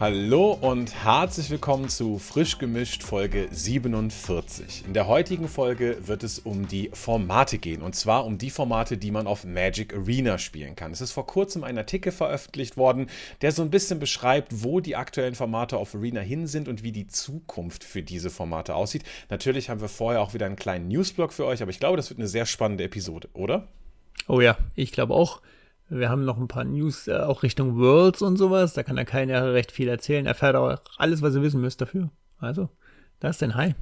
[0.00, 4.84] Hallo und herzlich willkommen zu Frisch gemischt Folge 47.
[4.86, 8.96] In der heutigen Folge wird es um die Formate gehen und zwar um die Formate,
[8.96, 10.92] die man auf Magic Arena spielen kann.
[10.92, 13.10] Es ist vor kurzem ein Artikel veröffentlicht worden,
[13.42, 16.92] der so ein bisschen beschreibt, wo die aktuellen Formate auf Arena hin sind und wie
[16.92, 19.04] die Zukunft für diese Formate aussieht.
[19.28, 22.08] Natürlich haben wir vorher auch wieder einen kleinen Newsblog für euch, aber ich glaube, das
[22.08, 23.68] wird eine sehr spannende Episode, oder?
[24.28, 25.42] Oh ja, ich glaube auch.
[25.90, 28.74] Wir haben noch ein paar News äh, auch Richtung Worlds und sowas.
[28.74, 30.24] Da kann der keiner recht viel erzählen.
[30.24, 32.10] Er Erfährt auch alles, was ihr wissen müsst dafür.
[32.38, 32.68] Also,
[33.18, 33.74] das ist denn Hi.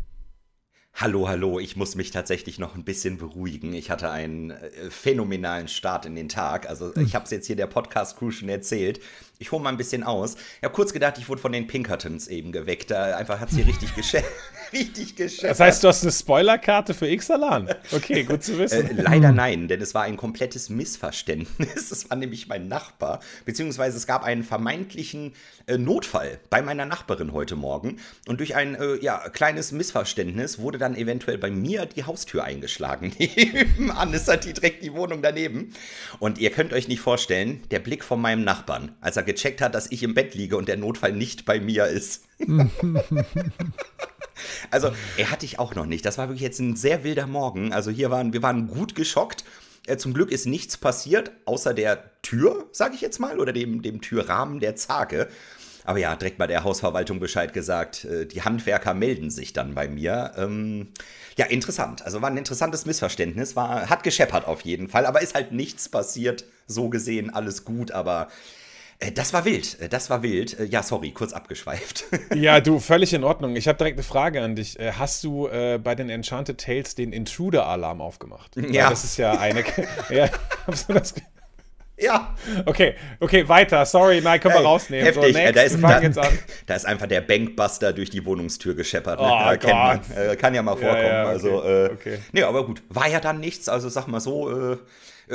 [0.94, 3.72] Hallo, hallo, ich muss mich tatsächlich noch ein bisschen beruhigen.
[3.72, 6.68] Ich hatte einen äh, phänomenalen Start in den Tag.
[6.68, 7.04] Also hm.
[7.04, 9.00] ich habe es jetzt hier der Podcast-Crew schon erzählt.
[9.38, 10.36] Ich hole mal ein bisschen aus.
[10.56, 12.90] Ich habe kurz gedacht, ich wurde von den Pinkertons eben geweckt.
[12.90, 14.32] Da einfach hat sie richtig geschäft.
[14.72, 15.44] richtig geschäft.
[15.44, 17.68] Das heißt, du hast eine Spoilerkarte für Ixalan.
[17.92, 18.98] Okay, gut zu wissen.
[18.98, 21.90] äh, leider nein, denn es war ein komplettes Missverständnis.
[21.98, 25.32] Es war nämlich mein Nachbar, beziehungsweise es gab einen vermeintlichen
[25.66, 27.98] äh, Notfall bei meiner Nachbarin heute Morgen.
[28.26, 33.12] Und durch ein äh, ja, kleines Missverständnis wurde dann eventuell bei mir die Haustür eingeschlagen.
[33.18, 35.72] Nebenan ist halt die, direkt die Wohnung daneben.
[36.18, 39.74] Und ihr könnt euch nicht vorstellen, der Blick von meinem Nachbarn, als er gecheckt hat,
[39.74, 42.24] dass ich im Bett liege und der Notfall nicht bei mir ist.
[44.70, 46.04] also, er hatte ich auch noch nicht.
[46.04, 47.72] Das war wirklich jetzt ein sehr wilder Morgen.
[47.72, 49.44] Also, hier waren wir waren gut geschockt.
[49.86, 53.82] Äh, zum Glück ist nichts passiert, außer der Tür, sage ich jetzt mal, oder dem,
[53.82, 55.28] dem Türrahmen der Zage.
[55.84, 59.88] Aber ja, direkt bei der Hausverwaltung Bescheid gesagt, äh, die Handwerker melden sich dann bei
[59.88, 60.32] mir.
[60.36, 60.88] Ähm,
[61.38, 62.02] ja, interessant.
[62.02, 65.88] Also war ein interessantes Missverständnis, war, hat gescheppert auf jeden Fall, aber ist halt nichts
[65.88, 66.44] passiert.
[66.66, 68.28] So gesehen, alles gut, aber
[69.14, 70.58] das war wild, äh, das war wild.
[70.58, 72.04] Äh, ja, sorry, kurz abgeschweift.
[72.34, 73.56] Ja, du, völlig in Ordnung.
[73.56, 74.78] Ich habe direkt eine Frage an dich.
[74.78, 78.56] Hast du äh, bei den Enchanted Tales den Intruder-Alarm aufgemacht?
[78.56, 78.84] Ja.
[78.84, 79.64] Weil das ist ja eine.
[80.10, 80.28] ja,
[80.66, 81.14] hast du das
[81.98, 82.34] ja.
[82.64, 83.84] Okay, okay, weiter.
[83.84, 85.04] Sorry, nein, können wir rausnehmen.
[85.04, 85.32] Heftig.
[85.32, 86.22] So, next, da, ist, da,
[86.66, 89.20] da, ist einfach der Bankbuster durch die Wohnungstür gescheppert.
[89.20, 89.26] Ne?
[89.26, 90.00] Oh, äh, kennt man.
[90.16, 91.02] Äh, kann ja mal vorkommen.
[91.02, 92.18] Ja, ja, okay, also, äh, okay.
[92.32, 92.82] Nee, aber gut.
[92.88, 93.68] War ja dann nichts.
[93.68, 94.78] Also sag mal so, äh,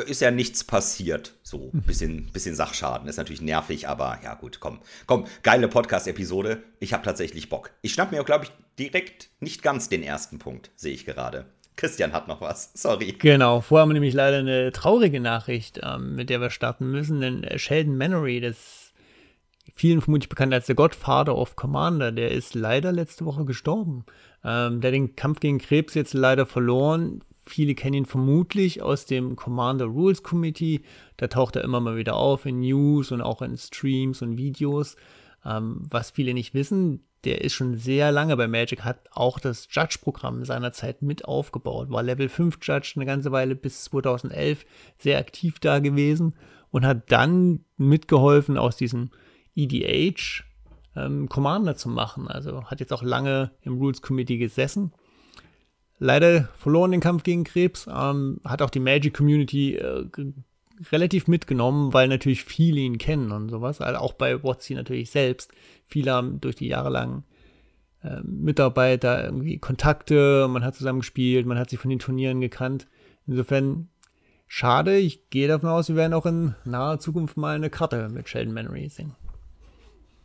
[0.02, 1.34] ist ja nichts passiert.
[1.44, 3.08] So ein bisschen, bisschen Sachschaden.
[3.08, 4.80] Ist natürlich nervig, aber ja gut, komm.
[5.06, 6.64] Komm, geile Podcast-Episode.
[6.80, 7.72] Ich habe tatsächlich Bock.
[7.82, 11.46] Ich schnapp mir, glaube ich, direkt nicht ganz den ersten Punkt, sehe ich gerade.
[11.76, 12.72] Christian hat noch was.
[12.76, 13.14] Sorry.
[13.14, 17.22] Genau, vorher haben wir nämlich leider eine traurige Nachricht, ähm, mit der wir starten müssen,
[17.22, 18.94] denn Sheldon Mannery, das
[19.76, 24.06] vielen vermutlich bekannt als der Godfather of Commander, der ist leider letzte Woche gestorben.
[24.44, 27.24] Ähm, der hat den Kampf gegen Krebs jetzt leider verloren.
[27.46, 30.82] Viele kennen ihn vermutlich aus dem Commander Rules Committee.
[31.18, 34.96] Da taucht er immer mal wieder auf in News und auch in Streams und Videos.
[35.46, 39.68] Ähm, was viele nicht wissen, der ist schon sehr lange bei Magic, hat auch das
[39.70, 44.66] Judge-Programm seinerzeit mit aufgebaut, war Level 5 Judge eine ganze Weile bis 2011
[44.98, 46.36] sehr aktiv da gewesen
[46.72, 49.12] und hat dann mitgeholfen, aus diesem
[49.56, 50.44] EDH
[50.96, 52.28] ähm, Commander zu machen.
[52.28, 54.94] Also hat jetzt auch lange im Rules Committee gesessen
[56.04, 57.88] leider verloren den Kampf gegen Krebs.
[57.88, 60.06] Ähm, hat auch die Magic Community äh,
[60.92, 63.80] relativ mitgenommen, weil natürlich viele ihn kennen und sowas.
[63.80, 65.52] Also auch bei WotC natürlich selbst.
[65.86, 67.24] Viele haben durch die Jahre lang
[68.04, 72.88] äh, Mitarbeiter irgendwie Kontakte, man hat zusammen gespielt, man hat sich von den Turnieren gekannt.
[73.26, 73.88] Insofern
[74.48, 74.98] schade.
[74.98, 78.54] Ich gehe davon aus, wir werden auch in naher Zukunft mal eine Karte mit Sheldon
[78.54, 79.16] Mannery sehen.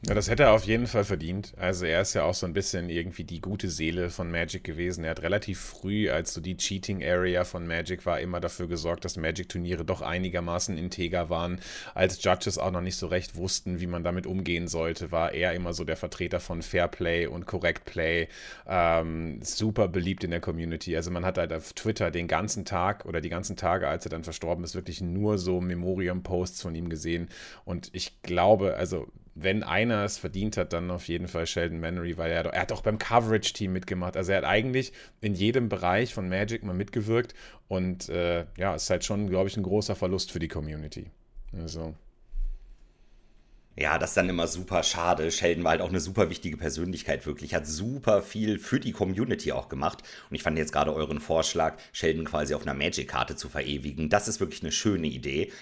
[0.07, 1.55] Ja, das hätte er auf jeden Fall verdient.
[1.57, 5.03] Also er ist ja auch so ein bisschen irgendwie die gute Seele von Magic gewesen.
[5.03, 9.17] Er hat relativ früh, als so die Cheating-Area von Magic war, immer dafür gesorgt, dass
[9.17, 11.61] Magic-Turniere doch einigermaßen integer waren.
[11.97, 15.55] Als Judges auch noch nicht so recht wussten, wie man damit umgehen sollte, war er
[15.55, 18.29] immer so der Vertreter von Fairplay und Correct Play.
[18.69, 20.95] Ähm, super beliebt in der Community.
[20.97, 24.11] Also man hat halt auf Twitter den ganzen Tag oder die ganzen Tage, als er
[24.11, 27.29] dann verstorben ist, wirklich nur so Memoriam-Posts von ihm gesehen.
[27.65, 29.09] Und ich glaube, also
[29.43, 32.73] wenn einer es verdient hat, dann auf jeden Fall Sheldon Mannery, weil er, er hat
[32.73, 34.17] auch beim Coverage-Team mitgemacht.
[34.17, 37.35] Also er hat eigentlich in jedem Bereich von Magic mal mitgewirkt
[37.69, 41.11] und äh, ja, ist halt schon, glaube ich, ein großer Verlust für die Community.
[41.53, 41.95] Also.
[43.81, 45.31] Ja, das ist dann immer super schade.
[45.31, 47.55] Sheldon war halt auch eine super wichtige Persönlichkeit, wirklich.
[47.55, 50.03] Hat super viel für die Community auch gemacht.
[50.29, 54.09] Und ich fand jetzt gerade euren Vorschlag, Sheldon quasi auf einer Magic-Karte zu verewigen.
[54.09, 55.53] Das ist wirklich eine schöne Idee.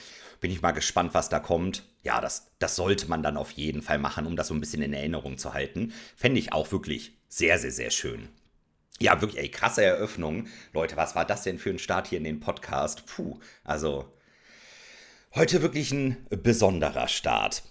[0.41, 1.85] Bin ich mal gespannt, was da kommt.
[2.03, 4.83] Ja, das, das sollte man dann auf jeden Fall machen, um das so ein bisschen
[4.83, 5.93] in Erinnerung zu halten.
[6.17, 8.29] Fände ich auch wirklich sehr, sehr, sehr schön.
[8.99, 10.49] Ja, wirklich, ey, krasse Eröffnung.
[10.73, 13.05] Leute, was war das denn für ein Start hier in den Podcast?
[13.07, 14.13] Puh, also
[15.35, 17.63] heute wirklich ein besonderer Start.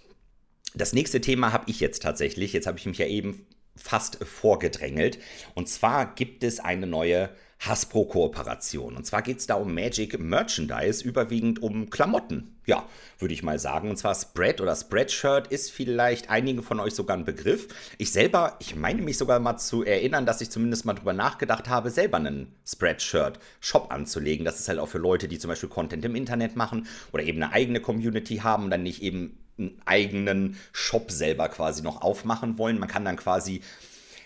[0.76, 2.54] Das nächste Thema habe ich jetzt tatsächlich.
[2.54, 5.20] Jetzt habe ich mich ja eben fast vorgedrängelt.
[5.54, 7.30] Und zwar gibt es eine neue
[7.60, 8.96] Hasbro-Kooperation.
[8.96, 12.56] Und zwar geht es da um Magic Merchandise, überwiegend um Klamotten.
[12.66, 12.88] Ja,
[13.20, 13.90] würde ich mal sagen.
[13.90, 17.68] Und zwar Spread oder Spreadshirt ist vielleicht einigen von euch sogar ein Begriff.
[17.98, 21.70] Ich selber, ich meine mich sogar mal zu erinnern, dass ich zumindest mal drüber nachgedacht
[21.70, 24.46] habe, selber einen Spreadshirt-Shop anzulegen.
[24.46, 27.42] Das ist halt auch für Leute, die zum Beispiel Content im Internet machen oder eben
[27.42, 32.58] eine eigene Community haben und dann nicht eben einen eigenen Shop selber quasi noch aufmachen
[32.58, 32.80] wollen.
[32.80, 33.62] Man kann dann quasi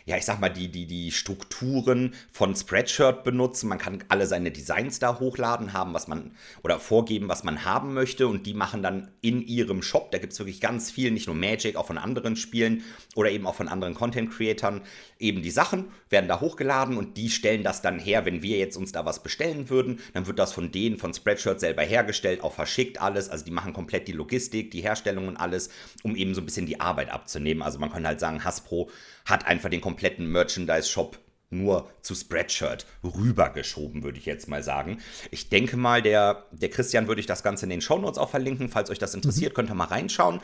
[0.09, 3.69] ja, ich sag mal, die, die, die Strukturen von Spreadshirt benutzen.
[3.69, 6.31] Man kann alle seine Designs da hochladen, haben, was man,
[6.63, 8.27] oder vorgeben, was man haben möchte.
[8.27, 11.35] Und die machen dann in ihrem Shop, da gibt es wirklich ganz viel, nicht nur
[11.35, 12.83] Magic, auch von anderen Spielen
[13.13, 14.81] oder eben auch von anderen Content-Creatern,
[15.19, 18.77] eben die Sachen, werden da hochgeladen und die stellen das dann her, wenn wir jetzt
[18.77, 22.53] uns da was bestellen würden, dann wird das von denen, von Spreadshirt selber hergestellt, auch
[22.53, 23.29] verschickt alles.
[23.29, 25.69] Also die machen komplett die Logistik, die Herstellung und alles,
[26.01, 27.61] um eben so ein bisschen die Arbeit abzunehmen.
[27.61, 28.89] Also man kann halt sagen, Hasbro
[29.25, 31.19] hat einfach den kompletten Merchandise-Shop
[31.51, 34.99] nur zu Spreadshirt rübergeschoben, würde ich jetzt mal sagen.
[35.31, 38.69] Ich denke mal, der, der Christian würde ich das Ganze in den Shownotes auch verlinken.
[38.69, 39.55] Falls euch das interessiert, mhm.
[39.55, 40.41] könnt ihr mal reinschauen.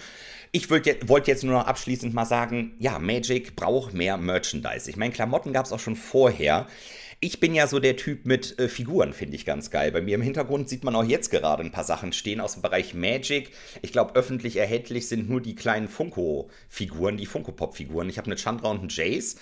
[0.51, 4.89] Ich wollte jetzt nur noch abschließend mal sagen, ja, Magic braucht mehr Merchandise.
[4.89, 6.67] Ich meine, Klamotten gab es auch schon vorher.
[7.25, 9.91] Ich bin ja so der Typ mit äh, Figuren, finde ich ganz geil.
[9.91, 12.61] Bei mir im Hintergrund sieht man auch jetzt gerade ein paar Sachen stehen aus dem
[12.61, 13.49] Bereich Magic.
[13.81, 18.09] Ich glaube, öffentlich erhältlich sind nur die kleinen Funko-Figuren, die Funko-Pop-Figuren.
[18.09, 19.37] Ich habe eine Chandra und einen Jace.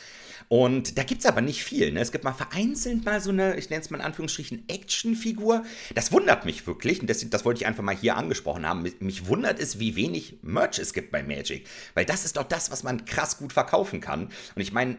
[0.48, 1.92] Und da gibt es aber nicht viel.
[1.92, 2.00] Ne?
[2.00, 5.66] Es gibt mal vereinzelt mal so eine, ich nenne es mal in Anführungsstrichen, Actionfigur.
[5.94, 7.02] Das wundert mich wirklich.
[7.02, 8.90] Und das, das wollte ich einfach mal hier angesprochen haben.
[9.00, 11.68] Mich, wundert es, wie wenig Merch es gibt bei Magic.
[11.96, 14.30] Weil das ist doch das, was man krass gut verkaufen kann.
[14.56, 14.96] Und ich meine,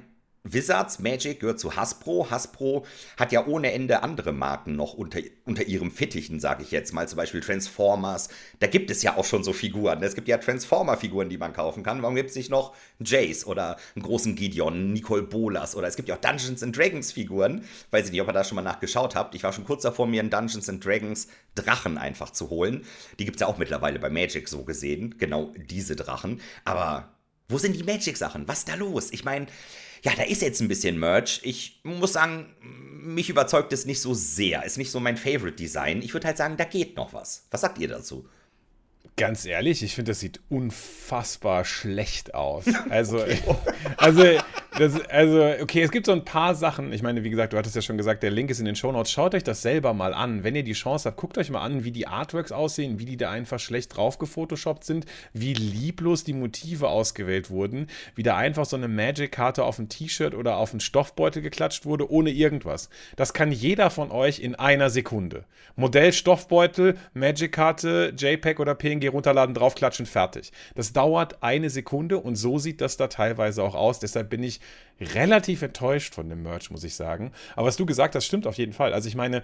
[0.47, 2.31] Wizards Magic gehört zu Hasbro.
[2.31, 2.85] Hasbro
[3.19, 7.09] hat ja ohne Ende andere Marken noch unter, unter ihrem Fittichen, sage ich jetzt mal.
[7.09, 8.29] Zum Beispiel Transformers.
[8.61, 10.03] Da gibt es ja auch schon so Figuren.
[10.03, 12.03] Es gibt ja Transformer-Figuren, die man kaufen kann.
[12.03, 16.11] Warum gibt es nicht noch Jace oder einen großen Gideon, Nicole Bolas oder es gibt
[16.11, 17.65] ja auch Dungeons and Dragons Figuren.
[17.91, 19.35] Weiß ich nicht, ob ihr da schon mal nachgeschaut habt.
[19.35, 22.85] Ich war schon kurz davor, mir einen Dungeons and Dragons Drachen einfach zu holen.
[23.19, 25.17] Die gibt es ja auch mittlerweile bei Magic so gesehen.
[25.17, 26.43] Genau diese Drachen.
[26.67, 27.15] Aber
[27.49, 28.47] wo sind die Magic-Sachen?
[28.47, 29.11] Was ist da los?
[29.13, 29.47] Ich meine,
[30.05, 31.41] ja, da ist jetzt ein bisschen Merch.
[31.45, 34.63] Ich muss sagen, mich überzeugt es nicht so sehr.
[34.65, 36.03] Ist nicht so mein Favorite Design.
[36.03, 37.47] Ich würde halt sagen, da geht noch was.
[37.51, 38.29] Was sagt ihr dazu?
[39.17, 42.65] Ganz ehrlich, ich finde, das sieht unfassbar schlecht aus.
[42.91, 43.39] Also, okay.
[43.97, 44.23] also,
[44.79, 46.93] das, also, okay, es gibt so ein paar Sachen.
[46.93, 49.13] Ich meine, wie gesagt, du hattest ja schon gesagt, der Link ist in den Shownotes.
[49.13, 50.43] Schaut euch das selber mal an.
[50.43, 53.17] Wenn ihr die Chance habt, guckt euch mal an, wie die Artworks aussehen, wie die
[53.17, 58.65] da einfach schlecht drauf gefotoshoppt sind, wie lieblos die Motive ausgewählt wurden, wie da einfach
[58.65, 62.89] so eine Magic-Karte auf ein T-Shirt oder auf einen Stoffbeutel geklatscht wurde, ohne irgendwas.
[63.17, 65.45] Das kann jeder von euch in einer Sekunde.
[65.77, 70.53] Modell Stoffbeutel, Magic-Karte, JPEG oder PNG runterladen, draufklatschen, fertig.
[70.75, 73.99] Das dauert eine Sekunde und so sieht das da teilweise auch aus.
[73.99, 74.61] Deshalb bin ich
[75.01, 77.33] relativ enttäuscht von dem Merch, muss ich sagen.
[77.57, 78.93] Aber was du gesagt hast, stimmt auf jeden Fall.
[78.93, 79.43] Also ich meine,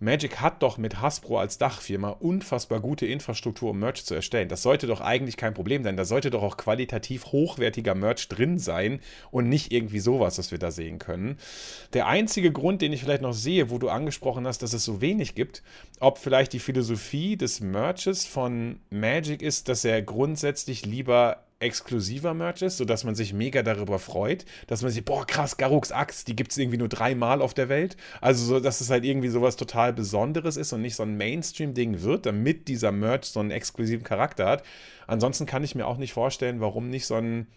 [0.00, 4.48] Magic hat doch mit Hasbro als Dachfirma unfassbar gute Infrastruktur, um Merch zu erstellen.
[4.48, 5.96] Das sollte doch eigentlich kein Problem sein.
[5.96, 9.00] Da sollte doch auch qualitativ hochwertiger Merch drin sein
[9.32, 11.36] und nicht irgendwie sowas, was wir da sehen können.
[11.94, 15.00] Der einzige Grund, den ich vielleicht noch sehe, wo du angesprochen hast, dass es so
[15.00, 15.64] wenig gibt,
[15.98, 22.62] ob vielleicht die Philosophie des Merches von Magic ist, dass er grundsätzlich lieber exklusiver Merch
[22.62, 26.36] ist, sodass man sich mega darüber freut, dass man sich, boah, krass, Garuks Axt, die
[26.36, 27.96] gibt es irgendwie nur dreimal auf der Welt.
[28.20, 32.02] Also, so, dass es halt irgendwie sowas total Besonderes ist und nicht so ein Mainstream-Ding
[32.02, 34.62] wird, damit dieser Merch so einen exklusiven Charakter hat.
[35.08, 37.48] Ansonsten kann ich mir auch nicht vorstellen, warum nicht so ein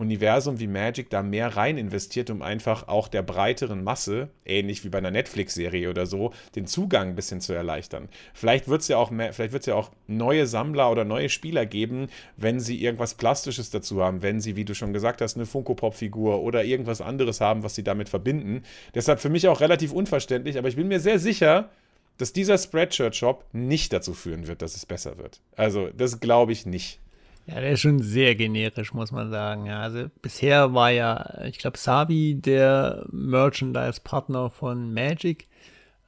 [0.00, 4.88] Universum wie Magic da mehr rein investiert, um einfach auch der breiteren Masse, ähnlich wie
[4.88, 8.08] bei einer Netflix-Serie oder so, den Zugang ein bisschen zu erleichtern.
[8.32, 12.82] Vielleicht wird es ja auch ja auch neue Sammler oder neue Spieler geben, wenn sie
[12.82, 17.02] irgendwas Plastisches dazu haben, wenn sie, wie du schon gesagt hast, eine Funko-Pop-Figur oder irgendwas
[17.02, 18.62] anderes haben, was sie damit verbinden.
[18.94, 21.68] Deshalb für mich auch relativ unverständlich, aber ich bin mir sehr sicher,
[22.16, 25.40] dass dieser Spreadshirt-Shop nicht dazu führen wird, dass es besser wird.
[25.56, 27.00] Also, das glaube ich nicht.
[27.46, 29.66] Ja, der ist schon sehr generisch, muss man sagen.
[29.66, 35.48] Ja, also bisher war ja, ich glaube, Savi der Merchandise-Partner von Magic.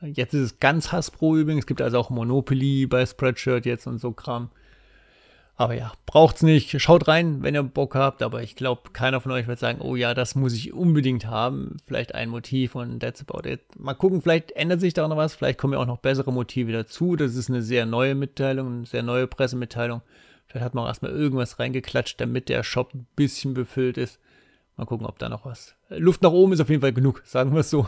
[0.00, 1.62] Jetzt ist es ganz Hasbro übrigens.
[1.62, 4.50] Es gibt also auch Monopoly bei Spreadshirt jetzt und so Kram.
[5.54, 6.80] Aber ja, braucht's nicht.
[6.80, 8.22] Schaut rein, wenn ihr Bock habt.
[8.22, 11.76] Aber ich glaube, keiner von euch wird sagen, oh ja, das muss ich unbedingt haben.
[11.86, 13.60] Vielleicht ein Motiv und that's about it.
[13.78, 15.34] Mal gucken, vielleicht ändert sich da noch was.
[15.34, 17.16] Vielleicht kommen ja auch noch bessere Motive dazu.
[17.16, 20.02] Das ist eine sehr neue Mitteilung, eine sehr neue Pressemitteilung.
[20.52, 24.20] Vielleicht hat man auch erstmal irgendwas reingeklatscht, damit der Shop ein bisschen befüllt ist.
[24.76, 25.76] Mal gucken, ob da noch was.
[25.88, 27.86] Luft nach oben ist auf jeden Fall genug, sagen wir es so.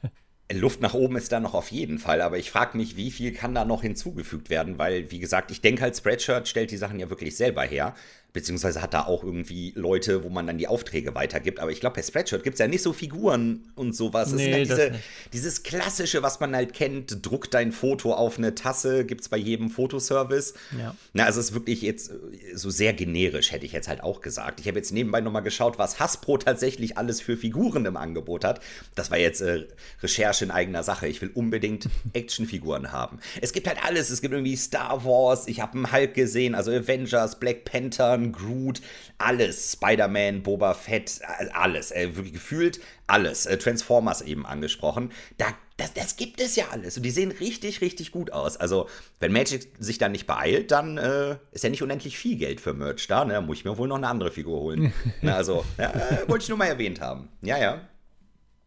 [0.52, 3.32] Luft nach oben ist da noch auf jeden Fall, aber ich frage mich, wie viel
[3.32, 7.00] kann da noch hinzugefügt werden, weil, wie gesagt, ich denke halt, Spreadshirt stellt die Sachen
[7.00, 7.96] ja wirklich selber her.
[8.34, 11.60] Beziehungsweise hat da auch irgendwie Leute, wo man dann die Aufträge weitergibt.
[11.60, 14.32] Aber ich glaube, bei Spreadshirt gibt es ja nicht so Figuren und sowas.
[14.32, 14.92] Nee, ja diese,
[15.32, 19.36] dieses Klassische, was man halt kennt, druck dein Foto auf eine Tasse, gibt es bei
[19.36, 20.54] jedem Fotoservice.
[20.76, 20.96] Ja.
[21.12, 24.20] Na, also es ist wirklich jetzt äh, so sehr generisch, hätte ich jetzt halt auch
[24.20, 24.58] gesagt.
[24.58, 28.60] Ich habe jetzt nebenbei nochmal geschaut, was Hasbro tatsächlich alles für Figuren im Angebot hat.
[28.96, 29.68] Das war jetzt äh,
[30.02, 31.06] Recherche in eigener Sache.
[31.06, 33.20] Ich will unbedingt Actionfiguren haben.
[33.40, 34.10] Es gibt halt alles.
[34.10, 38.80] Es gibt irgendwie Star Wars, ich habe einen Hulk gesehen, also Avengers, Black Panther, Groot,
[39.18, 39.72] alles.
[39.72, 41.20] Spider-Man, Boba Fett,
[41.52, 41.90] alles.
[41.90, 43.46] Äh, wirklich gefühlt alles.
[43.46, 45.10] Äh, Transformers eben angesprochen.
[45.38, 46.96] Da, das, das gibt es ja alles.
[46.96, 48.56] Und die sehen richtig, richtig gut aus.
[48.56, 48.88] Also,
[49.20, 52.74] wenn Magic sich dann nicht beeilt, dann äh, ist ja nicht unendlich viel Geld für
[52.74, 53.24] Merch da.
[53.24, 53.40] Ne?
[53.40, 54.92] Muss ich mir wohl noch eine andere Figur holen.
[55.22, 57.28] Na, also, ja, äh, wollte ich nur mal erwähnt haben.
[57.42, 57.88] Ja, ja.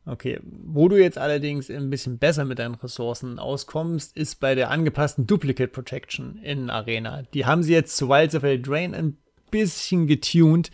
[0.07, 4.69] Okay, wo du jetzt allerdings ein bisschen besser mit deinen Ressourcen auskommst, ist bei der
[4.69, 7.23] angepassten Duplicate Protection in Arena.
[7.33, 9.17] Die haben sie jetzt zu Wilds of Eldraine ein
[9.51, 10.71] bisschen getuned.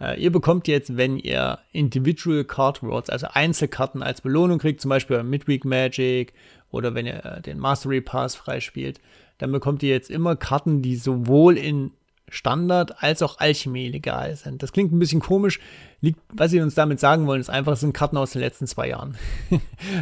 [0.00, 4.88] Äh, ihr bekommt jetzt, wenn ihr Individual Card Words, also Einzelkarten als Belohnung kriegt, zum
[4.90, 6.32] Beispiel Midweek Magic
[6.70, 9.00] oder wenn ihr äh, den Mastery Pass freispielt,
[9.38, 11.92] dann bekommt ihr jetzt immer Karten, die sowohl in
[12.28, 14.62] Standard als auch Alchemie legal sind.
[14.62, 15.60] Das klingt ein bisschen komisch.
[16.00, 18.66] Liegt, was sie uns damit sagen wollen, ist einfach, es sind Karten aus den letzten
[18.66, 19.16] zwei Jahren.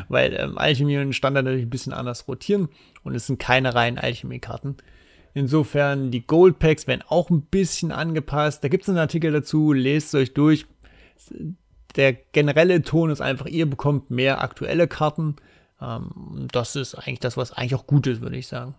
[0.08, 2.68] Weil ähm, Alchemie und Standard natürlich ein bisschen anders rotieren
[3.02, 4.76] und es sind keine reinen Alchemie-Karten.
[5.34, 8.62] Insofern, die Gold Packs werden auch ein bisschen angepasst.
[8.62, 10.66] Da gibt es einen Artikel dazu, lest es euch durch.
[11.96, 15.36] Der generelle Ton ist einfach, ihr bekommt mehr aktuelle Karten.
[15.80, 18.76] Ähm, das ist eigentlich das, was eigentlich auch gut ist, würde ich sagen.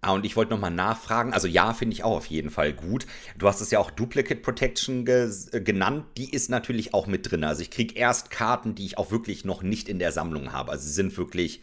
[0.00, 3.04] Ah, und ich wollte nochmal nachfragen, also ja, finde ich auch auf jeden Fall gut.
[3.36, 7.42] Du hast es ja auch Duplicate Protection äh, genannt, die ist natürlich auch mit drin.
[7.42, 10.70] Also ich kriege erst Karten, die ich auch wirklich noch nicht in der Sammlung habe.
[10.70, 11.62] Also sie sind wirklich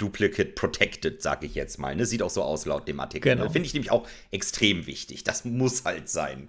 [0.00, 1.94] Duplicate Protected, sage ich jetzt mal.
[1.94, 2.06] Ne?
[2.06, 3.34] Sieht auch so aus laut dem Artikel.
[3.34, 3.50] Genau.
[3.50, 5.24] Finde ich nämlich auch extrem wichtig.
[5.24, 6.48] Das muss halt sein.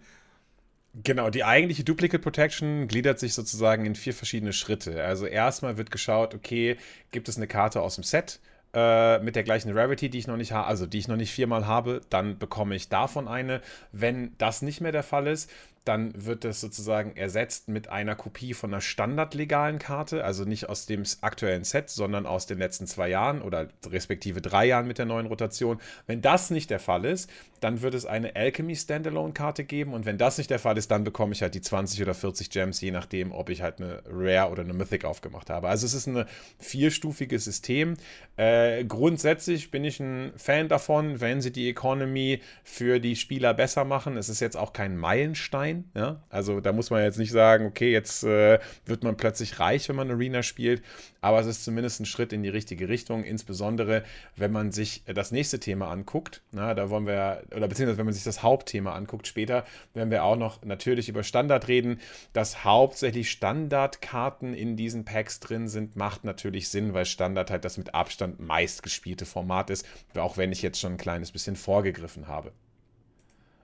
[1.04, 5.04] Genau, die eigentliche Duplicate Protection gliedert sich sozusagen in vier verschiedene Schritte.
[5.04, 6.78] Also erstmal wird geschaut, okay,
[7.12, 8.40] gibt es eine Karte aus dem Set?
[8.74, 11.32] Äh, mit der gleichen Rarity, die ich noch nicht habe, also die ich noch nicht
[11.32, 13.62] viermal habe, dann bekomme ich davon eine.
[13.92, 15.50] Wenn das nicht mehr der Fall ist,
[15.84, 20.86] dann wird das sozusagen ersetzt mit einer Kopie von einer standardlegalen Karte, also nicht aus
[20.86, 25.08] dem aktuellen Set, sondern aus den letzten zwei Jahren oder respektive drei Jahren mit der
[25.08, 25.82] neuen Rotation.
[26.06, 30.20] Wenn das nicht der Fall ist, dann wird es eine Alchemy Standalone-Karte geben und wenn
[30.20, 32.92] das nicht der Fall ist, dann bekomme ich halt die 20 oder 40 Gems, je
[32.92, 35.68] nachdem, ob ich halt eine Rare oder eine Mythic aufgemacht habe.
[35.68, 36.26] Also es ist ein
[36.60, 37.96] vierstufiges System.
[38.38, 43.84] Äh, grundsätzlich bin ich ein Fan davon, wenn sie die Economy für die Spieler besser
[43.84, 44.18] machen.
[44.18, 45.90] Es ist jetzt auch kein Meilenstein sein.
[45.96, 46.24] Ja?
[46.30, 49.96] Also da muss man jetzt nicht sagen, okay, jetzt äh, wird man plötzlich reich, wenn
[49.96, 50.82] man Arena spielt,
[51.22, 54.04] aber es ist zumindest ein Schritt in die richtige Richtung, insbesondere
[54.36, 56.42] wenn man sich das nächste Thema anguckt.
[56.52, 60.24] Na, da wollen wir, oder beziehungsweise wenn man sich das Hauptthema anguckt, später werden wir
[60.24, 62.00] auch noch natürlich über Standard reden.
[62.34, 67.78] Dass hauptsächlich Standardkarten in diesen Packs drin sind, macht natürlich Sinn, weil Standard halt das
[67.78, 69.86] mit Abstand meistgespielte Format ist,
[70.16, 72.52] auch wenn ich jetzt schon ein kleines bisschen vorgegriffen habe.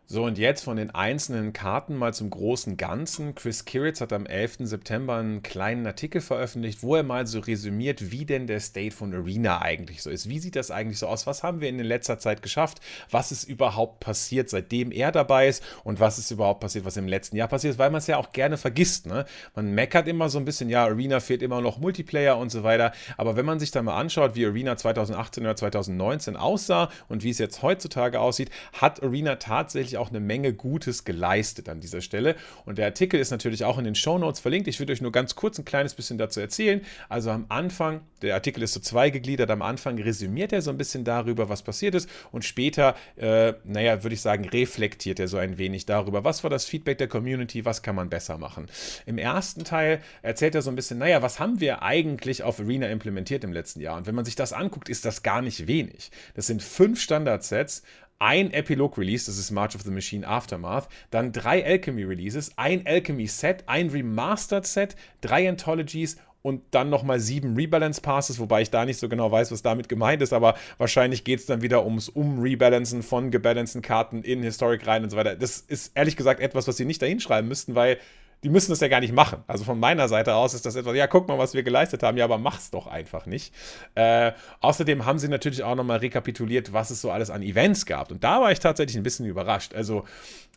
[0.10, 3.36] So, und jetzt von den einzelnen Karten mal zum großen Ganzen.
[3.36, 4.60] Chris Kiritz hat am 11.
[4.62, 9.14] September einen kleinen Artikel veröffentlicht, wo er mal so resümiert, wie denn der State von
[9.14, 10.30] Arena eigentlich so ist.
[10.30, 11.28] Wie sieht das eigentlich so aus?
[11.28, 12.80] Was haben wir in letzter Zeit geschafft?
[13.12, 15.62] Was ist überhaupt passiert, seitdem er dabei ist?
[15.84, 17.78] Und was ist überhaupt passiert, was im letzten Jahr passiert ist?
[17.78, 19.08] Weil man es ja auch gerne vergisst.
[19.08, 19.26] Ne?
[19.56, 22.94] Man meckert immer so ein bisschen, ja, Arena fehlt immer noch Multiplayer und so weiter.
[23.18, 27.30] Aber wenn man sich dann mal anschaut, wie Arena 2018 oder 2019 aussah und wie
[27.30, 32.36] es jetzt heutzutage aussieht, hat Arena tatsächlich auch eine Menge Gutes geleistet an dieser Stelle.
[32.66, 34.68] Und der Artikel ist natürlich auch in den Show Notes verlinkt.
[34.68, 36.82] Ich würde euch nur ganz kurz ein kleines bisschen dazu erzählen.
[37.10, 41.04] Also am Anfang, der Artikel ist so zweigegliedert, am Anfang resümiert er so ein bisschen
[41.04, 45.58] darüber, was passiert ist und später, äh, naja, würde ich sagen, reflektiert er so ein
[45.58, 48.68] wenig darüber, was war das Feedback der Community, was kann man besser machen.
[49.06, 52.88] Im ersten Teil erzählt er so ein bisschen, naja, was haben wir eigentlich auf Arena
[52.88, 53.98] implementiert im letzten Jahr?
[53.98, 56.12] Und wenn man sich das anguckt, ist das gar nicht wenig.
[56.36, 57.84] Das sind fünf Standardsets,
[58.20, 63.90] ein Epilog-Release, das ist March of the Machine Aftermath, dann drei Alchemy-Releases, ein Alchemy-Set, ein
[63.90, 69.52] Remastered-Set, drei Anthologies und dann nochmal sieben Rebalance-Passes, wobei ich da nicht so genau weiß,
[69.52, 74.24] was damit gemeint ist, aber wahrscheinlich geht es dann wieder ums Um-Rebalancen von gebalanceden Karten
[74.24, 75.36] in Historic rein und so weiter.
[75.36, 77.98] Das ist ehrlich gesagt etwas, was sie nicht da hinschreiben müssten, weil
[78.44, 79.44] die müssen das ja gar nicht machen.
[79.48, 82.17] Also von meiner Seite aus ist das etwas, ja, guck mal, was wir geleistet haben,
[82.17, 83.53] ja, aber mach's doch einfach nicht.
[83.96, 88.12] Äh, außerdem haben sie natürlich auch nochmal rekapituliert, was es so alles an Events gab.
[88.12, 89.74] Und da war ich tatsächlich ein bisschen überrascht.
[89.74, 90.06] Also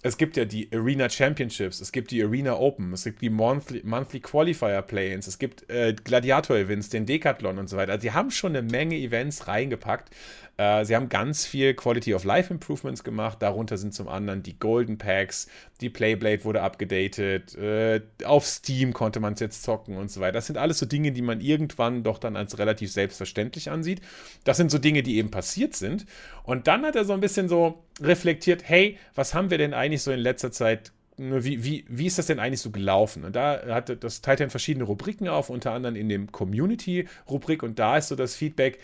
[0.02, 3.82] es gibt ja die Arena Championships, es gibt die Arena Open, es gibt die Monthly,
[3.84, 7.92] Monthly Qualifier Play-ins, es gibt äh, Gladiator-Events, den Decathlon und so weiter.
[7.92, 10.10] Also, die haben schon eine Menge Events reingepackt.
[10.60, 13.40] Äh, sie haben ganz viel Quality of Life Improvements gemacht.
[13.40, 15.48] Darunter sind zum anderen die Golden Packs,
[15.80, 20.32] die Playblade wurde abgedatet, äh, auf Steam konnte man es jetzt zocken und so weiter.
[20.32, 24.02] Das sind alles so Dinge, die man irgendwann doch dann als relativ selbstverständlich ansieht.
[24.44, 26.04] Das sind so Dinge, die eben passiert sind.
[26.42, 30.02] Und dann hat er so ein bisschen so reflektiert, hey, was haben wir denn eigentlich
[30.02, 33.24] so in letzter Zeit ne, wie, wie, wie ist das denn eigentlich so gelaufen?
[33.24, 37.62] Und da hat das teilt er verschiedene Rubriken auf, unter anderem in dem Community-Rubrik.
[37.62, 38.78] Und da ist so das Feedback,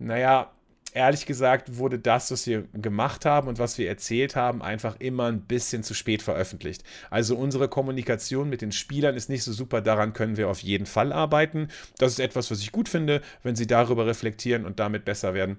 [0.00, 0.50] naja,
[0.94, 5.26] ehrlich gesagt wurde das, was wir gemacht haben und was wir erzählt haben, einfach immer
[5.26, 6.82] ein bisschen zu spät veröffentlicht.
[7.10, 10.86] Also unsere Kommunikation mit den Spielern ist nicht so super, daran können wir auf jeden
[10.86, 11.68] Fall arbeiten.
[11.98, 15.58] Das ist etwas, was ich gut finde, wenn sie darüber reflektieren und damit besser werden.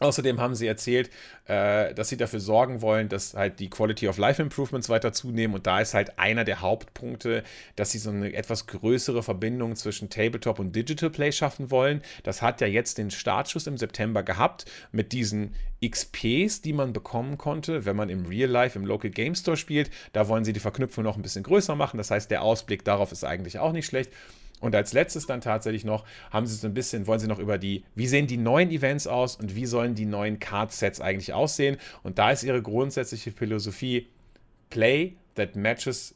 [0.00, 1.10] Außerdem haben sie erzählt,
[1.46, 5.54] äh, dass sie dafür sorgen wollen, dass halt die Quality of Life Improvements weiter zunehmen.
[5.54, 7.42] Und da ist halt einer der Hauptpunkte,
[7.76, 12.02] dass sie so eine etwas größere Verbindung zwischen Tabletop und Digital Play schaffen wollen.
[12.22, 17.38] Das hat ja jetzt den Startschuss im September gehabt mit diesen XPs, die man bekommen
[17.38, 19.90] konnte, wenn man im Real Life im Local Game Store spielt.
[20.12, 21.98] Da wollen sie die Verknüpfung noch ein bisschen größer machen.
[21.98, 24.12] Das heißt, der Ausblick darauf ist eigentlich auch nicht schlecht.
[24.60, 27.58] Und als letztes dann tatsächlich noch, haben sie so ein bisschen, wollen sie noch über
[27.58, 31.76] die, wie sehen die neuen Events aus und wie sollen die neuen Card-Sets eigentlich aussehen.
[32.02, 34.08] Und da ist ihre grundsätzliche Philosophie,
[34.70, 36.14] Play that matches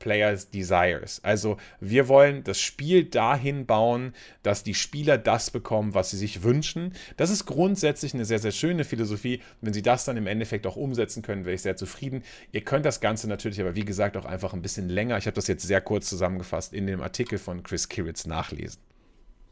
[0.00, 1.20] Players Desires.
[1.22, 6.42] Also wir wollen das Spiel dahin bauen, dass die Spieler das bekommen, was sie sich
[6.42, 6.94] wünschen.
[7.16, 9.40] Das ist grundsätzlich eine sehr, sehr schöne Philosophie.
[9.60, 12.24] Wenn sie das dann im Endeffekt auch umsetzen können, wäre ich sehr zufrieden.
[12.50, 15.36] Ihr könnt das Ganze natürlich aber, wie gesagt, auch einfach ein bisschen länger, ich habe
[15.36, 18.80] das jetzt sehr kurz zusammengefasst, in dem Artikel von Chris Kiritz nachlesen.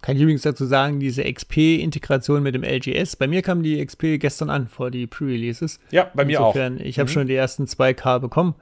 [0.00, 4.18] Kann ich übrigens dazu sagen, diese XP-Integration mit dem LGS, bei mir kam die XP
[4.20, 5.80] gestern an, vor die Pre-Releases.
[5.90, 6.84] Ja, bei mir Insofern, auch.
[6.84, 7.12] Ich habe mhm.
[7.12, 8.54] schon die ersten 2K bekommen.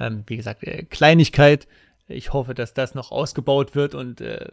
[0.00, 1.68] Ähm, wie gesagt, äh, Kleinigkeit.
[2.08, 4.48] Ich hoffe, dass das noch ausgebaut wird und äh,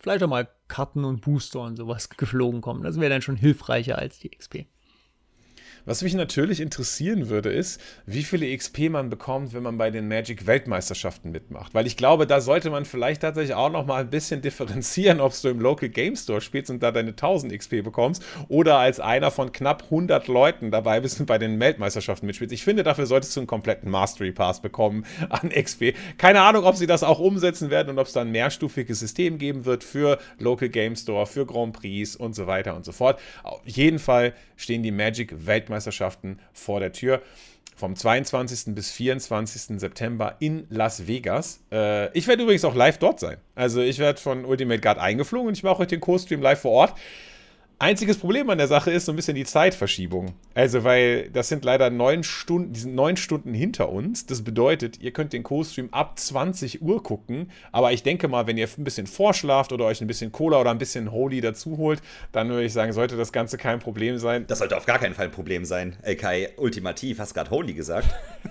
[0.00, 2.82] vielleicht auch mal Karten und Booster und sowas geflogen kommen.
[2.82, 4.66] Das wäre dann schon hilfreicher als die XP.
[5.86, 10.08] Was mich natürlich interessieren würde, ist, wie viele XP man bekommt, wenn man bei den
[10.08, 11.74] Magic-Weltmeisterschaften mitmacht.
[11.74, 15.32] Weil ich glaube, da sollte man vielleicht tatsächlich auch noch mal ein bisschen differenzieren, ob
[15.40, 19.30] du im Local Game Store spielst und da deine 1000 XP bekommst oder als einer
[19.30, 22.52] von knapp 100 Leuten dabei bist und bei den Weltmeisterschaften mitspielst.
[22.52, 25.94] Ich finde, dafür solltest du einen kompletten Mastery Pass bekommen an XP.
[26.18, 29.38] Keine Ahnung, ob sie das auch umsetzen werden und ob es da ein mehrstufiges System
[29.38, 33.20] geben wird für Local Game Store, für Grand Prix und so weiter und so fort.
[33.44, 37.22] Auf jeden Fall stehen die Magic Weltmeisterschaften vor der Tür.
[37.76, 38.74] Vom 22.
[38.74, 39.78] bis 24.
[39.78, 41.60] September in Las Vegas.
[41.70, 43.36] Äh, ich werde übrigens auch live dort sein.
[43.54, 46.70] Also ich werde von Ultimate Guard eingeflogen und ich mache euch den Co-Stream live vor
[46.70, 46.94] Ort.
[47.78, 50.32] Einziges Problem an der Sache ist so ein bisschen die Zeitverschiebung.
[50.54, 54.24] Also, weil das sind leider neun Stunden, die sind neun Stunden hinter uns.
[54.24, 57.50] Das bedeutet, ihr könnt den Co-Stream ab 20 Uhr gucken.
[57.72, 60.70] Aber ich denke mal, wenn ihr ein bisschen vorschlaft oder euch ein bisschen Cola oder
[60.70, 62.00] ein bisschen Holy dazu holt,
[62.32, 64.46] dann würde ich sagen, sollte das Ganze kein Problem sein.
[64.46, 65.96] Das sollte auf gar keinen Fall ein Problem sein.
[66.00, 68.08] Ey, Kai, ultimativ, hast gerade Holy gesagt.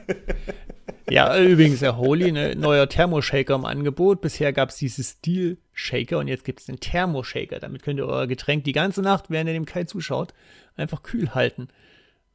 [1.09, 4.21] Ja, übrigens, der Holy, ne, neuer Thermoshaker im Angebot.
[4.21, 7.59] Bisher gab es dieses Steel Shaker und jetzt gibt es den Thermoshaker.
[7.59, 10.33] Damit könnt ihr euer Getränk die ganze Nacht, während ihr dem Kai zuschaut,
[10.75, 11.67] einfach kühl halten.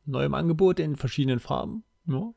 [0.06, 1.82] Neu im Angebot in verschiedenen Farben.
[2.06, 2.32] Ja.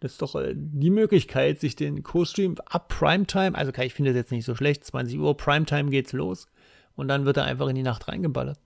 [0.00, 4.12] Das ist doch äh, die Möglichkeit, sich den Co-Stream ab Primetime, also Kai, ich finde
[4.12, 6.46] das jetzt nicht so schlecht, 20 Uhr Primetime geht's los
[6.94, 8.58] und dann wird er einfach in die Nacht reingeballert.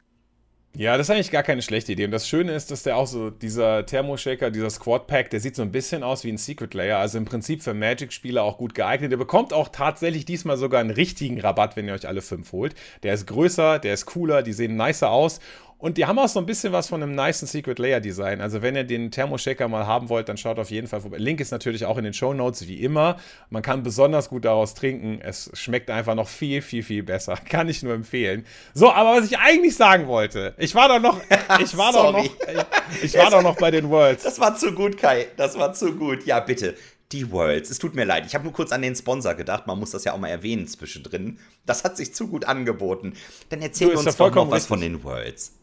[0.74, 2.06] Ja, das ist eigentlich gar keine schlechte Idee.
[2.06, 5.54] Und das Schöne ist, dass der auch so, dieser Thermoshaker, dieser Squad Pack, der sieht
[5.54, 6.96] so ein bisschen aus wie ein Secret Layer.
[6.96, 9.12] Also im Prinzip für Magic-Spieler auch gut geeignet.
[9.12, 12.74] Der bekommt auch tatsächlich diesmal sogar einen richtigen Rabatt, wenn ihr euch alle fünf holt.
[13.02, 15.40] Der ist größer, der ist cooler, die sehen nicer aus.
[15.82, 18.40] Und die haben auch so ein bisschen was von einem nice Secret Layer Design.
[18.40, 21.18] Also wenn ihr den Thermoshaker mal haben wollt, dann schaut auf jeden Fall vorbei.
[21.18, 23.16] Link ist natürlich auch in den Show Notes wie immer.
[23.50, 25.18] Man kann besonders gut daraus trinken.
[25.20, 27.34] Es schmeckt einfach noch viel, viel, viel besser.
[27.48, 28.46] Kann ich nur empfehlen.
[28.74, 31.20] So, aber was ich eigentlich sagen wollte, ich war doch noch,
[31.60, 32.24] ich war doch noch,
[33.02, 34.22] ich war doch noch bei den Worlds.
[34.22, 35.26] Das war zu gut, Kai.
[35.36, 36.24] Das war zu gut.
[36.26, 36.76] Ja, bitte
[37.10, 37.70] die Worlds.
[37.70, 38.24] Es tut mir leid.
[38.24, 39.66] Ich habe nur kurz an den Sponsor gedacht.
[39.66, 41.40] Man muss das ja auch mal erwähnen zwischendrin.
[41.66, 43.14] Das hat sich zu gut angeboten.
[43.48, 44.68] Dann erzähl uns doch noch was richtig.
[44.68, 45.54] von den Worlds.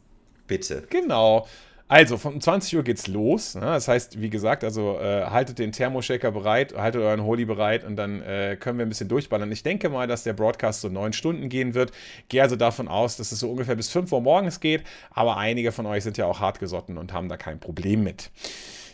[0.50, 0.84] Bitte.
[0.90, 1.48] Genau.
[1.88, 3.56] Also, von 20 Uhr geht's los.
[3.56, 3.62] Ne?
[3.62, 7.96] Das heißt, wie gesagt, also äh, haltet den Thermoshaker bereit, haltet euren Holy bereit und
[7.96, 9.52] dann äh, können wir ein bisschen durchballern.
[9.52, 11.92] Ich denke mal, dass der Broadcast so neun Stunden gehen wird.
[12.28, 14.84] Gehe also davon aus, dass es so ungefähr bis 5 Uhr morgens geht.
[15.10, 18.30] Aber einige von euch sind ja auch hartgesotten und haben da kein Problem mit.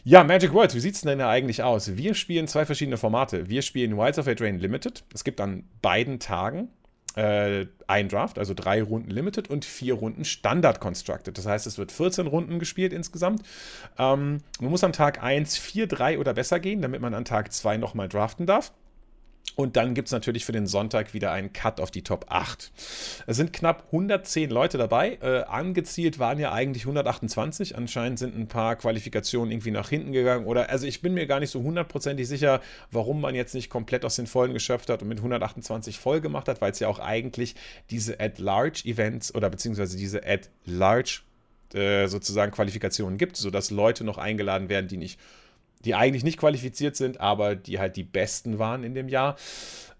[0.05, 1.97] Ja, Magic Worlds, wie sieht es denn eigentlich aus?
[1.97, 3.49] Wir spielen zwei verschiedene Formate.
[3.49, 5.03] Wir spielen Wilds of Eldraine Limited.
[5.13, 6.69] Es gibt an beiden Tagen
[7.15, 11.37] äh, ein Draft, also drei Runden Limited und vier Runden Standard Constructed.
[11.37, 13.41] Das heißt, es wird 14 Runden gespielt insgesamt.
[13.97, 17.51] Ähm, man muss am Tag 1 4, 3 oder besser gehen, damit man an Tag
[17.51, 18.71] 2 nochmal draften darf.
[19.55, 22.71] Und dann gibt es natürlich für den Sonntag wieder einen Cut auf die Top 8.
[23.25, 25.17] Es sind knapp 110 Leute dabei.
[25.21, 27.77] Äh, angezielt waren ja eigentlich 128.
[27.77, 30.45] Anscheinend sind ein paar Qualifikationen irgendwie nach hinten gegangen.
[30.45, 32.59] Oder also ich bin mir gar nicht so hundertprozentig sicher,
[32.91, 36.49] warum man jetzt nicht komplett aus den Vollen geschöpft hat und mit 128 voll gemacht
[36.49, 37.55] hat, weil es ja auch eigentlich
[37.89, 41.21] diese At-Large-Events oder beziehungsweise diese At-Large
[41.73, 45.19] äh, sozusagen Qualifikationen gibt, sodass Leute noch eingeladen werden, die nicht
[45.83, 49.35] die eigentlich nicht qualifiziert sind, aber die halt die besten waren in dem Jahr.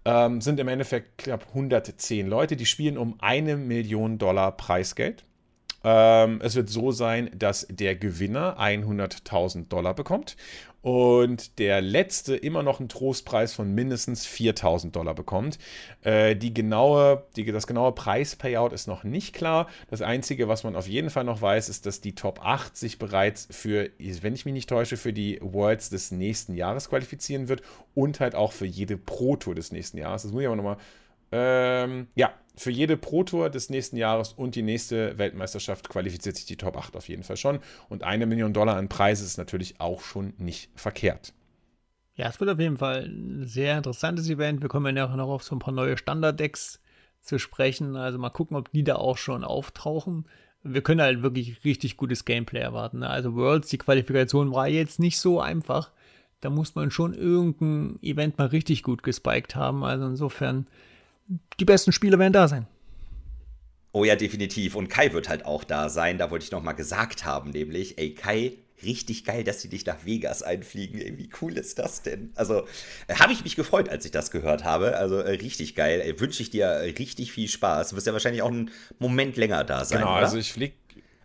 [0.04, 5.24] Ähm, sind im Endeffekt knapp 110 Leute, die spielen um eine Million Dollar Preisgeld.
[5.82, 10.36] Ähm, es wird so sein, dass der Gewinner 100.000 Dollar bekommt
[10.86, 15.58] und der letzte immer noch einen Trostpreis von mindestens 4000 Dollar bekommt.
[16.02, 19.66] Äh, die genaue, die, das genaue Preispayout ist noch nicht klar.
[19.90, 23.00] Das Einzige, was man auf jeden Fall noch weiß, ist, dass die Top 8 sich
[23.00, 27.62] bereits für, wenn ich mich nicht täusche, für die Worlds des nächsten Jahres qualifizieren wird
[27.96, 30.22] und halt auch für jede Pro-Tour des nächsten Jahres.
[30.22, 30.76] Das muss ich aber nochmal
[31.32, 36.56] ähm, ja, für jede Pro-Tour des nächsten Jahres und die nächste Weltmeisterschaft qualifiziert sich die
[36.56, 37.60] Top 8 auf jeden Fall schon.
[37.88, 41.34] Und eine Million Dollar an Preise ist natürlich auch schon nicht verkehrt.
[42.14, 44.62] Ja, es wird auf jeden Fall ein sehr interessantes Event.
[44.62, 46.80] Wir kommen ja noch auf so ein paar neue Standard-Decks
[47.20, 47.94] zu sprechen.
[47.94, 50.26] Also mal gucken, ob die da auch schon auftauchen.
[50.62, 53.00] Wir können halt wirklich richtig gutes Gameplay erwarten.
[53.00, 53.10] Ne?
[53.10, 55.90] Also Worlds, die Qualifikation war jetzt nicht so einfach.
[56.40, 59.84] Da muss man schon irgendein Event mal richtig gut gespiked haben.
[59.84, 60.66] Also insofern
[61.60, 62.66] die besten Spieler werden da sein.
[63.92, 64.74] Oh ja, definitiv.
[64.74, 66.18] Und Kai wird halt auch da sein.
[66.18, 69.86] Da wollte ich noch mal gesagt haben, nämlich, ey, Kai, richtig geil, dass sie dich
[69.86, 71.00] nach Vegas einfliegen.
[71.00, 72.30] Ey, wie cool ist das denn?
[72.34, 72.66] Also,
[73.06, 74.98] äh, habe ich mich gefreut, als ich das gehört habe.
[74.98, 76.14] Also, äh, richtig geil.
[76.18, 77.90] Wünsche ich dir richtig viel Spaß.
[77.90, 80.00] Du wirst ja wahrscheinlich auch einen Moment länger da sein.
[80.00, 80.22] Genau, oder?
[80.22, 80.74] also ich fliege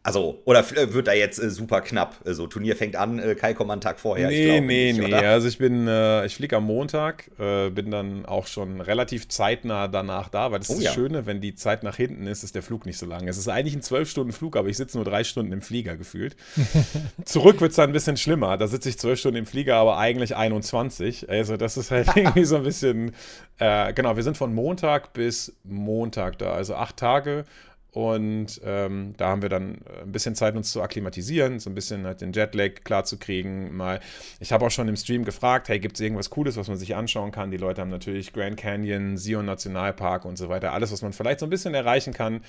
[0.03, 2.15] also, oder äh, wird da jetzt äh, super knapp?
[2.23, 4.29] So, also, Turnier fängt an, äh, Kai kommt einen Tag vorher.
[4.29, 5.07] Nee, nee, nicht, nee.
[5.07, 5.29] Oder?
[5.29, 9.87] Also ich bin, äh, ich fliege am Montag, äh, bin dann auch schon relativ zeitnah
[9.87, 10.93] danach da, weil das oh, ist das ja.
[10.93, 13.27] Schöne, wenn die Zeit nach hinten ist, ist der Flug nicht so lang.
[13.27, 15.95] Es ist eigentlich ein zwölf Stunden Flug, aber ich sitze nur drei Stunden im Flieger
[15.97, 16.35] gefühlt.
[17.25, 18.57] Zurück wird es dann ein bisschen schlimmer.
[18.57, 21.29] Da sitze ich zwölf Stunden im Flieger, aber eigentlich 21.
[21.29, 23.11] Also das ist halt irgendwie so ein bisschen,
[23.59, 27.45] äh, genau, wir sind von Montag bis Montag da, also acht Tage
[27.93, 31.75] und ähm, da haben wir dann äh, ein bisschen Zeit, uns zu akklimatisieren, so ein
[31.75, 33.75] bisschen halt den Jetlag klarzukriegen.
[33.75, 33.99] Mal,
[34.39, 36.95] ich habe auch schon im Stream gefragt, hey, gibt es irgendwas Cooles, was man sich
[36.95, 37.51] anschauen kann?
[37.51, 41.41] Die Leute haben natürlich Grand Canyon, Zion Nationalpark und so weiter, alles, was man vielleicht
[41.41, 42.41] so ein bisschen erreichen kann.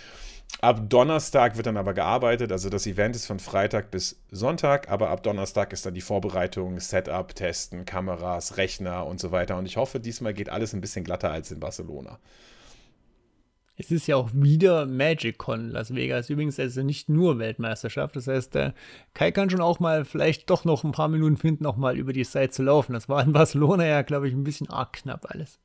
[0.60, 5.10] Ab Donnerstag wird dann aber gearbeitet, also das Event ist von Freitag bis Sonntag, aber
[5.10, 9.56] ab Donnerstag ist dann die Vorbereitung, Setup, Testen, Kameras, Rechner und so weiter.
[9.56, 12.20] Und ich hoffe, diesmal geht alles ein bisschen glatter als in Barcelona.
[13.76, 16.28] Es ist ja auch wieder Magic Con Las Vegas.
[16.28, 18.16] Übrigens, also nicht nur Weltmeisterschaft.
[18.16, 18.74] Das heißt, der
[19.14, 22.12] Kai kann schon auch mal vielleicht doch noch ein paar Minuten finden, auch mal über
[22.12, 22.92] die Seite zu laufen.
[22.92, 25.58] Das war in Barcelona ja, glaube ich, ein bisschen arg knapp alles.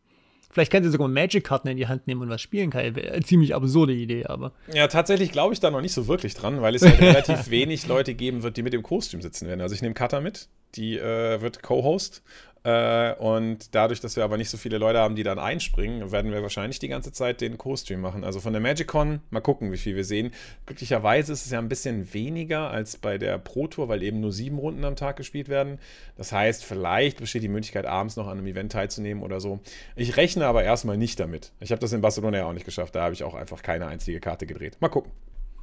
[0.49, 2.87] Vielleicht kann sie sogar Magic-Karten in die Hand nehmen und was spielen, Kai.
[2.87, 4.53] Eine ziemlich absurde Idee, aber.
[4.73, 7.87] Ja, tatsächlich glaube ich da noch nicht so wirklich dran, weil es halt relativ wenig
[7.87, 9.61] Leute geben wird, die mit dem Kostüm sitzen werden.
[9.61, 12.23] Also ich nehme Cutter mit, die äh, wird Co-Host
[12.67, 16.33] äh, und dadurch, dass wir aber nicht so viele Leute haben, die dann einspringen, werden
[16.33, 18.25] wir wahrscheinlich die ganze Zeit den Co-Stream machen.
[18.25, 20.31] Also von der MagicCon, mal gucken, wie viel wir sehen.
[20.65, 24.33] Glücklicherweise ist es ja ein bisschen weniger als bei der Pro Tour, weil eben nur
[24.33, 25.79] sieben Runden am Tag gespielt werden.
[26.17, 29.61] Das heißt, vielleicht besteht die Möglichkeit, abends noch an einem Event teilzunehmen oder so.
[29.95, 31.53] Ich rechne aber erstmal nicht damit.
[31.61, 32.95] Ich habe das in Barcelona ja auch nicht geschafft.
[32.95, 34.75] Da habe ich auch einfach keine einzige Karte gedreht.
[34.81, 35.13] Mal gucken.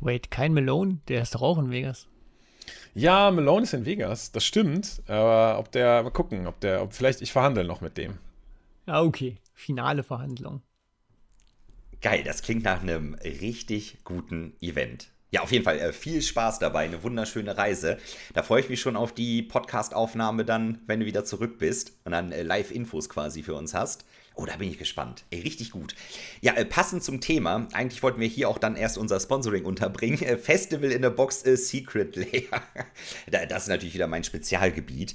[0.00, 1.00] Wait, kein Malone?
[1.08, 2.08] Der ist doch auch in Vegas.
[2.94, 5.02] Ja, Malone ist in Vegas, das stimmt.
[5.08, 8.18] Aber ob der, mal gucken, ob der, ob vielleicht ich verhandle noch mit dem.
[8.86, 9.36] Ah, okay.
[9.52, 10.62] Finale Verhandlung.
[12.00, 15.08] Geil, das klingt nach einem richtig guten Event.
[15.30, 17.98] Ja, auf jeden Fall äh, viel Spaß dabei, eine wunderschöne Reise.
[18.34, 22.12] Da freue ich mich schon auf die Podcast-Aufnahme dann, wenn du wieder zurück bist und
[22.12, 24.04] dann äh, Live-Infos quasi für uns hast.
[24.36, 25.24] Oh, da bin ich gespannt.
[25.30, 25.94] Ey, richtig gut.
[26.40, 30.20] Ja, äh, passend zum Thema, eigentlich wollten wir hier auch dann erst unser Sponsoring unterbringen.
[30.22, 32.62] Äh, Festival in der Box äh, Secret Layer.
[33.48, 35.14] das ist natürlich wieder mein Spezialgebiet.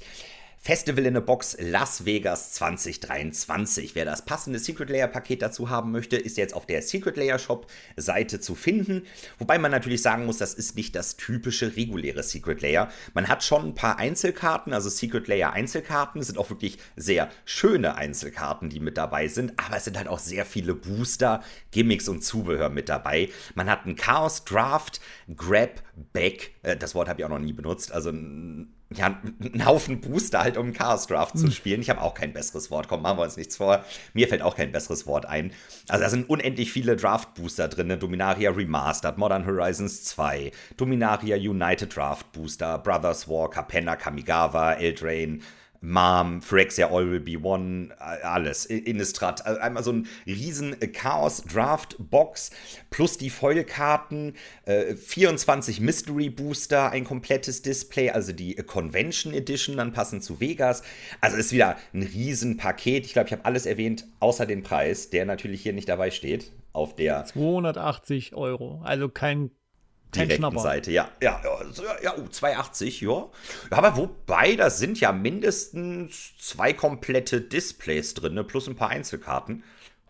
[0.62, 3.94] Festival in a Box Las Vegas 2023.
[3.94, 7.38] Wer das passende Secret Layer Paket dazu haben möchte, ist jetzt auf der Secret Layer
[7.38, 9.06] Shop Seite zu finden.
[9.38, 12.90] Wobei man natürlich sagen muss, das ist nicht das typische reguläre Secret Layer.
[13.14, 16.22] Man hat schon ein paar Einzelkarten, also Secret Layer Einzelkarten.
[16.22, 19.54] Sind auch wirklich sehr schöne Einzelkarten, die mit dabei sind.
[19.56, 23.30] Aber es sind halt auch sehr viele Booster, Gimmicks und Zubehör mit dabei.
[23.54, 25.00] Man hat ein Chaos Draft,
[25.34, 26.50] Grab, Back.
[26.62, 27.92] Äh, das Wort habe ich auch noch nie benutzt.
[27.92, 31.52] Also ein ja, einen Haufen Booster halt, um Chaos Draft zu hm.
[31.52, 31.80] spielen.
[31.80, 32.88] Ich habe auch kein besseres Wort.
[32.88, 33.84] Komm, machen wir uns nichts vor.
[34.14, 35.52] Mir fällt auch kein besseres Wort ein.
[35.88, 37.86] Also da sind unendlich viele Draft Booster drin.
[37.86, 37.98] Ne?
[37.98, 45.40] Dominaria Remastered, Modern Horizons 2, Dominaria United Draft Booster, Brothers War, Capenna, Kamigawa, Eldraine,
[45.80, 48.66] Mom, Phyrexia All Will Be One, alles.
[48.66, 52.50] Innistrad, also einmal so ein riesen Chaos Draft Box
[52.90, 54.34] plus die Foilkarten,
[54.66, 60.82] äh, 24 Mystery Booster, ein komplettes Display, also die Convention Edition, dann passend zu Vegas.
[61.20, 63.06] Also ist wieder ein riesen Paket.
[63.06, 66.52] Ich glaube, ich habe alles erwähnt, außer den Preis, der natürlich hier nicht dabei steht.
[66.72, 68.80] Auf der 280 Euro.
[68.84, 69.50] Also kein
[70.14, 70.90] direkten Seite.
[70.90, 73.28] Ja, ja, ja, ja, 280, ja.
[73.70, 79.64] Aber wobei, da sind ja mindestens zwei komplette Displays drin, ne, plus ein paar Einzelkarten.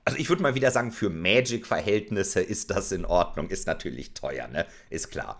[0.04, 3.48] Also ich würde mal wieder sagen, für Magic-Verhältnisse ist das in Ordnung.
[3.48, 4.66] Ist natürlich teuer, ne?
[4.88, 5.38] Ist klar.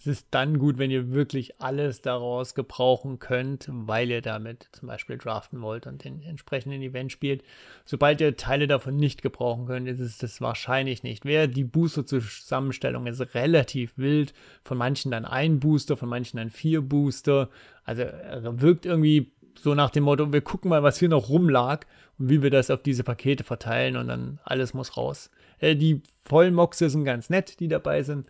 [0.00, 4.88] Es ist dann gut, wenn ihr wirklich alles daraus gebrauchen könnt, weil ihr damit zum
[4.88, 7.42] Beispiel draften wollt und den entsprechenden Event spielt.
[7.84, 11.26] Sobald ihr Teile davon nicht gebrauchen könnt, ist es das wahrscheinlich nicht.
[11.26, 14.32] Wer die Booster-Zusammenstellung ist relativ wild.
[14.64, 17.50] Von manchen dann ein Booster, von manchen dann vier Booster.
[17.84, 21.84] Also er wirkt irgendwie so nach dem Motto, wir gucken mal, was hier noch rumlag
[22.18, 25.30] und wie wir das auf diese Pakete verteilen und dann alles muss raus.
[25.58, 28.26] Äh, die Vollmoxe sind ganz nett, die dabei sind.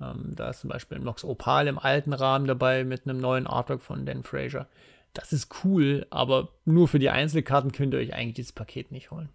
[0.00, 3.46] Ähm, da ist zum Beispiel ein Nox Opal im alten Rahmen dabei mit einem neuen
[3.46, 4.68] Artwork von Dan Fraser.
[5.12, 9.10] Das ist cool, aber nur für die Einzelkarten könnt ihr euch eigentlich dieses Paket nicht
[9.10, 9.28] holen.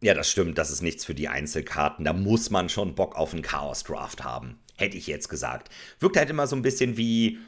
[0.00, 2.04] Ja, das stimmt, das ist nichts für die Einzelkarten.
[2.04, 4.58] Da muss man schon Bock auf einen Chaos Draft haben.
[4.76, 5.70] Hätte ich jetzt gesagt.
[6.00, 7.38] Wirkt halt immer so ein bisschen wie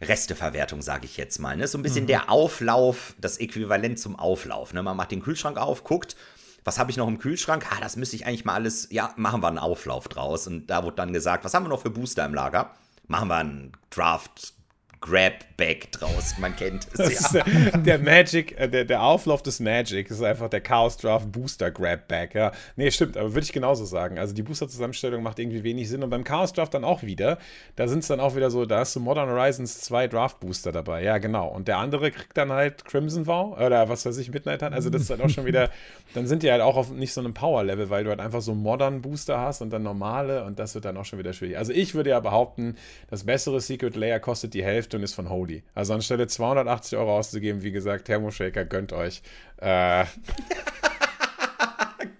[0.00, 1.56] Resteverwertung, sage ich jetzt mal.
[1.56, 1.66] Ne?
[1.66, 2.08] So ein bisschen mhm.
[2.08, 4.72] der Auflauf, das Äquivalent zum Auflauf.
[4.72, 4.82] Ne?
[4.82, 6.16] Man macht den Kühlschrank auf, guckt,
[6.64, 7.66] was habe ich noch im Kühlschrank?
[7.70, 10.46] Ah, das müsste ich eigentlich mal alles, ja, machen wir einen Auflauf draus.
[10.46, 12.74] Und da wurde dann gesagt, was haben wir noch für Booster im Lager?
[13.06, 14.54] Machen wir einen Draft
[15.00, 16.34] Grab-Bag draus.
[16.38, 17.42] Man kennt es ja.
[17.44, 21.70] Der, der, Magic, äh, der, der Auflauf des Magic ist einfach der Chaos Draft Booster
[21.70, 22.34] Grab-Bag.
[22.34, 22.52] Ja.
[22.76, 24.18] Nee, stimmt, aber würde ich genauso sagen.
[24.18, 26.02] Also die Booster-Zusammenstellung macht irgendwie wenig Sinn.
[26.02, 27.38] Und beim Chaos Draft dann auch wieder.
[27.76, 31.02] Da sind es dann auch wieder so, da hast du Modern Horizons 2 Draft-Booster dabei.
[31.02, 31.48] Ja, genau.
[31.48, 34.74] Und der andere kriegt dann halt Crimson Vow oder was weiß ich, Midnight Hunt.
[34.74, 35.70] Also das ist dann auch schon wieder,
[36.14, 38.54] dann sind die halt auch auf nicht so einem Power-Level, weil du halt einfach so
[38.54, 41.56] Modern Booster hast und dann normale und das wird dann auch schon wieder schwierig.
[41.56, 42.76] Also ich würde ja behaupten,
[43.10, 45.62] das bessere Secret Layer kostet die Hälfte und ist von Holy.
[45.74, 49.22] Also anstelle 280 Euro auszugeben, wie gesagt, Thermoshaker gönnt euch.
[49.58, 50.04] Äh.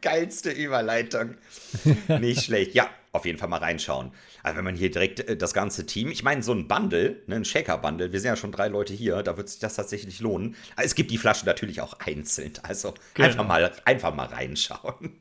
[0.00, 1.34] Geilste Überleitung.
[2.20, 2.74] Nicht schlecht.
[2.74, 4.12] Ja, auf jeden Fall mal reinschauen.
[4.42, 7.36] Also wenn man hier direkt äh, das ganze Team, ich meine, so ein Bundle, ne,
[7.36, 10.56] ein Shaker-Bundle, wir sind ja schon drei Leute hier, da wird sich das tatsächlich lohnen.
[10.76, 13.28] Es gibt die Flaschen natürlich auch einzeln, also genau.
[13.28, 15.20] einfach, mal, einfach mal reinschauen.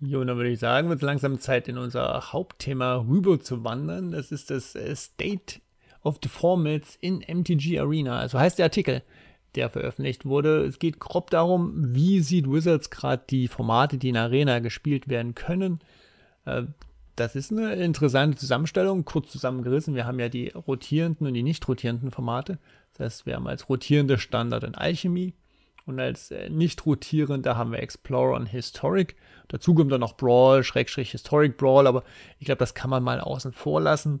[0.00, 4.12] Jo, dann würde ich sagen, wird es langsam Zeit, in unser Hauptthema rüber zu wandern.
[4.12, 5.60] Das ist das äh, State
[6.06, 8.18] of the Formats in MTG Arena.
[8.18, 9.02] Also heißt der Artikel,
[9.54, 10.64] der veröffentlicht wurde.
[10.64, 15.34] Es geht grob darum, wie sieht Wizards gerade die Formate, die in Arena gespielt werden
[15.34, 15.80] können.
[16.44, 16.64] Äh,
[17.16, 19.94] das ist eine interessante Zusammenstellung, kurz zusammengerissen.
[19.94, 22.58] Wir haben ja die rotierenden und die nicht rotierenden Formate.
[22.92, 25.34] Das heißt, wir haben als rotierende Standard und Alchemy
[25.86, 29.16] und als äh, nicht rotierende haben wir Explorer und Historic.
[29.48, 32.04] Dazu kommt dann noch Brawl, Schrägstrich Historic Brawl, aber
[32.38, 34.20] ich glaube, das kann man mal außen vor lassen.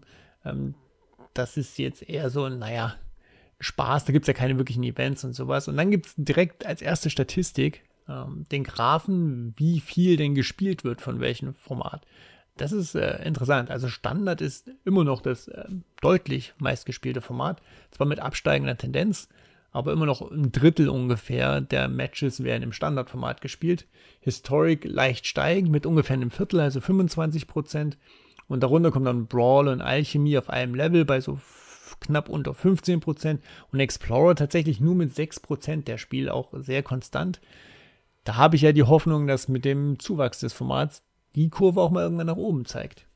[1.36, 2.94] Das ist jetzt eher so, naja,
[3.60, 5.68] Spaß, da gibt es ja keine wirklichen Events und sowas.
[5.68, 10.82] Und dann gibt es direkt als erste Statistik ähm, den Graphen, wie viel denn gespielt
[10.82, 12.06] wird von welchem Format.
[12.56, 13.70] Das ist äh, interessant.
[13.70, 15.64] Also Standard ist immer noch das äh,
[16.00, 17.60] deutlich meistgespielte Format.
[17.90, 19.28] Zwar mit absteigender Tendenz,
[19.72, 23.86] aber immer noch ein Drittel ungefähr der Matches werden im Standardformat gespielt.
[24.20, 27.98] Historic leicht steigend mit ungefähr einem Viertel, also 25 Prozent.
[28.48, 31.38] Und darunter kommt dann Brawl und Alchemie auf einem Level bei so
[32.00, 33.38] knapp unter 15%
[33.72, 37.40] und Explorer tatsächlich nur mit 6% der Spiel auch sehr konstant.
[38.24, 41.02] Da habe ich ja die Hoffnung, dass mit dem Zuwachs des Formats
[41.34, 43.06] die Kurve auch mal irgendwann nach oben zeigt.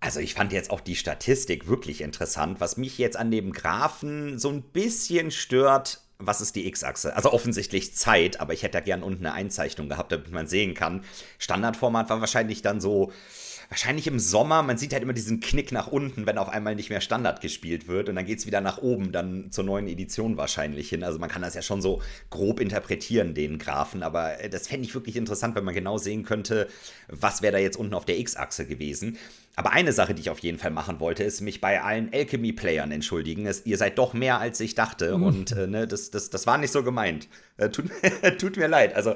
[0.00, 2.60] Also ich fand jetzt auch die Statistik wirklich interessant.
[2.60, 7.14] Was mich jetzt an dem Graphen so ein bisschen stört, was ist die X-Achse?
[7.16, 10.74] Also offensichtlich Zeit, aber ich hätte da gern unten eine Einzeichnung gehabt, damit man sehen
[10.74, 11.04] kann.
[11.38, 13.12] Standardformat war wahrscheinlich dann so
[13.72, 16.90] wahrscheinlich im Sommer, man sieht halt immer diesen Knick nach unten, wenn auf einmal nicht
[16.90, 20.36] mehr Standard gespielt wird und dann geht es wieder nach oben, dann zur neuen Edition
[20.36, 21.02] wahrscheinlich hin.
[21.02, 24.86] Also man kann das ja schon so grob interpretieren, den Graphen, aber äh, das fände
[24.86, 26.68] ich wirklich interessant, wenn man genau sehen könnte,
[27.08, 29.16] was wäre da jetzt unten auf der X-Achse gewesen.
[29.56, 32.92] Aber eine Sache, die ich auf jeden Fall machen wollte, ist mich bei allen Alchemy-Playern
[32.92, 33.46] entschuldigen.
[33.46, 35.16] Es, ihr seid doch mehr, als ich dachte.
[35.16, 35.24] Mhm.
[35.24, 37.26] Und äh, ne, das, das, das war nicht so gemeint.
[37.56, 37.86] Äh, tut,
[38.38, 38.94] tut mir leid.
[38.94, 39.14] Also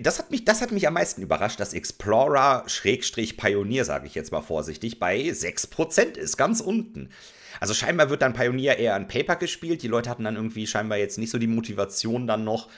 [0.00, 4.14] das hat mich, das hat mich am meisten überrascht, dass Explorer Schrägstrich Pionier, sage ich
[4.14, 7.10] jetzt mal vorsichtig, bei 6% ist, ganz unten.
[7.58, 9.82] Also scheinbar wird dann Pioneer eher an Paper gespielt.
[9.82, 12.68] Die Leute hatten dann irgendwie scheinbar jetzt nicht so die Motivation dann noch,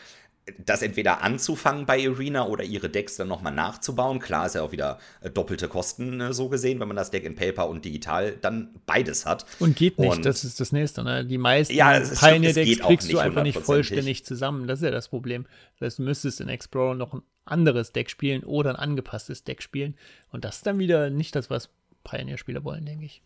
[0.58, 4.18] das entweder anzufangen bei Arena oder ihre Decks dann nochmal nachzubauen.
[4.18, 7.24] Klar ist ja auch wieder äh, doppelte Kosten äh, so gesehen, wenn man das Deck
[7.24, 9.46] in Paper und digital dann beides hat.
[9.60, 11.04] Und geht nicht, und das ist das nächste.
[11.04, 11.24] Ne?
[11.24, 14.66] Die meisten ja, Pioneer-Decks kriegst du einfach nicht vollständig zusammen.
[14.66, 15.46] Das ist ja das Problem.
[15.78, 19.62] Das heißt, du müsstest in Explorer noch ein anderes Deck spielen oder ein angepasstes Deck
[19.62, 19.96] spielen.
[20.30, 21.70] Und das ist dann wieder nicht das, was
[22.02, 23.22] Pioneer-Spieler wollen, denke ich.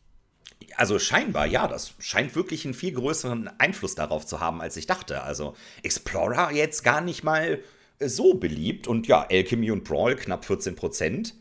[0.77, 4.87] Also scheinbar, ja, das scheint wirklich einen viel größeren Einfluss darauf zu haben, als ich
[4.87, 5.23] dachte.
[5.23, 7.61] Also Explorer jetzt gar nicht mal
[7.99, 11.35] so beliebt und ja, Alchemy und Brawl knapp 14 Prozent.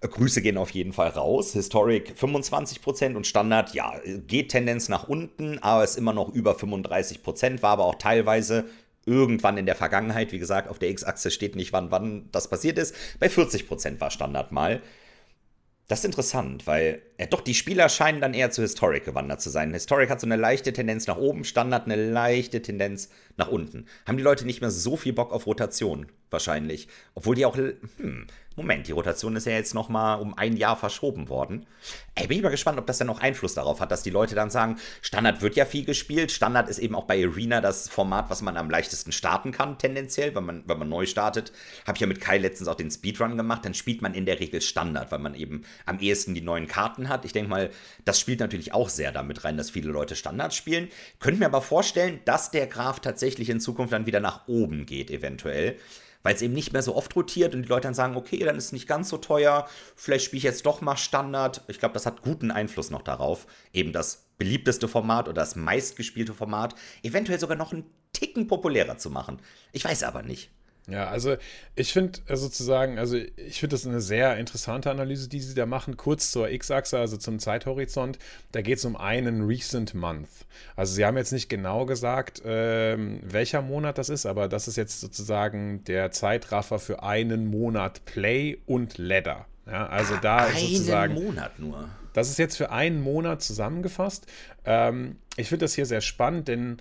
[0.00, 1.52] Äh, Grüße gehen auf jeden Fall raus.
[1.52, 3.92] Historic 25% und Standard, ja,
[4.26, 8.64] geht Tendenz nach unten, aber ist immer noch über 35%, war aber auch teilweise
[9.04, 12.76] irgendwann in der Vergangenheit, wie gesagt, auf der X-Achse steht nicht, wann, wann das passiert
[12.76, 12.94] ist.
[13.20, 14.82] Bei 40% war Standard mal.
[15.88, 19.50] Das ist interessant, weil ja, doch die Spieler scheinen dann eher zu Historic gewandert zu
[19.50, 19.72] sein.
[19.72, 23.86] Historic hat so eine leichte Tendenz nach oben, Standard eine leichte Tendenz nach unten.
[24.04, 26.88] Haben die Leute nicht mehr so viel Bock auf Rotation, wahrscheinlich.
[27.14, 30.76] Obwohl die auch, hm, Moment, die Rotation ist ja jetzt noch mal um ein Jahr
[30.76, 31.66] verschoben worden.
[32.14, 34.34] Ey, bin ich mal gespannt, ob das dann noch Einfluss darauf hat, dass die Leute
[34.34, 36.32] dann sagen, Standard wird ja viel gespielt.
[36.32, 40.34] Standard ist eben auch bei Arena das Format, was man am leichtesten starten kann, tendenziell,
[40.34, 41.52] wenn man, wenn man neu startet.
[41.86, 43.62] Habe ich ja mit Kai letztens auch den Speedrun gemacht.
[43.66, 47.10] Dann spielt man in der Regel Standard, weil man eben am ehesten die neuen Karten
[47.10, 47.26] hat.
[47.26, 47.70] Ich denke mal,
[48.06, 50.88] das spielt natürlich auch sehr damit rein, dass viele Leute Standard spielen.
[51.20, 55.10] Könnte mir aber vorstellen, dass der Graph tatsächlich in Zukunft dann wieder nach oben geht,
[55.10, 55.76] eventuell
[56.26, 58.56] weil es eben nicht mehr so oft rotiert und die Leute dann sagen, okay, dann
[58.56, 61.62] ist es nicht ganz so teuer, vielleicht spiele ich jetzt doch mal Standard.
[61.68, 66.34] Ich glaube, das hat guten Einfluss noch darauf, eben das beliebteste Format oder das meistgespielte
[66.34, 69.38] Format eventuell sogar noch einen Ticken populärer zu machen.
[69.70, 70.50] Ich weiß aber nicht.
[70.88, 71.36] Ja, also
[71.74, 75.66] ich finde äh, sozusagen, also ich finde das eine sehr interessante Analyse, die sie da
[75.66, 75.96] machen.
[75.96, 78.18] Kurz zur X-Achse, also zum Zeithorizont,
[78.52, 80.28] da geht es um einen Recent Month.
[80.76, 84.76] Also sie haben jetzt nicht genau gesagt, ähm, welcher Monat das ist, aber das ist
[84.76, 89.46] jetzt sozusagen der Zeitraffer für einen Monat Play und Ladder.
[89.66, 91.16] Ja, also ah, da ist sozusagen.
[91.16, 91.88] Einen Monat nur.
[92.12, 94.26] Das ist jetzt für einen Monat zusammengefasst.
[94.64, 96.78] Ähm, ich finde das hier sehr spannend, denn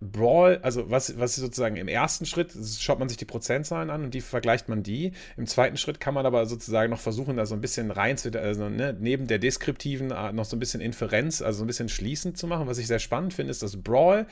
[0.00, 4.12] Brawl, also was, was sozusagen im ersten Schritt schaut man sich die Prozentzahlen an und
[4.12, 5.12] die vergleicht man die.
[5.36, 8.30] Im zweiten Schritt kann man aber sozusagen noch versuchen, da so ein bisschen rein zu,
[8.38, 12.36] also ne, neben der deskriptiven noch so ein bisschen Inferenz, also so ein bisschen schließend
[12.36, 12.66] zu machen.
[12.66, 14.26] Was ich sehr spannend finde, ist, dass Brawl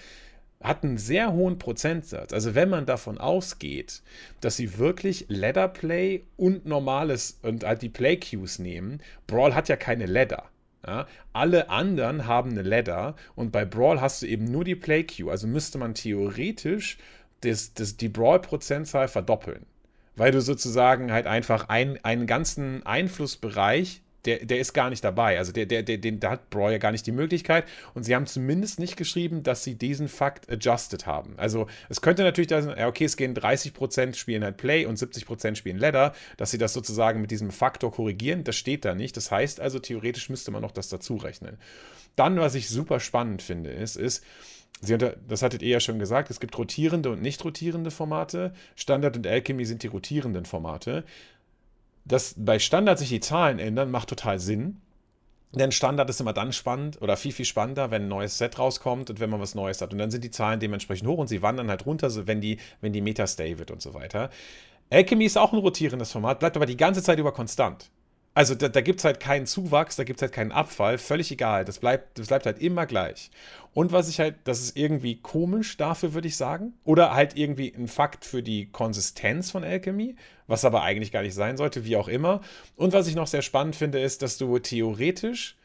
[0.62, 2.32] hat einen sehr hohen Prozentsatz.
[2.32, 4.02] Also wenn man davon ausgeht,
[4.40, 9.68] dass sie wirklich Ladder Play und normales und halt die Play Queues nehmen, Brawl hat
[9.68, 10.44] ja keine Ladder.
[10.86, 15.04] Ja, alle anderen haben eine Ladder und bei Brawl hast du eben nur die Play
[15.04, 15.30] Queue.
[15.30, 16.98] Also müsste man theoretisch
[17.40, 19.66] das, das, die Brawl-Prozentzahl verdoppeln.
[20.16, 25.38] Weil du sozusagen halt einfach ein, einen ganzen Einflussbereich der, der ist gar nicht dabei.
[25.38, 27.64] Also der, der, der, den, da hat ja gar nicht die Möglichkeit.
[27.94, 31.34] Und sie haben zumindest nicht geschrieben, dass sie diesen Fakt adjusted haben.
[31.36, 35.56] Also es könnte natürlich sein, ja, okay, es gehen 30% spielen halt Play und 70%
[35.56, 38.44] spielen Ladder, dass sie das sozusagen mit diesem Faktor korrigieren.
[38.44, 39.16] Das steht da nicht.
[39.16, 41.58] Das heißt also, theoretisch müsste man noch das dazu rechnen.
[42.16, 44.24] Dann, was ich super spannend finde, ist, ist,
[44.80, 48.52] Sie unter, das hattet ihr ja schon gesagt, es gibt rotierende und nicht rotierende Formate.
[48.76, 51.04] Standard und Alchemy sind die rotierenden Formate
[52.04, 54.80] dass bei Standard sich die Zahlen ändern, macht total Sinn.
[55.52, 59.08] Denn Standard ist immer dann spannend oder viel, viel spannender, wenn ein neues Set rauskommt
[59.10, 59.92] und wenn man was Neues hat.
[59.92, 62.92] Und dann sind die Zahlen dementsprechend hoch und sie wandern halt runter, wenn die, wenn
[62.92, 64.30] die Meta stay wird und so weiter.
[64.90, 67.90] Alchemy ist auch ein rotierendes Format, bleibt aber die ganze Zeit über konstant.
[68.34, 71.30] Also da, da gibt es halt keinen Zuwachs, da gibt es halt keinen Abfall, völlig
[71.30, 71.64] egal.
[71.64, 73.30] Das bleibt, das bleibt halt immer gleich.
[73.72, 76.74] Und was ich halt, das ist irgendwie komisch dafür, würde ich sagen.
[76.84, 80.16] Oder halt irgendwie ein Fakt für die Konsistenz von Alchemy,
[80.48, 82.40] was aber eigentlich gar nicht sein sollte, wie auch immer.
[82.76, 85.56] Und was ich noch sehr spannend finde, ist, dass du theoretisch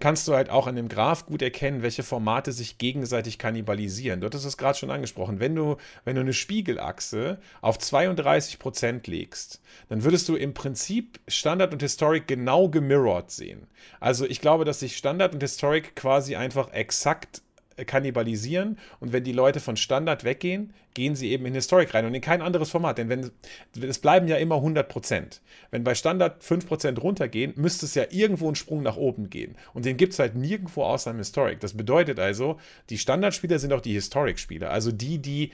[0.00, 4.20] kannst du halt auch an dem Graph gut erkennen, welche Formate sich gegenseitig kannibalisieren.
[4.20, 5.40] Dort ist es gerade schon angesprochen.
[5.40, 11.72] Wenn du, wenn du eine Spiegelachse auf 32% legst, dann würdest du im Prinzip Standard
[11.72, 13.68] und Historic genau gemirrored sehen.
[14.00, 17.42] Also ich glaube, dass sich Standard und Historic quasi einfach exakt
[17.86, 22.14] kannibalisieren und wenn die Leute von Standard weggehen, gehen sie eben in Historic rein und
[22.14, 23.30] in kein anderes Format, denn wenn
[23.82, 25.40] es bleiben ja immer 100%.
[25.70, 29.84] Wenn bei Standard 5% runtergehen, müsste es ja irgendwo einen Sprung nach oben gehen und
[29.84, 31.60] den gibt es halt nirgendwo außer im Historic.
[31.60, 32.58] Das bedeutet also,
[32.90, 35.50] die Standardspieler sind auch die Historic-Spieler, also die, die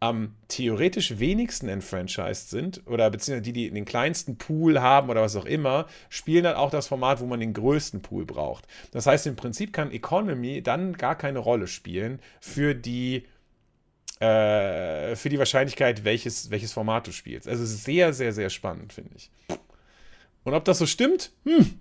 [0.00, 5.36] am theoretisch wenigsten enfranchised sind oder beziehungsweise die, die den kleinsten Pool haben oder was
[5.36, 8.66] auch immer, spielen dann auch das Format, wo man den größten Pool braucht.
[8.92, 13.24] Das heißt, im Prinzip kann Economy dann gar keine Rolle spielen für die
[14.20, 17.48] äh, für die Wahrscheinlichkeit, welches, welches Format du spielst.
[17.48, 19.30] Also sehr, sehr, sehr spannend, finde ich.
[20.44, 21.32] Und ob das so stimmt?
[21.44, 21.78] Hm.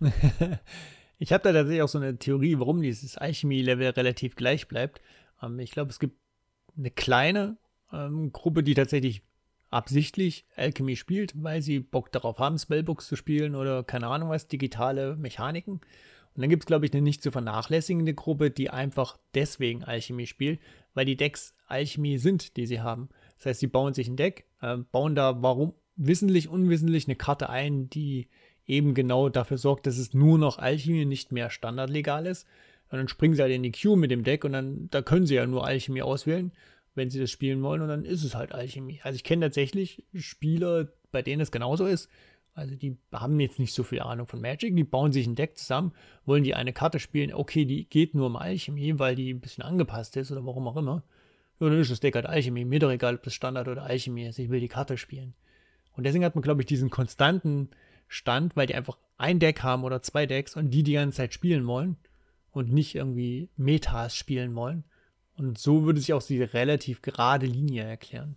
[1.18, 5.00] Ich habe da tatsächlich auch so eine Theorie, warum dieses Alchemie-Level relativ gleich bleibt.
[5.42, 6.18] Ähm, ich glaube, es gibt
[6.76, 7.56] eine kleine
[7.92, 9.22] ähm, Gruppe, die tatsächlich
[9.70, 14.48] absichtlich Alchemy spielt, weil sie Bock darauf haben, Spellbooks zu spielen oder keine Ahnung was,
[14.48, 15.74] digitale Mechaniken.
[15.74, 20.26] Und dann gibt es, glaube ich, eine nicht zu vernachlässigende Gruppe, die einfach deswegen Alchemie
[20.26, 20.60] spielt,
[20.94, 23.08] weil die Decks Alchemie sind, die sie haben.
[23.38, 27.48] Das heißt, sie bauen sich ein Deck, äh, bauen da warum wissentlich, unwissentlich eine Karte
[27.48, 28.28] ein, die
[28.66, 32.46] eben genau dafür sorgt, dass es nur noch Alchemie nicht mehr standardlegal ist.
[32.90, 35.26] Und dann springen sie halt in die Queue mit dem Deck und dann da können
[35.26, 36.52] sie ja nur Alchemie auswählen,
[36.94, 39.00] wenn sie das spielen wollen und dann ist es halt Alchemie.
[39.02, 42.08] Also ich kenne tatsächlich Spieler, bei denen es genauso ist.
[42.54, 45.58] Also die haben jetzt nicht so viel Ahnung von Magic, die bauen sich ein Deck
[45.58, 45.92] zusammen,
[46.24, 49.62] wollen die eine Karte spielen, okay, die geht nur um Alchemie, weil die ein bisschen
[49.62, 51.02] angepasst ist oder warum auch immer.
[51.60, 54.26] Ja, dann ist das Deck halt Alchemie, mir doch egal, ob das Standard oder Alchemie
[54.26, 55.34] ist, ich will die Karte spielen.
[55.92, 57.68] Und deswegen hat man, glaube ich, diesen konstanten
[58.08, 61.34] Stand, weil die einfach ein Deck haben oder zwei Decks und die die ganze Zeit
[61.34, 61.96] spielen wollen
[62.56, 64.84] und nicht irgendwie Metas spielen wollen.
[65.36, 68.36] Und so würde sich auch diese relativ gerade Linie erklären.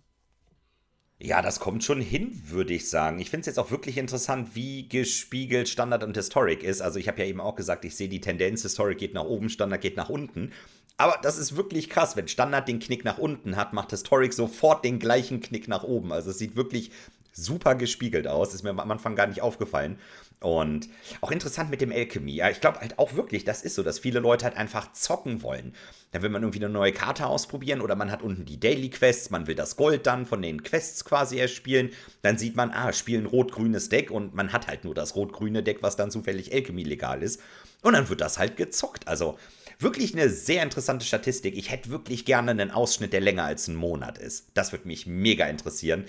[1.18, 3.18] Ja, das kommt schon hin, würde ich sagen.
[3.18, 6.82] Ich finde es jetzt auch wirklich interessant, wie gespiegelt Standard und Historic ist.
[6.82, 9.48] Also ich habe ja eben auch gesagt, ich sehe die Tendenz, Historic geht nach oben,
[9.48, 10.52] Standard geht nach unten.
[10.98, 12.14] Aber das ist wirklich krass.
[12.14, 16.12] Wenn Standard den Knick nach unten hat, macht Historic sofort den gleichen Knick nach oben.
[16.12, 16.90] Also es sieht wirklich
[17.32, 18.52] super gespiegelt aus.
[18.52, 19.98] Ist mir am Anfang gar nicht aufgefallen.
[20.42, 20.88] Und
[21.20, 22.32] auch interessant mit dem Alchemy.
[22.32, 25.42] Ja, ich glaube halt auch wirklich, das ist so, dass viele Leute halt einfach zocken
[25.42, 25.74] wollen.
[26.12, 29.28] Dann will man irgendwie eine neue Karte ausprobieren oder man hat unten die Daily Quests,
[29.28, 31.90] man will das Gold dann von den Quests quasi erspielen.
[32.22, 35.82] Dann sieht man, ah, spielen rot-grünes Deck und man hat halt nur das rot-grüne Deck,
[35.82, 37.40] was dann zufällig Alchemy legal ist.
[37.82, 39.08] Und dann wird das halt gezockt.
[39.08, 39.38] Also
[39.78, 41.56] wirklich eine sehr interessante Statistik.
[41.56, 44.48] Ich hätte wirklich gerne einen Ausschnitt, der länger als ein Monat ist.
[44.54, 46.06] Das würde mich mega interessieren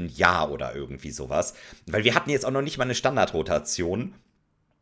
[0.00, 1.54] ein Jahr oder irgendwie sowas.
[1.86, 4.14] Weil wir hatten jetzt auch noch nicht mal eine Standardrotation.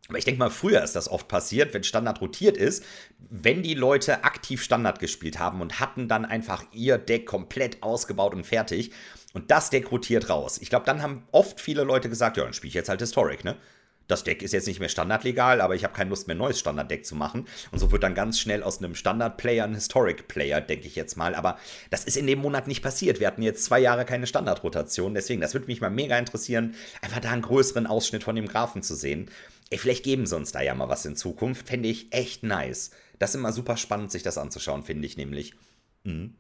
[0.09, 2.85] Aber ich denke mal, früher ist das oft passiert, wenn Standard rotiert ist,
[3.19, 8.35] wenn die Leute aktiv Standard gespielt haben und hatten dann einfach ihr Deck komplett ausgebaut
[8.35, 8.91] und fertig.
[9.35, 10.59] Und das Deck rotiert raus.
[10.61, 13.45] Ich glaube, dann haben oft viele Leute gesagt, ja, dann spiele ich jetzt halt Historic,
[13.45, 13.57] ne?
[14.11, 16.59] Das Deck ist jetzt nicht mehr standardlegal, aber ich habe keine Lust mehr, ein neues
[16.59, 17.47] Standarddeck zu machen.
[17.71, 21.35] Und so wird dann ganz schnell aus einem Standard-Player ein Historic-Player, denke ich jetzt mal.
[21.35, 21.59] Aber
[21.91, 23.21] das ist in dem Monat nicht passiert.
[23.21, 25.15] Wir hatten jetzt zwei Jahre keine Standardrotation.
[25.15, 28.83] Deswegen, das würde mich mal mega interessieren, einfach da einen größeren Ausschnitt von dem Graphen
[28.83, 29.31] zu sehen.
[29.71, 31.69] Ey, vielleicht geben sie uns da ja mal was in Zukunft.
[31.69, 32.91] Fände ich echt nice.
[33.19, 35.55] Das ist immer super spannend, sich das anzuschauen, finde ich nämlich.
[36.05, 36.35] Mhm.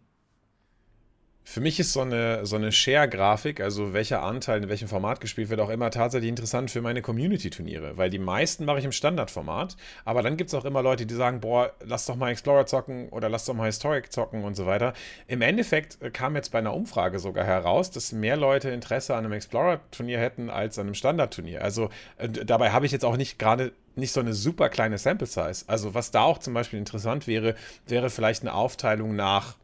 [1.42, 5.48] Für mich ist so eine, so eine Share-Grafik, also welcher Anteil in welchem Format gespielt
[5.48, 9.76] wird, auch immer tatsächlich interessant für meine Community-Turniere, weil die meisten mache ich im Standardformat,
[10.04, 13.08] aber dann gibt es auch immer Leute, die sagen, boah, lass doch mal Explorer zocken
[13.08, 14.92] oder lass doch mal Historic zocken und so weiter.
[15.26, 19.24] Im Endeffekt äh, kam jetzt bei einer Umfrage sogar heraus, dass mehr Leute Interesse an
[19.24, 21.64] einem Explorer-Turnier hätten als an einem Standard-Turnier.
[21.64, 21.88] Also
[22.18, 25.64] äh, dabei habe ich jetzt auch nicht gerade nicht so eine super kleine Sample Size.
[25.66, 27.56] Also was da auch zum Beispiel interessant wäre,
[27.88, 29.56] wäre vielleicht eine Aufteilung nach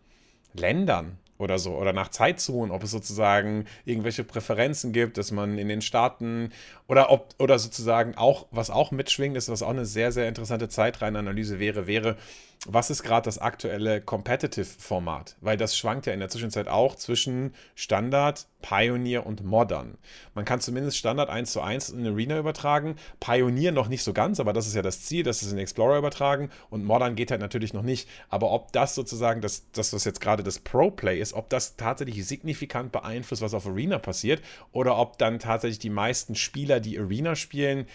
[0.52, 5.68] Ländern oder so oder nach Zeitzonen, ob es sozusagen irgendwelche Präferenzen gibt, dass man in
[5.68, 6.50] den Staaten
[6.88, 10.68] oder ob oder sozusagen auch was auch mitschwingt ist, was auch eine sehr sehr interessante
[10.68, 12.16] Zeitreihenanalyse wäre, wäre
[12.64, 15.36] was ist gerade das aktuelle Competitive-Format?
[15.40, 19.98] Weil das schwankt ja in der Zwischenzeit auch zwischen Standard, Pioneer und Modern.
[20.34, 24.40] Man kann zumindest Standard 1 zu 1 in Arena übertragen, Pioneer noch nicht so ganz,
[24.40, 27.40] aber das ist ja das Ziel, dass es in Explorer übertragen und Modern geht halt
[27.40, 28.08] natürlich noch nicht.
[28.28, 32.26] Aber ob das sozusagen, das, das was jetzt gerade das Pro-Play ist, ob das tatsächlich
[32.26, 36.34] signifikant beeinflusst, was auf Arena passiert oder ob dann tatsächlich die meisten
[36.76, 37.86] Spieler, die Arena spielen,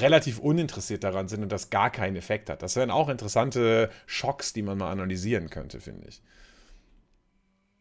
[0.00, 2.62] relativ uninteressiert daran sind und das gar keinen Effekt hat.
[2.62, 6.22] Das wären auch interessante Schocks, die man mal analysieren könnte, finde ich.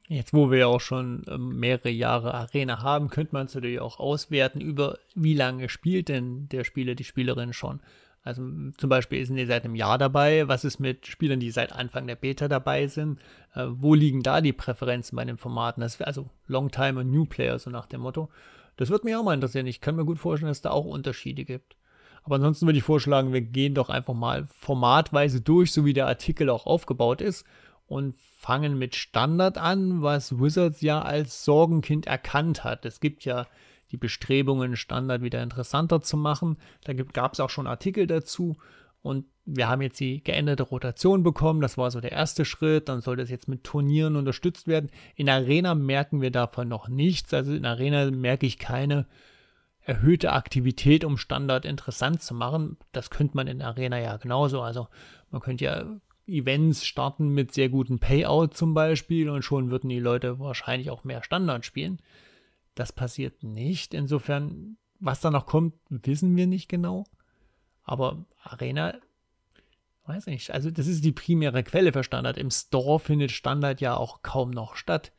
[0.09, 3.79] Jetzt, wo wir ja auch schon ähm, mehrere Jahre Arena haben, könnte man es natürlich
[3.79, 7.79] auch auswerten über, wie lange spielt denn der Spieler, die Spielerin schon.
[8.21, 8.43] Also
[8.77, 10.47] zum Beispiel sind die seit einem Jahr dabei.
[10.47, 13.19] Was ist mit Spielern, die seit Anfang der Beta dabei sind?
[13.55, 15.83] Äh, wo liegen da die Präferenzen bei den Formaten?
[15.83, 18.29] Also Long Time und New Player, so nach dem Motto.
[18.77, 19.67] Das würde mich auch mal interessieren.
[19.67, 21.75] Ich kann mir gut vorstellen, dass es da auch Unterschiede gibt.
[22.23, 26.07] Aber ansonsten würde ich vorschlagen, wir gehen doch einfach mal formatweise durch, so wie der
[26.07, 27.45] Artikel auch aufgebaut ist
[27.85, 32.85] und fangen mit Standard an, was Wizards ja als Sorgenkind erkannt hat.
[32.85, 33.47] Es gibt ja
[33.91, 36.57] die Bestrebungen, Standard wieder interessanter zu machen.
[36.83, 38.57] Da gab es auch schon Artikel dazu.
[39.03, 41.61] Und wir haben jetzt die geänderte Rotation bekommen.
[41.61, 42.87] Das war so der erste Schritt.
[42.89, 44.89] Dann soll das jetzt mit Turnieren unterstützt werden.
[45.15, 47.33] In Arena merken wir davon noch nichts.
[47.33, 49.05] Also in Arena merke ich keine
[49.81, 52.77] erhöhte Aktivität, um Standard interessant zu machen.
[52.93, 54.61] Das könnte man in Arena ja genauso.
[54.61, 54.87] Also
[55.29, 55.85] man könnte ja
[56.25, 61.03] Events starten mit sehr guten Payout zum Beispiel und schon würden die Leute wahrscheinlich auch
[61.03, 61.99] mehr Standard spielen.
[62.75, 63.93] Das passiert nicht.
[63.93, 67.03] Insofern, was da noch kommt, wissen wir nicht genau.
[67.83, 68.95] Aber Arena,
[70.05, 72.37] weiß nicht, also das ist die primäre Quelle für Standard.
[72.37, 75.11] Im Store findet Standard ja auch kaum noch statt.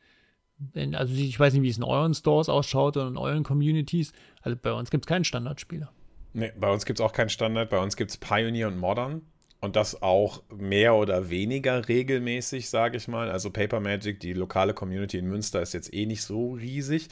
[0.93, 4.13] Also ich weiß nicht, wie es in euren Stores ausschaut oder in euren Communities.
[4.41, 5.91] Also bei uns gibt es keinen Standardspieler.
[6.33, 7.69] Nee, bei uns gibt es auch keinen Standard.
[7.69, 9.21] Bei uns gibt es Pioneer und Modern.
[9.61, 13.31] Und das auch mehr oder weniger regelmäßig, sage ich mal.
[13.31, 17.07] Also Paper Magic, die lokale Community in Münster ist jetzt eh nicht so riesig.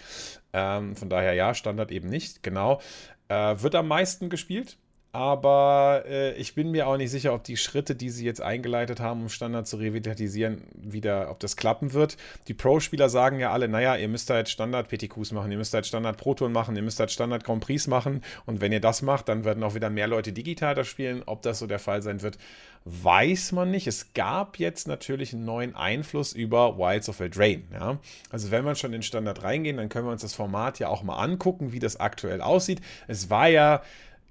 [0.52, 2.44] Ähm, von daher ja, Standard eben nicht.
[2.44, 2.80] Genau.
[3.28, 4.78] Äh, wird am meisten gespielt
[5.14, 9.00] aber äh, ich bin mir auch nicht sicher, ob die Schritte, die sie jetzt eingeleitet
[9.00, 12.18] haben, um Standard zu revitalisieren, wieder, ob das klappen wird.
[12.48, 16.52] Die Pro-Spieler sagen ja alle, naja, ihr müsst halt Standard-PTQs machen, ihr müsst halt Standard-Proton
[16.52, 19.76] machen, ihr müsst halt Standard-Grand Prix machen und wenn ihr das macht, dann werden auch
[19.76, 21.22] wieder mehr Leute digital das spielen.
[21.28, 22.40] Ob das so der Fall sein wird,
[22.86, 23.86] weiß man nicht.
[23.86, 27.62] Es gab jetzt natürlich einen neuen Einfluss über Wilds of Eldraine.
[27.72, 28.00] Ja?
[28.32, 31.04] Also wenn wir schon in Standard reingehen, dann können wir uns das Format ja auch
[31.04, 32.82] mal angucken, wie das aktuell aussieht.
[33.08, 33.84] Es war ja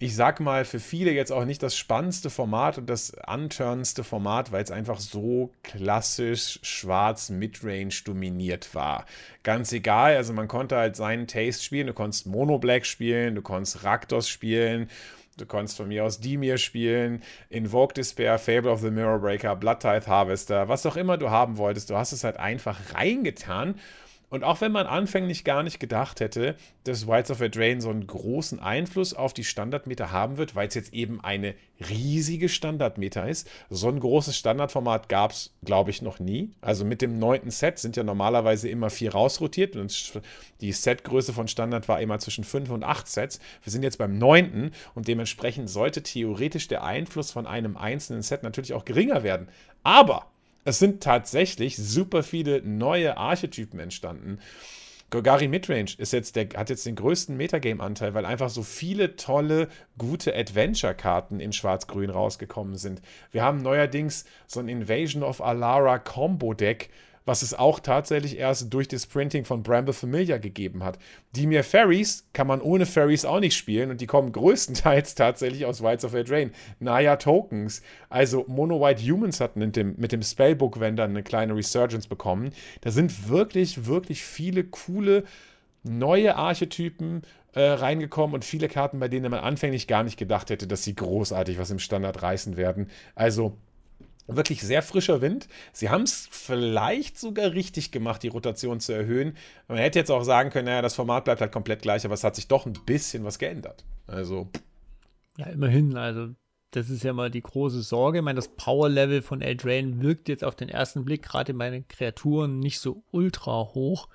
[0.03, 4.51] ich sag mal, für viele jetzt auch nicht das spannendste Format und das unturnendste Format,
[4.51, 9.07] weil es einfach so klassisch schwarz Midrange dominiert war.
[9.45, 13.43] Ganz egal, also man konnte halt seinen Taste spielen, du konntest Mono Black spielen, du
[13.43, 14.89] konntest Raktos spielen.
[15.39, 19.81] Du konntest von mir aus Dimir spielen, Invoke Despair, Fable of the Mirror Breaker, Blood
[19.81, 21.89] Tithe Harvester, was auch immer du haben wolltest.
[21.89, 23.77] Du hast es halt einfach reingetan
[24.33, 27.91] und auch wenn man anfänglich gar nicht gedacht hätte, dass Whites of a Drain so
[27.91, 31.55] einen großen Einfluss auf die Standardmeter haben wird, weil es jetzt eben eine
[31.91, 36.55] riesige Standardmeter ist, so ein großes Standardformat gab es, glaube ich, noch nie.
[36.63, 40.15] Also mit dem neunten Set sind ja normalerweise immer vier rausrotiert und
[40.63, 43.39] die Setgröße von Standard war immer zwischen fünf und acht Sets.
[43.63, 48.45] Wir sind jetzt beim neunten und dementsprechend sollte theoretisch der Einfluss von einem einzelnen Set
[48.45, 49.49] natürlich auch geringer werden.
[49.83, 50.32] Aber
[50.65, 54.39] es sind tatsächlich super viele neue Archetypen entstanden.
[55.11, 59.69] Golgari Midrange ist jetzt der, hat jetzt den größten Metagame-Anteil, weil einfach so viele tolle,
[59.99, 63.03] gute Adventure-Karten in Schwarz-Grün rausgekommen sind.
[63.31, 66.89] Wir haben neuerdings so ein Invasion of Alara Combo-Deck,
[67.25, 70.99] was es auch tatsächlich erst durch das Printing von Bramble Familiar gegeben hat.
[71.35, 75.67] Die mir Fairies kann man ohne Fairies auch nicht spielen und die kommen größtenteils tatsächlich
[75.67, 76.53] aus Wilds of Eldraine.
[76.81, 82.07] Naya Tokens, also Mono White Humans hatten mit dem, mit dem Spellbook-Vendor eine kleine Resurgence
[82.07, 82.51] bekommen.
[82.81, 85.25] Da sind wirklich, wirklich viele coole
[85.85, 87.23] neue Archetypen
[87.55, 90.95] äh, reingekommen und viele Karten, bei denen man anfänglich gar nicht gedacht hätte, dass sie
[90.95, 92.89] großartig was im Standard reißen werden.
[93.15, 93.57] Also
[94.27, 95.49] wirklich sehr frischer Wind.
[95.73, 99.37] Sie haben es vielleicht sogar richtig gemacht, die Rotation zu erhöhen.
[99.69, 102.25] Man hätte jetzt auch sagen können, naja, das Format bleibt halt komplett gleich, aber es
[102.25, 103.85] hat sich doch ein bisschen was geändert.
[104.07, 104.49] Also.
[105.37, 105.97] Ja, immerhin.
[105.97, 106.29] Also,
[106.71, 108.19] das ist ja mal die große Sorge.
[108.19, 111.87] Ich meine, das Power-Level von Eldraine wirkt jetzt auf den ersten Blick gerade in meinen
[111.89, 114.09] Kreaturen nicht so ultra hoch.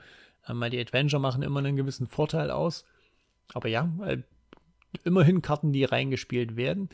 [0.49, 2.85] Weil die Adventure machen immer einen gewissen Vorteil aus.
[3.53, 4.19] Aber ja, äh,
[5.03, 6.89] immerhin Karten, die reingespielt werden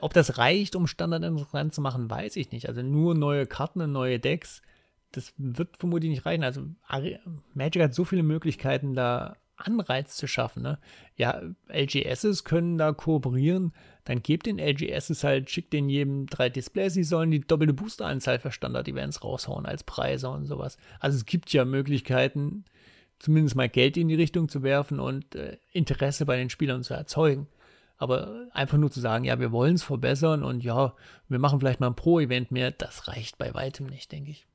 [0.00, 2.68] ob das reicht, um Standard interessant zu machen, weiß ich nicht.
[2.68, 4.62] Also nur neue Karten und neue Decks,
[5.12, 6.42] das wird vermutlich nicht reichen.
[6.42, 6.62] Also
[7.54, 10.62] Magic hat so viele Möglichkeiten, da Anreiz zu schaffen.
[10.62, 10.78] Ne?
[11.16, 13.72] Ja, LGSs können da kooperieren,
[14.04, 18.38] dann gebt den LGSs halt, schickt den jedem drei Displays, sie sollen die doppelte Boosteranzahl
[18.38, 20.76] für Standard-Events raushauen als Preise und sowas.
[21.00, 22.64] Also es gibt ja Möglichkeiten,
[23.18, 26.94] zumindest mal Geld in die Richtung zu werfen und äh, Interesse bei den Spielern zu
[26.94, 27.46] erzeugen.
[27.98, 30.94] Aber einfach nur zu sagen, ja, wir wollen es verbessern und ja,
[31.28, 34.46] wir machen vielleicht mal ein Pro-Event mehr, das reicht bei weitem nicht, denke ich.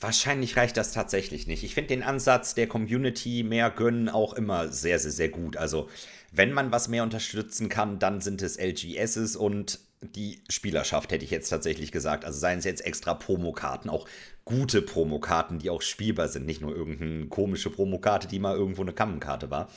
[0.00, 1.62] Wahrscheinlich reicht das tatsächlich nicht.
[1.62, 5.56] Ich finde den Ansatz der Community mehr gönnen auch immer sehr, sehr, sehr gut.
[5.56, 5.88] Also,
[6.32, 11.30] wenn man was mehr unterstützen kann, dann sind es LGSs und die Spielerschaft, hätte ich
[11.30, 12.24] jetzt tatsächlich gesagt.
[12.24, 14.08] Also seien es jetzt extra Promokarten, auch
[14.44, 18.92] gute Promokarten, die auch spielbar sind, nicht nur irgendeine komische Promokarte, die mal irgendwo eine
[18.92, 19.70] Kammenkarte war.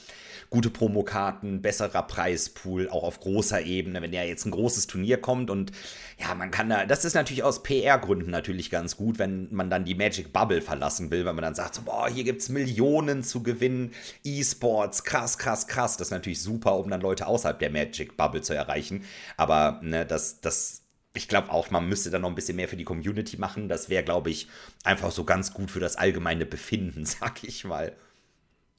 [0.50, 5.50] Gute Promokarten, besserer Preispool, auch auf großer Ebene, wenn ja jetzt ein großes Turnier kommt
[5.50, 5.72] und
[6.20, 9.86] ja, man kann da, das ist natürlich aus PR-Gründen natürlich ganz gut, wenn man dann
[9.86, 13.24] die Magic Bubble verlassen will, weil man dann sagt, so, boah, hier gibt es Millionen
[13.24, 13.92] zu gewinnen,
[14.24, 15.98] E-Sports, krass, krass, krass.
[15.98, 19.04] Das ist natürlich super, um dann Leute außerhalb der Magic Bubble zu erreichen.
[19.38, 20.87] Aber ne, das, das
[21.18, 23.68] ich glaube auch, man müsste da noch ein bisschen mehr für die Community machen.
[23.68, 24.48] Das wäre, glaube ich,
[24.84, 27.94] einfach so ganz gut für das allgemeine Befinden, sag ich mal.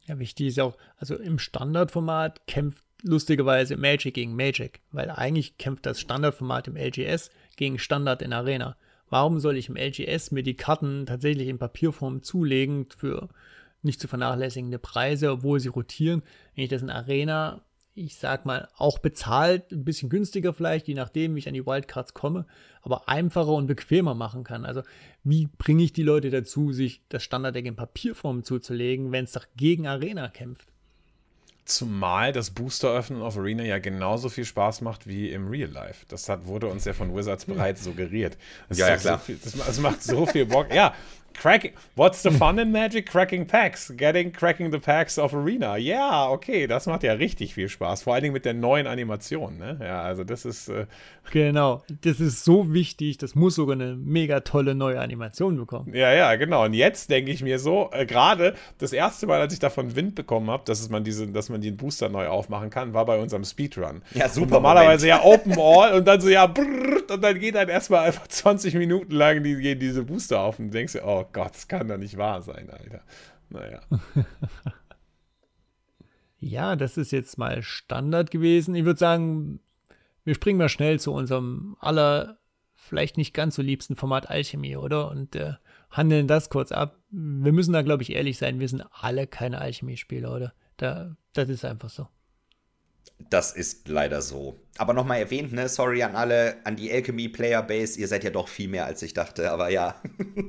[0.07, 5.85] Ja, wichtig ist auch, also im Standardformat kämpft lustigerweise Magic gegen Magic, weil eigentlich kämpft
[5.85, 8.77] das Standardformat im LGS gegen Standard in Arena.
[9.11, 13.29] Warum soll ich im LGS mir die Karten tatsächlich in Papierform zulegen für
[13.83, 16.23] nicht zu vernachlässigende Preise, obwohl sie rotieren,
[16.55, 17.63] wenn ich das in Arena
[17.99, 21.67] ich sag mal, auch bezahlt, ein bisschen günstiger vielleicht, je nachdem, wie ich an die
[21.67, 22.47] Wildcards komme,
[22.83, 24.65] aber einfacher und bequemer machen kann.
[24.65, 24.83] Also,
[25.25, 29.47] wie bringe ich die Leute dazu, sich das Standarddeck in Papierform zuzulegen, wenn es doch
[29.57, 30.69] gegen Arena kämpft?
[31.69, 36.07] Zumal das Booster-Öffnen auf Arena ja genauso viel Spaß macht wie im Real Life.
[36.09, 38.39] Das hat, wurde uns ja von Wizards bereits suggeriert.
[38.71, 39.19] Das ja, ja, klar.
[39.19, 40.73] So viel, das, das, macht so viel Bock.
[40.73, 40.95] Ja,
[41.41, 41.73] Cracking.
[41.95, 43.07] What's the fun in Magic?
[43.07, 43.93] Cracking packs.
[43.97, 45.77] Getting cracking the packs of Arena.
[45.77, 48.03] Ja, okay, das macht ja richtig viel Spaß.
[48.03, 49.57] Vor allen Dingen mit der neuen Animation.
[49.57, 49.79] Ne?
[49.81, 50.69] Ja, also das ist.
[50.69, 50.87] Äh
[51.31, 53.19] genau, das ist so wichtig.
[53.19, 55.95] Das muss sogar eine mega tolle neue Animation bekommen.
[55.95, 56.65] Ja, ja, genau.
[56.65, 60.17] Und jetzt denke ich mir so, äh, gerade das erste Mal, als ich davon Wind
[60.17, 63.45] bekommen habe, dass man diese, dass man den Booster neu aufmachen kann, war bei unserem
[63.45, 64.03] Speedrun.
[64.13, 64.47] Ja, super.
[64.47, 65.25] Und normalerweise Moment.
[65.25, 68.75] ja Open All und dann so ja brrrt, und dann geht dann erstmal einfach 20
[68.75, 71.89] Minuten lang die, gehen diese Booster auf und du denkst dir, oh Gott, das kann
[71.89, 73.03] doch nicht wahr sein, Alter.
[73.51, 73.81] Naja.
[76.39, 78.75] ja, das ist jetzt mal Standard gewesen.
[78.75, 79.61] Ich würde sagen,
[80.25, 82.39] wir springen mal schnell zu unserem aller
[82.89, 85.11] vielleicht nicht ganz so liebsten Format Alchemie, oder?
[85.11, 85.55] Und äh,
[85.91, 86.99] handeln das kurz ab.
[87.11, 90.55] Wir müssen da, glaube ich, ehrlich sein, wir sind alle keine Alchemie-Spieler, oder?
[90.77, 92.09] Da, das ist einfach so.
[93.31, 94.59] Das ist leider so.
[94.79, 98.31] Aber nochmal erwähnt, ne, sorry an alle, an die Alchemy Player Base, ihr seid ja
[98.31, 99.97] doch viel mehr als ich dachte, aber ja.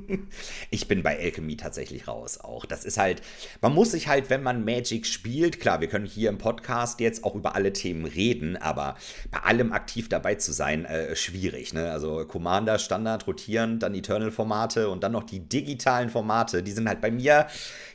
[0.70, 2.64] ich bin bei Alchemy tatsächlich raus auch.
[2.64, 3.22] Das ist halt,
[3.60, 7.24] man muss sich halt, wenn man Magic spielt, klar, wir können hier im Podcast jetzt
[7.24, 8.94] auch über alle Themen reden, aber
[9.32, 11.90] bei allem aktiv dabei zu sein, äh, schwierig, ne?
[11.90, 17.00] Also Commander, Standard, rotieren, dann Eternal-Formate und dann noch die digitalen Formate, die sind halt
[17.00, 17.48] bei mir,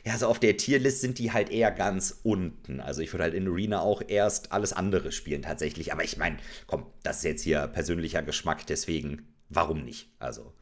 [0.04, 2.80] ja, so auf der Tierlist sind die halt eher ganz unten.
[2.80, 6.25] Also ich würde halt in Arena auch erst alles andere spielen tatsächlich, aber ich meine,
[6.26, 10.10] meine, komm, das ist jetzt hier persönlicher Geschmack, deswegen, warum nicht?
[10.18, 10.52] Also.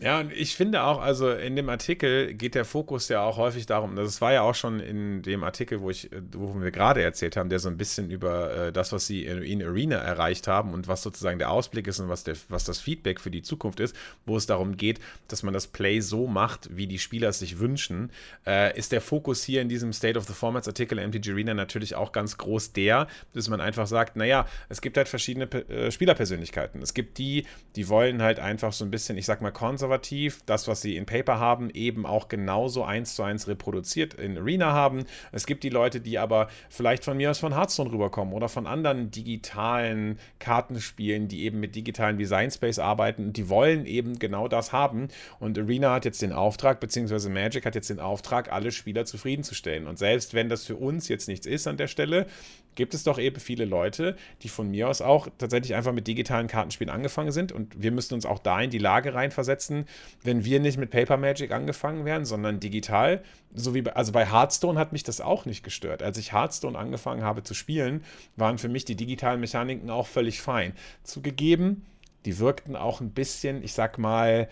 [0.00, 3.66] Ja, und ich finde auch, also in dem Artikel geht der Fokus ja auch häufig
[3.66, 7.36] darum, das war ja auch schon in dem Artikel, wo ich, wo wir gerade erzählt
[7.36, 10.72] haben, der so ein bisschen über äh, das, was sie in, in, Arena erreicht haben
[10.72, 13.80] und was sozusagen der Ausblick ist und was, der, was das Feedback für die Zukunft
[13.80, 17.40] ist, wo es darum geht, dass man das Play so macht, wie die Spieler es
[17.40, 18.12] sich wünschen,
[18.46, 21.96] äh, ist der Fokus hier in diesem State of the Formats Artikel MTG Arena natürlich
[21.96, 26.82] auch ganz groß der, dass man einfach sagt, naja, es gibt halt verschiedene äh, Spielerpersönlichkeiten.
[26.82, 30.42] Es gibt die, die wollen halt einfach so ein bisschen, ich sag mal, konservativ konservativ
[30.44, 34.72] das, was sie in Paper haben, eben auch genauso eins zu eins reproduziert in Arena
[34.72, 35.04] haben.
[35.32, 38.66] Es gibt die Leute, die aber vielleicht von mir aus von Hearthstone rüberkommen oder von
[38.66, 44.46] anderen digitalen Kartenspielen, die eben mit digitalen Design Space arbeiten und die wollen eben genau
[44.46, 45.08] das haben.
[45.40, 49.86] Und Arena hat jetzt den Auftrag, beziehungsweise Magic hat jetzt den Auftrag, alle Spieler zufriedenzustellen.
[49.86, 52.26] Und selbst wenn das für uns jetzt nichts ist an der Stelle,
[52.78, 56.46] gibt es doch eben viele Leute, die von mir aus auch tatsächlich einfach mit digitalen
[56.46, 57.50] Kartenspielen angefangen sind.
[57.50, 59.86] Und wir müssen uns auch da in die Lage reinversetzen,
[60.22, 63.24] wenn wir nicht mit Paper Magic angefangen wären, sondern digital.
[63.52, 66.04] So wie bei, also bei Hearthstone hat mich das auch nicht gestört.
[66.04, 68.04] Als ich Hearthstone angefangen habe zu spielen,
[68.36, 70.72] waren für mich die digitalen Mechaniken auch völlig fein.
[71.02, 71.84] Zugegeben,
[72.26, 74.48] die wirkten auch ein bisschen, ich sag mal,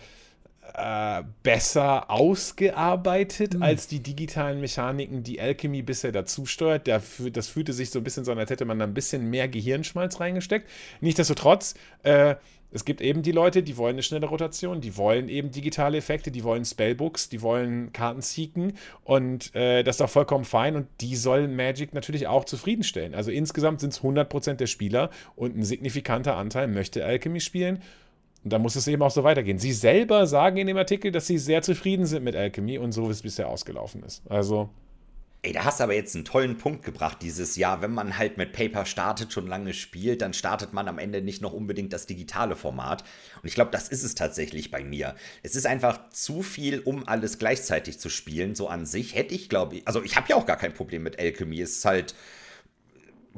[0.73, 3.63] äh, besser ausgearbeitet mhm.
[3.63, 6.87] als die digitalen Mechaniken, die Alchemy bisher dazu steuert.
[6.87, 9.29] Dafür, das fühlte sich so ein bisschen so an, als hätte man da ein bisschen
[9.29, 10.69] mehr Gehirnschmalz reingesteckt.
[11.01, 12.35] Nichtsdestotrotz, äh,
[12.69, 16.31] es gibt eben die Leute, die wollen eine schnelle Rotation, die wollen eben digitale Effekte,
[16.31, 18.73] die wollen Spellbooks, die wollen Karten seeken
[19.05, 23.15] und äh, das ist auch vollkommen fein und die sollen Magic natürlich auch zufriedenstellen.
[23.15, 27.81] Also insgesamt sind es 100% der Spieler und ein signifikanter Anteil möchte Alchemy spielen
[28.43, 29.59] und da muss es eben auch so weitergehen.
[29.59, 33.07] Sie selber sagen in dem Artikel, dass sie sehr zufrieden sind mit Alchemy und so,
[33.07, 34.21] wie es bisher ausgelaufen ist.
[34.29, 34.69] Also.
[35.43, 37.81] Ey, da hast du aber jetzt einen tollen Punkt gebracht dieses Jahr.
[37.81, 41.41] Wenn man halt mit Paper startet, schon lange spielt, dann startet man am Ende nicht
[41.41, 43.03] noch unbedingt das digitale Format.
[43.41, 45.15] Und ich glaube, das ist es tatsächlich bei mir.
[45.43, 48.55] Es ist einfach zu viel, um alles gleichzeitig zu spielen.
[48.55, 51.03] So an sich hätte ich, glaube ich, also ich habe ja auch gar kein Problem
[51.03, 51.61] mit Alchemy.
[51.61, 52.15] Es ist halt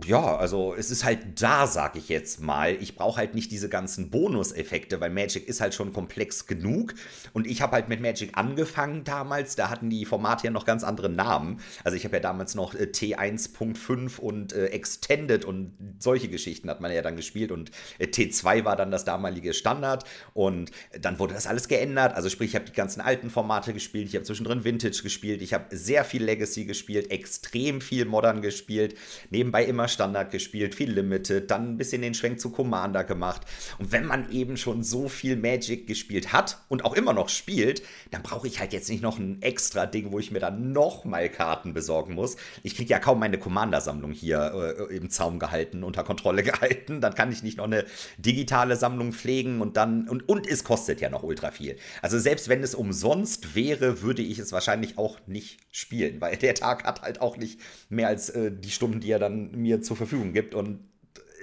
[0.06, 2.76] ja, also es ist halt da, sag ich jetzt mal.
[2.82, 6.94] Ich brauche halt nicht diese ganzen Bonuseffekte, weil Magic ist halt schon komplex genug.
[7.34, 9.56] Und ich habe halt mit Magic angefangen damals.
[9.56, 11.60] Da hatten die Formate ja noch ganz andere Namen.
[11.84, 16.80] Also ich habe ja damals noch äh, T1.5 und äh, Extended und solche Geschichten hat
[16.80, 17.52] man ja dann gespielt.
[17.52, 20.06] Und äh, T2 war dann das damalige Standard.
[20.34, 22.16] Und dann wurde das alles geändert.
[22.16, 24.08] Also sprich, ich habe die ganzen alten Formate gespielt.
[24.08, 25.42] Ich habe zwischendrin Vintage gespielt.
[25.42, 28.96] Ich habe sehr viel Legacy gespielt, extrem viel Modern gespielt.
[29.30, 33.42] Nebenbei immer Standard gespielt, viel Limited, dann ein bisschen den Schwenk zu Commander gemacht.
[33.78, 37.82] Und wenn man eben schon so viel Magic gespielt hat und auch immer noch spielt,
[38.12, 41.30] dann brauche ich halt jetzt nicht noch ein extra Ding, wo ich mir dann nochmal
[41.30, 42.38] Karten besorgen muss.
[42.64, 47.02] Ich kriege ja kaum meine Commander-Sammlung hier äh, im Zaum gehalten, unter Kontrolle gehalten.
[47.02, 47.86] Dann kann ich nicht noch eine
[48.18, 51.78] digitale Sammlung pflegen und dann, und, und es kostet ja noch ultra viel.
[52.02, 56.56] Also selbst wenn es umsonst wäre, würde ich es wahrscheinlich auch nicht spielen, weil der
[56.56, 57.60] Tag hat halt auch nicht
[57.90, 60.90] mehr als äh, die Stunden, die er dann mir zur Verfügung gibt und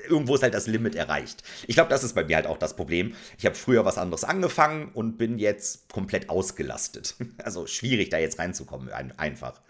[0.08, 1.42] irgendwo ist halt das Limit erreicht.
[1.66, 3.14] Ich glaube, das ist bei mir halt auch das Problem.
[3.38, 7.16] Ich habe früher was anderes angefangen und bin jetzt komplett ausgelastet.
[7.38, 9.60] Also schwierig da jetzt reinzukommen, einfach.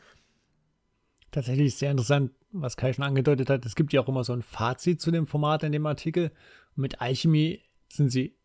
[1.30, 4.42] Tatsächlich sehr interessant, was Kai schon angedeutet hat, es gibt ja auch immer so ein
[4.42, 6.30] Fazit zu dem Format in dem Artikel.
[6.74, 8.36] mit Alchemy sind sie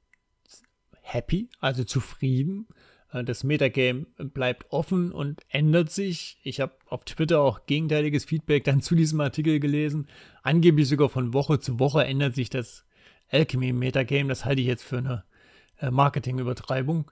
[1.01, 2.67] happy, also zufrieden.
[3.11, 6.37] Äh, das Metagame bleibt offen und ändert sich.
[6.43, 10.07] Ich habe auf Twitter auch gegenteiliges Feedback dann zu diesem Artikel gelesen.
[10.43, 12.85] Angeblich sogar von Woche zu Woche ändert sich das
[13.29, 14.29] Alchemy-Metagame.
[14.29, 15.23] Das halte ich jetzt für eine
[15.79, 17.11] äh, Marketingübertreibung.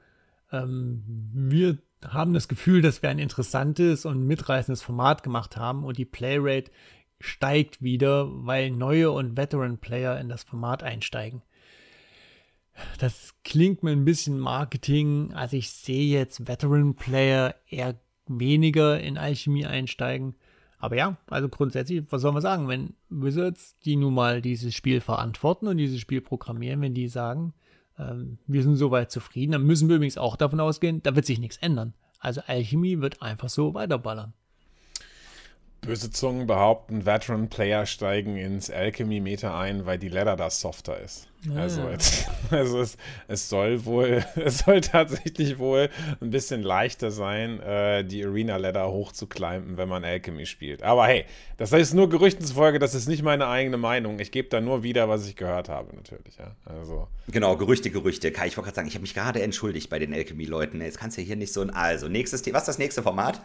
[0.52, 1.78] Ähm, wir
[2.08, 6.72] haben das Gefühl, dass wir ein interessantes und mitreißendes Format gemacht haben und die Playrate
[7.20, 11.41] steigt wieder, weil neue und Veteran-Player in das Format einsteigen.
[13.00, 15.34] Das klingt mir ein bisschen Marketing.
[15.34, 17.96] Also ich sehe jetzt Veteran-Player eher
[18.28, 20.36] weniger in Alchemie einsteigen.
[20.78, 25.02] Aber ja, also grundsätzlich, was soll man sagen, wenn Wizards, die nun mal dieses Spiel
[25.02, 27.54] verantworten und dieses Spiel programmieren, wenn die sagen,
[27.98, 31.40] ähm, wir sind soweit zufrieden, dann müssen wir übrigens auch davon ausgehen, da wird sich
[31.40, 31.94] nichts ändern.
[32.20, 34.34] Also Alchemie wird einfach so weiterballern.
[35.82, 41.29] Böse Zungen behaupten, Veteran-Player steigen ins Alchemy-Meter ein, weil die Ladder da softer ist.
[41.46, 41.62] Ja.
[41.62, 45.90] Also, jetzt, also es, es, soll wohl, es soll tatsächlich wohl
[46.22, 50.84] ein bisschen leichter sein, äh, die Arena-Ladder hochzuklimpen, wenn man Alchemy spielt.
[50.84, 51.26] Aber hey,
[51.58, 54.20] das ist nur Gerüchten zufolge, das ist nicht meine eigene Meinung.
[54.20, 56.38] Ich gebe da nur wieder, was ich gehört habe, natürlich.
[56.38, 56.56] Ja.
[56.66, 57.08] Also.
[57.28, 58.32] Genau, Gerüchte, Gerüchte.
[58.32, 60.82] Kai, ich wollte gerade sagen, ich habe mich gerade entschuldigt bei den Alchemy-Leuten.
[60.82, 61.70] Jetzt kannst du ja hier nicht so ein.
[61.70, 62.56] Also, nächstes Thema.
[62.56, 63.42] Was ist das nächste Format?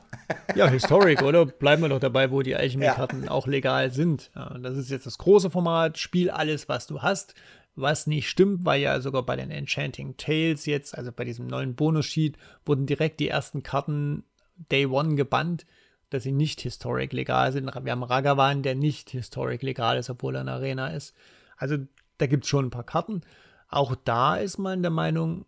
[0.57, 1.47] Ja, Historic, oder?
[1.47, 3.31] Bleiben wir doch dabei, wo die Alchemy-Karten ja.
[3.31, 4.31] auch legal sind.
[4.35, 5.99] Ja, das ist jetzt das große Format.
[5.99, 7.35] Spiel alles, was du hast.
[7.77, 11.75] Was nicht stimmt, war ja sogar bei den Enchanting Tales jetzt, also bei diesem neuen
[11.75, 14.25] Bonus-Sheet, wurden direkt die ersten Karten
[14.71, 15.67] Day One gebannt,
[16.11, 17.67] dass sie nicht historic legal sind.
[17.67, 21.15] Wir haben Ragavan, der nicht historic legal ist, obwohl er in Arena ist.
[21.57, 21.79] Also
[22.19, 23.23] da gibt es schon ein paar Karten.
[23.69, 25.47] Auch da ist man der Meinung,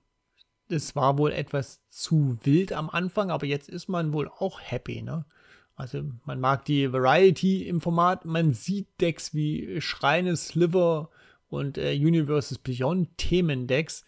[0.68, 5.02] es war wohl etwas zu wild am Anfang, aber jetzt ist man wohl auch happy,
[5.02, 5.24] ne?
[5.76, 11.10] Also man mag die Variety im Format, man sieht Decks wie Schreine, Sliver,
[11.48, 14.04] und äh, Universes Beyond Themendecks,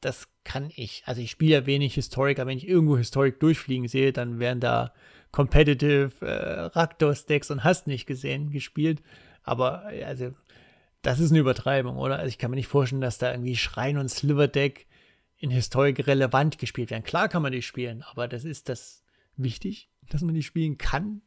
[0.00, 1.02] das kann ich.
[1.06, 4.60] Also ich spiele ja wenig Historic, aber wenn ich irgendwo Historic durchfliegen sehe, dann werden
[4.60, 4.92] da
[5.32, 9.02] Competitive äh, Raktos-Decks und hast nicht gesehen gespielt.
[9.42, 10.32] Aber äh, also
[11.02, 12.18] das ist eine Übertreibung, oder?
[12.18, 14.86] Also ich kann mir nicht vorstellen, dass da irgendwie Schrein und Sliver Deck
[15.36, 17.04] in Historic relevant gespielt werden.
[17.04, 19.04] Klar kann man die spielen, aber das ist das
[19.36, 21.22] wichtig, dass man die spielen kann.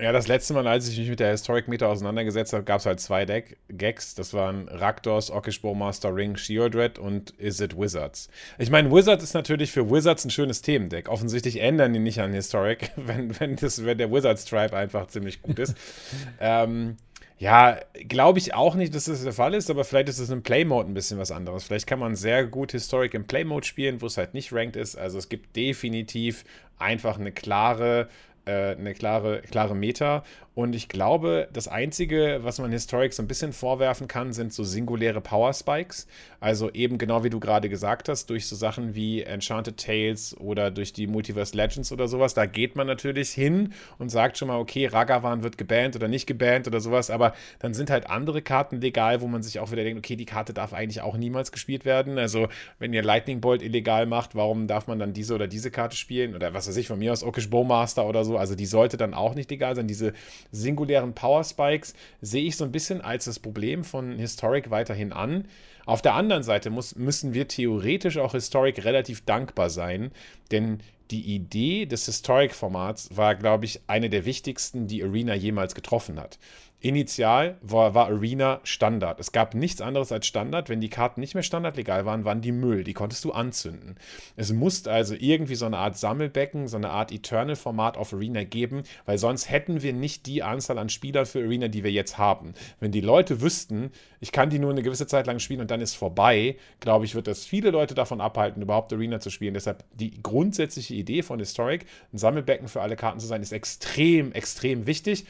[0.00, 2.86] Ja, das letzte Mal, als ich mich mit der Historic Meter auseinandergesetzt habe, gab es
[2.86, 4.16] halt zwei Deck Gags.
[4.16, 8.28] Das waren Rakdos, Ockish Bowmaster Ring, Shieldred und Is It Wizards.
[8.58, 11.08] Ich meine, Wizards ist natürlich für Wizards ein schönes Themendeck.
[11.08, 15.42] Offensichtlich ändern die nicht an Historic, wenn, wenn, das, wenn der Wizards Tribe einfach ziemlich
[15.42, 15.76] gut ist.
[16.40, 16.96] ähm,
[17.38, 17.78] ja,
[18.08, 20.88] glaube ich auch nicht, dass das der Fall ist, aber vielleicht ist es im Playmode
[20.88, 21.64] ein bisschen was anderes.
[21.64, 24.96] Vielleicht kann man sehr gut Historic im Playmode spielen, wo es halt nicht ranked ist.
[24.96, 26.44] Also es gibt definitiv
[26.78, 28.08] einfach eine klare
[28.46, 30.24] äh, eine klare, klare Meta.
[30.54, 34.62] Und ich glaube, das Einzige, was man Historic so ein bisschen vorwerfen kann, sind so
[34.62, 36.06] singuläre Power Spikes.
[36.38, 40.70] Also eben genau wie du gerade gesagt hast, durch so Sachen wie Enchanted Tales oder
[40.70, 42.34] durch die Multiverse Legends oder sowas.
[42.34, 46.26] Da geht man natürlich hin und sagt schon mal, okay, Ragavan wird gebannt oder nicht
[46.26, 47.10] gebannt oder sowas.
[47.10, 50.24] Aber dann sind halt andere Karten legal, wo man sich auch wieder denkt, okay, die
[50.24, 52.16] Karte darf eigentlich auch niemals gespielt werden.
[52.16, 52.46] Also
[52.78, 56.36] wenn ihr Lightning Bolt illegal macht, warum darf man dann diese oder diese Karte spielen?
[56.36, 58.38] Oder was weiß ich, von mir aus Okish Bowmaster oder so.
[58.38, 59.88] Also die sollte dann auch nicht legal sein.
[59.88, 60.12] Diese
[60.52, 65.46] singulären Power Spikes sehe ich so ein bisschen als das Problem von Historic weiterhin an.
[65.86, 70.12] Auf der anderen Seite muss, müssen wir theoretisch auch Historic relativ dankbar sein,
[70.50, 70.80] denn
[71.10, 76.38] die Idee des Historic-Formats war, glaube ich, eine der wichtigsten, die Arena jemals getroffen hat.
[76.84, 79.18] Initial war, war, Arena Standard.
[79.18, 80.68] Es gab nichts anderes als Standard.
[80.68, 82.84] Wenn die Karten nicht mehr standardlegal waren, waren die Müll.
[82.84, 83.96] Die konntest du anzünden.
[84.36, 88.82] Es musste also irgendwie so eine Art Sammelbecken, so eine Art Eternal-Format auf Arena geben,
[89.06, 92.52] weil sonst hätten wir nicht die Anzahl an Spielern für Arena, die wir jetzt haben.
[92.80, 95.80] Wenn die Leute wüssten, ich kann die nur eine gewisse Zeit lang spielen und dann
[95.80, 99.54] ist vorbei, glaube ich, wird das viele Leute davon abhalten, überhaupt Arena zu spielen.
[99.54, 104.32] Deshalb die grundsätzliche Idee von Historic, ein Sammelbecken für alle Karten zu sein, ist extrem,
[104.32, 105.24] extrem wichtig.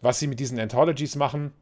[0.00, 1.52] Was sie mit diesen Anthologies machen,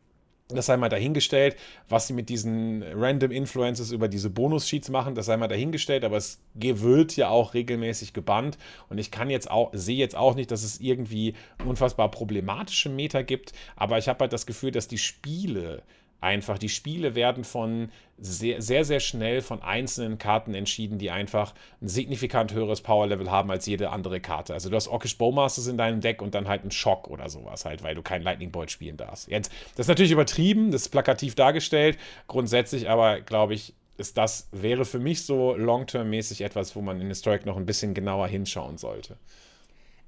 [0.48, 1.56] das sei mal dahingestellt.
[1.88, 6.04] Was sie mit diesen Random Influences über diese Bonus-Sheets machen, das sei mal dahingestellt.
[6.04, 8.56] Aber es wird ja auch regelmäßig gebannt.
[8.88, 11.34] Und ich kann jetzt auch, sehe jetzt auch nicht, dass es irgendwie
[11.66, 13.52] unfassbar problematische Meta gibt.
[13.76, 15.82] Aber ich habe halt das Gefühl, dass die Spiele
[16.20, 16.58] einfach.
[16.58, 21.88] Die Spiele werden von sehr, sehr, sehr schnell von einzelnen Karten entschieden, die einfach ein
[21.88, 24.54] signifikant höheres Power-Level haben als jede andere Karte.
[24.54, 27.64] Also du hast Orkish Bowmasters in deinem Deck und dann halt einen Schock oder sowas
[27.64, 29.28] halt, weil du keinen Lightning Bolt spielen darfst.
[29.28, 31.98] Jetzt, das ist natürlich übertrieben, das ist plakativ dargestellt.
[32.26, 37.08] Grundsätzlich aber, glaube ich, ist das, wäre für mich so long-term-mäßig etwas, wo man in
[37.08, 39.16] Historic noch ein bisschen genauer hinschauen sollte.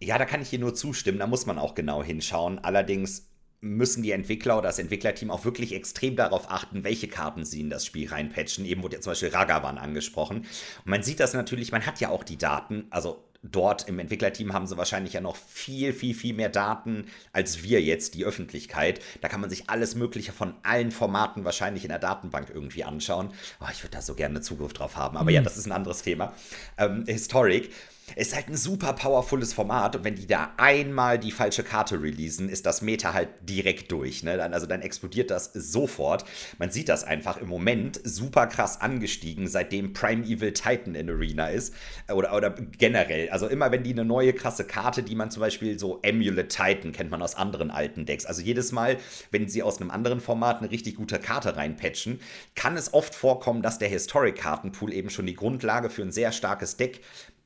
[0.03, 2.59] Ja, da kann ich hier nur zustimmen, da muss man auch genau hinschauen.
[2.59, 3.30] Allerdings
[3.61, 7.71] müssen die Entwickler oder das Entwicklerteam auch wirklich extrem darauf achten, welche Karten sie in
[7.71, 8.65] das Spiel reinpatchen.
[8.65, 10.39] Eben wurde ja zum Beispiel Ragavan angesprochen.
[10.39, 14.53] Und man sieht das natürlich, man hat ja auch die Daten, also dort im Entwicklerteam
[14.53, 19.01] haben sie wahrscheinlich ja noch viel, viel, viel mehr Daten als wir jetzt, die Öffentlichkeit.
[19.21, 23.31] Da kann man sich alles Mögliche von allen Formaten wahrscheinlich in der Datenbank irgendwie anschauen.
[23.61, 25.37] Oh, ich würde da so gerne Zugriff drauf haben, aber mhm.
[25.37, 26.35] ja, das ist ein anderes Thema.
[26.77, 27.71] Ähm, Historic
[28.17, 32.49] ist halt ein super powervolles Format und wenn die da einmal die falsche Karte releasen,
[32.49, 34.23] ist das Meta halt direkt durch.
[34.23, 34.37] Ne?
[34.37, 36.25] Dann, also dann explodiert das sofort.
[36.59, 41.49] Man sieht das einfach im Moment super krass angestiegen, seitdem Prime Evil Titan in Arena
[41.49, 41.75] ist.
[42.13, 43.31] Oder, oder generell.
[43.31, 46.93] Also immer wenn die eine neue krasse Karte, die man zum Beispiel so Amulet Titan
[46.93, 48.27] kennt man aus anderen alten Decks.
[48.27, 48.99] Also jedes Mal,
[49.31, 52.21] wenn sie aus einem anderen Format eine richtig gute Karte reinpatchen,
[52.55, 56.77] kann es oft vorkommen, dass der Historic-Kartenpool eben schon die Grundlage für ein sehr starkes
[56.77, 57.01] Deck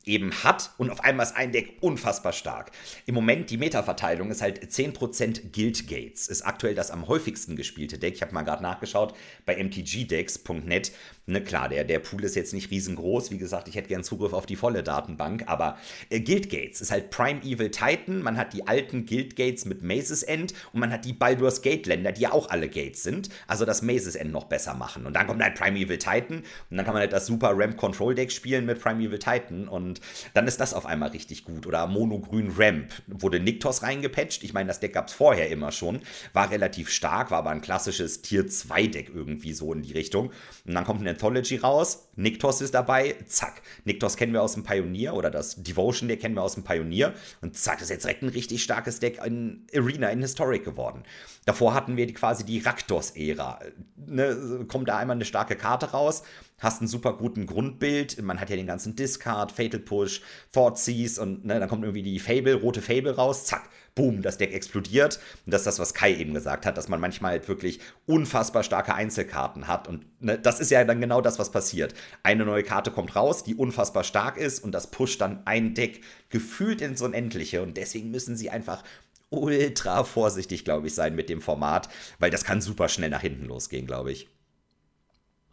[0.05, 2.71] eben hat und auf einmal ist ein Deck unfassbar stark.
[3.05, 7.97] Im Moment die Meta-Verteilung ist halt 10% Guild Gates, ist aktuell das am häufigsten gespielte
[7.97, 8.15] Deck.
[8.15, 10.91] Ich habe mal gerade nachgeschaut bei mtgdecks.net.
[11.27, 13.31] Ne, klar, der, der Pool ist jetzt nicht riesengroß.
[13.31, 15.77] Wie gesagt, ich hätte gern Zugriff auf die volle Datenbank, aber
[16.11, 18.21] äh, Guild Gates ist halt Prime Evil Titan.
[18.21, 21.87] Man hat die alten Guild Gates mit Maces End und man hat die Baldur's Gate
[21.87, 23.29] Länder, die ja auch alle Gates sind.
[23.47, 25.07] Also das Maces End noch besser machen.
[25.07, 27.75] Und dann kommt halt Prime Evil Titan und dann kann man halt das Super Ramp
[27.77, 31.45] Control Deck spielen mit Prime Evil Titan und und dann ist das auf einmal richtig
[31.45, 31.67] gut.
[31.67, 34.43] Oder Monogrün Ramp wurde Niktos reingepatcht.
[34.43, 36.01] Ich meine, das Deck gab es vorher immer schon.
[36.33, 40.31] War relativ stark, war aber ein klassisches Tier 2 Deck irgendwie so in die Richtung.
[40.65, 42.09] Und dann kommt ein Anthology raus.
[42.15, 43.15] Niktos ist dabei.
[43.25, 43.61] Zack.
[43.83, 47.13] Niktos kennen wir aus dem Pioneer oder das Devotion Deck kennen wir aus dem Pioneer.
[47.41, 51.03] Und zack, ist jetzt direkt ein richtig starkes Deck in Arena, in Historic geworden.
[51.45, 53.59] Davor hatten wir quasi die Raktos-Ära.
[53.95, 56.23] Ne, kommt da einmal eine starke Karte raus
[56.65, 58.21] hast einen super guten Grundbild.
[58.21, 62.19] Man hat ja den ganzen Discard, Fatal Push, Thoughtseize und ne, dann kommt irgendwie die
[62.19, 65.19] Fable, rote Fable raus, zack, boom, das Deck explodiert.
[65.45, 68.63] Und das ist das, was Kai eben gesagt hat, dass man manchmal halt wirklich unfassbar
[68.63, 69.87] starke Einzelkarten hat.
[69.87, 71.93] Und ne, das ist ja dann genau das, was passiert.
[72.23, 76.01] Eine neue Karte kommt raus, die unfassbar stark ist und das pusht dann ein Deck
[76.29, 77.61] gefühlt ins Unendliche.
[77.61, 78.83] Und deswegen müssen sie einfach
[79.29, 81.89] ultra vorsichtig, glaube ich, sein mit dem Format,
[82.19, 84.27] weil das kann super schnell nach hinten losgehen, glaube ich.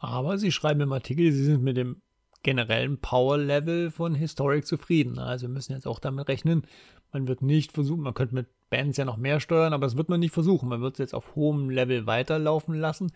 [0.02, 2.02] Aber sie schreiben im Artikel, sie sind mit dem
[2.42, 5.20] generellen Power-Level von Historic zufrieden.
[5.20, 6.66] Also wir müssen jetzt auch damit rechnen,
[7.12, 10.08] man wird nicht versuchen, man könnte mit Bands ja noch mehr steuern, aber das wird
[10.08, 10.68] man nicht versuchen.
[10.68, 13.12] Man wird es jetzt auf hohem Level weiterlaufen lassen.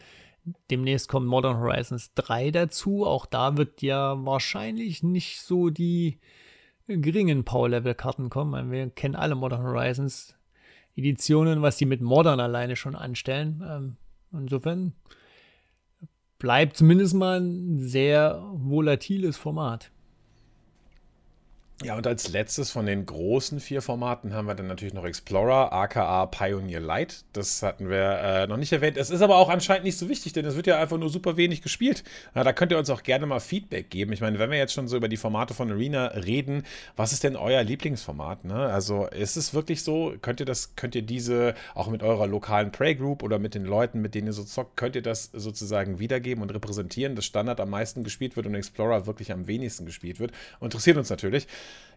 [0.71, 3.05] Demnächst kommt Modern Horizons 3 dazu.
[3.05, 6.21] Auch da wird ja wahrscheinlich nicht so die
[6.87, 8.71] geringen Power-Level-Karten kommen.
[8.71, 10.37] Wir kennen alle Modern Horizons
[10.95, 13.65] Editionen, was die mit Modern alleine schon anstellen.
[13.69, 13.97] Ähm,
[14.33, 14.93] insofern
[16.39, 19.91] bleibt zumindest mal ein sehr volatiles Format.
[21.85, 25.75] Ja, und als letztes von den großen vier Formaten haben wir dann natürlich noch Explorer,
[25.75, 27.25] aka Pioneer Light.
[27.35, 28.97] Das hatten wir äh, noch nicht erwähnt.
[28.97, 31.37] Es ist aber auch anscheinend nicht so wichtig, denn es wird ja einfach nur super
[31.37, 32.03] wenig gespielt.
[32.35, 34.15] Ja, da könnt ihr uns auch gerne mal Feedback geben.
[34.15, 36.63] Ich meine, wenn wir jetzt schon so über die Formate von Arena reden,
[36.97, 38.47] was ist denn euer Lieblingsformat?
[38.47, 38.55] Ne?
[38.55, 40.15] Also ist es wirklich so?
[40.23, 43.67] Könnt ihr das, könnt ihr diese auch mit eurer lokalen Prey Group oder mit den
[43.67, 47.61] Leuten, mit denen ihr so zockt, könnt ihr das sozusagen wiedergeben und repräsentieren, dass Standard
[47.61, 50.33] am meisten gespielt wird und Explorer wirklich am wenigsten gespielt wird?
[50.63, 51.47] Interessiert uns natürlich.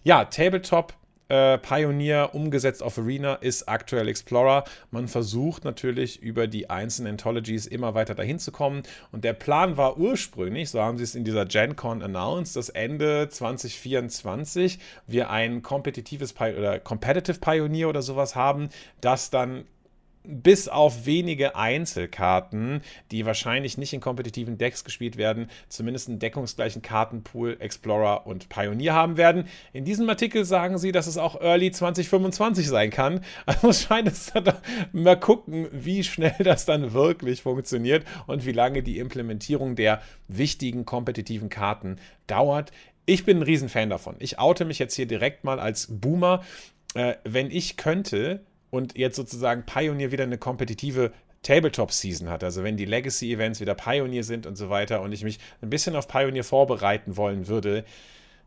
[0.03, 0.93] Ja, Tabletop.
[1.29, 4.63] Äh, Pioneer umgesetzt auf Arena ist aktuell Explorer.
[4.89, 8.81] Man versucht natürlich über die einzelnen Anthologies immer weiter dahin zu kommen.
[9.11, 13.29] Und der Plan war ursprünglich, so haben sie es in dieser GenCon announced, dass Ende
[13.29, 19.65] 2024 wir ein kompetitives Pi oder Competitive Pioneer oder sowas haben, das dann
[20.29, 26.81] bis auf wenige Einzelkarten, die wahrscheinlich nicht in kompetitiven Decks gespielt werden, zumindest einen deckungsgleichen
[26.81, 29.45] Kartenpool Explorer und Pioneer haben werden.
[29.73, 33.21] In diesem Artikel sagen sie, dass es auch Early 2025 sein kann.
[33.45, 34.53] Also scheint es dann
[34.91, 40.85] mal gucken, wie schnell das dann wirklich funktioniert und wie lange die Implementierung der wichtigen
[40.85, 42.71] kompetitiven Karten dauert.
[43.05, 44.15] Ich bin ein Riesenfan davon.
[44.19, 46.43] Ich oute mich jetzt hier direkt mal als Boomer.
[46.93, 51.11] Äh, wenn ich könnte, und jetzt sozusagen Pioneer wieder eine kompetitive
[51.43, 55.39] Tabletop-Season hat, also wenn die Legacy-Events wieder Pioneer sind und so weiter und ich mich
[55.61, 57.85] ein bisschen auf Pioneer vorbereiten wollen würde,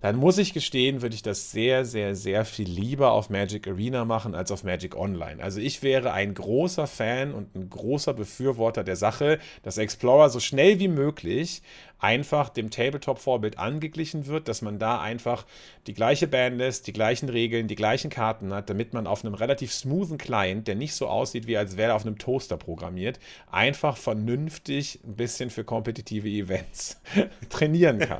[0.02, 4.04] dann muss ich gestehen, würde ich das sehr, sehr, sehr viel lieber auf Magic Arena
[4.04, 5.40] machen als auf Magic Online.
[5.40, 10.40] Also ich wäre ein großer Fan und ein großer Befürworter der Sache, dass Explorer so
[10.40, 11.62] schnell wie möglich
[12.02, 15.46] einfach dem Tabletop-Vorbild angeglichen wird, dass man da einfach
[15.86, 19.72] die gleiche Bandlist, die gleichen Regeln, die gleichen Karten hat, damit man auf einem relativ
[19.72, 23.20] smoothen Client, der nicht so aussieht, wie als wäre er auf einem Toaster programmiert,
[23.52, 27.00] einfach vernünftig ein bisschen für kompetitive Events
[27.48, 28.18] trainieren kann.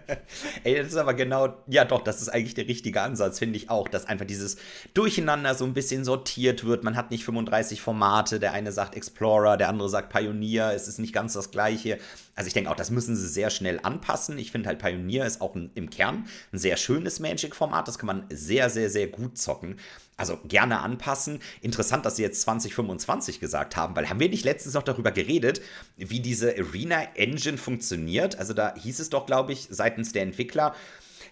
[0.64, 3.70] Ey, das ist aber genau, ja doch, das ist eigentlich der richtige Ansatz, finde ich
[3.70, 4.56] auch, dass einfach dieses
[4.94, 6.82] Durcheinander so ein bisschen sortiert wird.
[6.82, 10.98] Man hat nicht 35 Formate, der eine sagt Explorer, der andere sagt Pioneer, es ist
[10.98, 11.98] nicht ganz das gleiche.
[12.34, 14.38] Also ich denke auch, das müssen sie sehr schnell anpassen.
[14.38, 18.06] Ich finde halt Pioneer ist auch ein, im Kern ein sehr schönes Magic-Format, das kann
[18.06, 19.76] man sehr, sehr, sehr gut zocken.
[20.16, 21.40] Also gerne anpassen.
[21.60, 25.60] Interessant, dass Sie jetzt 2025 gesagt haben, weil haben wir nicht letztens noch darüber geredet,
[25.96, 28.38] wie diese Arena Engine funktioniert?
[28.38, 30.74] Also da hieß es doch, glaube ich, seitens der Entwickler,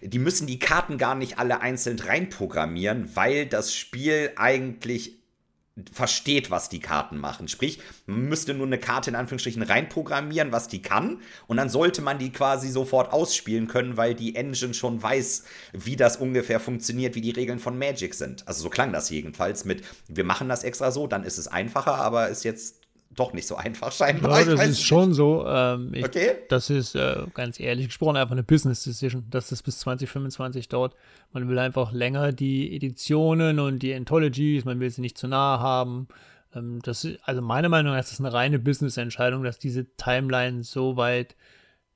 [0.01, 5.20] die müssen die Karten gar nicht alle einzeln reinprogrammieren, weil das Spiel eigentlich
[5.91, 7.47] versteht, was die Karten machen.
[7.47, 11.21] Sprich, man müsste nur eine Karte in Anführungsstrichen reinprogrammieren, was die kann.
[11.47, 15.95] Und dann sollte man die quasi sofort ausspielen können, weil die Engine schon weiß, wie
[15.95, 18.47] das ungefähr funktioniert, wie die Regeln von Magic sind.
[18.47, 21.95] Also so klang das jedenfalls mit, wir machen das extra so, dann ist es einfacher,
[21.95, 22.80] aber ist jetzt
[23.15, 24.39] doch nicht so einfach scheinbar.
[24.39, 25.45] Ja, das ist schon so.
[25.45, 26.35] Ähm, ich, okay.
[26.49, 30.95] Das ist äh, ganz ehrlich gesprochen einfach eine Business Decision, dass das bis 2025 dauert.
[31.33, 35.59] Man will einfach länger die Editionen und die Anthologies, man will sie nicht zu nahe
[35.59, 36.07] haben.
[36.55, 40.95] Ähm, das also meiner Meinung nach ist das eine reine Business-Entscheidung, dass diese Timeline so
[40.95, 41.35] weit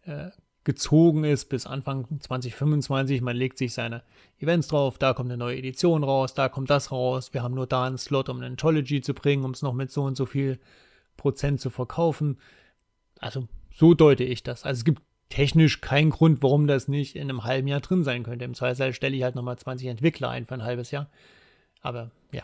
[0.03, 0.29] äh,
[0.65, 3.21] gezogen ist bis Anfang 2025.
[3.21, 4.03] Man legt sich seine
[4.39, 7.33] Events drauf, da kommt eine neue Edition raus, da kommt das raus.
[7.33, 9.91] Wir haben nur da einen Slot, um eine Anthology zu bringen, um es noch mit
[9.91, 10.59] so und so viel
[11.17, 12.39] Prozent zu verkaufen.
[13.19, 14.63] Also so deute ich das.
[14.63, 18.23] Also es gibt technisch keinen Grund, warum das nicht in einem halben Jahr drin sein
[18.23, 18.45] könnte.
[18.45, 21.09] Im Zweifelsfall stelle ich halt nochmal 20 Entwickler ein für ein halbes Jahr.
[21.81, 22.43] Aber ja.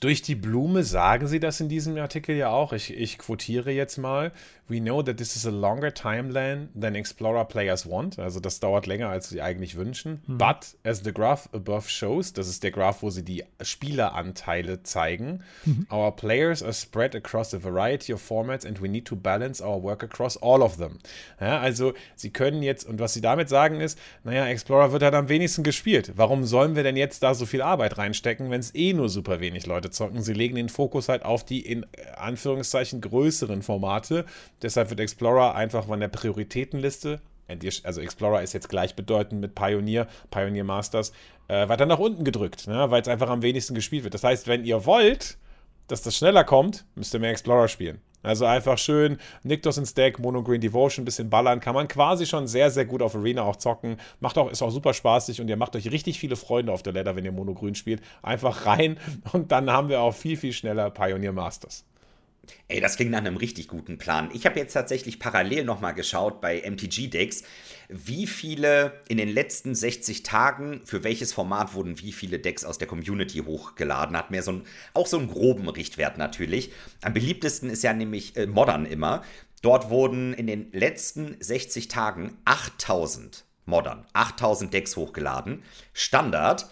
[0.00, 2.72] Durch die Blume sagen sie das in diesem Artikel ja auch.
[2.72, 4.30] Ich, ich quotiere jetzt mal.
[4.68, 8.18] We know that this is a longer timeline than Explorer players want.
[8.18, 10.22] Also das dauert länger, als sie eigentlich wünschen.
[10.26, 10.38] Mhm.
[10.38, 15.42] But as the graph above shows, das ist der Graph, wo sie die Spieleranteile zeigen.
[15.64, 15.86] Mhm.
[15.90, 19.82] Our players are spread across a variety of formats and we need to balance our
[19.82, 20.98] work across all of them.
[21.40, 25.14] Ja, also sie können jetzt, und was sie damit sagen ist, naja, Explorer wird halt
[25.14, 26.12] am wenigsten gespielt.
[26.14, 29.40] Warum sollen wir denn jetzt da so viel Arbeit reinstecken, wenn es eh nur super
[29.40, 30.22] wenig Leute zocken?
[30.22, 31.86] Sie legen den Fokus halt auf die in
[32.16, 34.24] Anführungszeichen größeren Formate
[34.62, 37.20] Deshalb wird Explorer einfach von der Prioritätenliste,
[37.84, 41.12] also Explorer ist jetzt gleichbedeutend mit Pioneer, Pioneer Masters,
[41.48, 42.90] äh, weiter nach unten gedrückt, ne?
[42.90, 44.14] weil es einfach am wenigsten gespielt wird.
[44.14, 45.38] Das heißt, wenn ihr wollt,
[45.88, 48.00] dass das schneller kommt, müsst ihr mehr Explorer spielen.
[48.22, 52.48] Also einfach schön Niktos ins Deck, Mono Green Devotion, bisschen ballern, kann man quasi schon
[52.48, 53.96] sehr, sehr gut auf Arena auch zocken.
[54.20, 56.92] Macht auch, ist auch super spaßig und ihr macht euch richtig viele Freunde auf der
[56.92, 58.02] Ladder, wenn ihr Mono Grün spielt.
[58.22, 58.98] Einfach rein
[59.32, 61.84] und dann haben wir auch viel, viel schneller Pioneer Masters.
[62.66, 64.30] Ey, das klingt nach einem richtig guten Plan.
[64.32, 67.44] Ich habe jetzt tatsächlich parallel nochmal geschaut bei MTG-Decks,
[67.88, 72.78] wie viele in den letzten 60 Tagen, für welches Format wurden wie viele Decks aus
[72.78, 74.16] der Community hochgeladen.
[74.16, 74.62] Hat mir so ein,
[74.92, 76.70] auch so einen groben Richtwert natürlich.
[77.02, 79.22] Am beliebtesten ist ja nämlich äh, Modern immer.
[79.62, 85.62] Dort wurden in den letzten 60 Tagen 8000 Modern, 8000 Decks hochgeladen.
[85.92, 86.70] Standard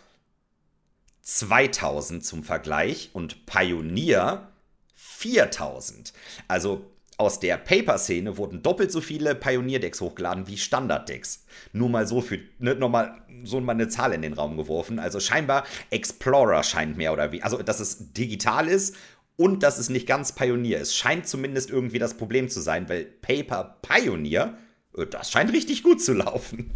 [1.23, 4.53] 2000 zum Vergleich und Pioneer
[4.95, 6.12] 4000.
[6.47, 11.47] Also aus der Paper-Szene wurden doppelt so viele Pioneer-Decks hochgeladen wie Standard-Decks.
[11.73, 14.99] Nur mal so für, ne, nochmal so mal eine Zahl in den Raum geworfen.
[14.99, 18.97] Also scheinbar Explorer scheint mehr oder wie, also dass es digital ist
[19.37, 20.95] und dass es nicht ganz Pioneer ist.
[20.95, 24.59] Scheint zumindest irgendwie das Problem zu sein, weil Paper Pioneer,
[24.97, 26.75] äh, das scheint richtig gut zu laufen.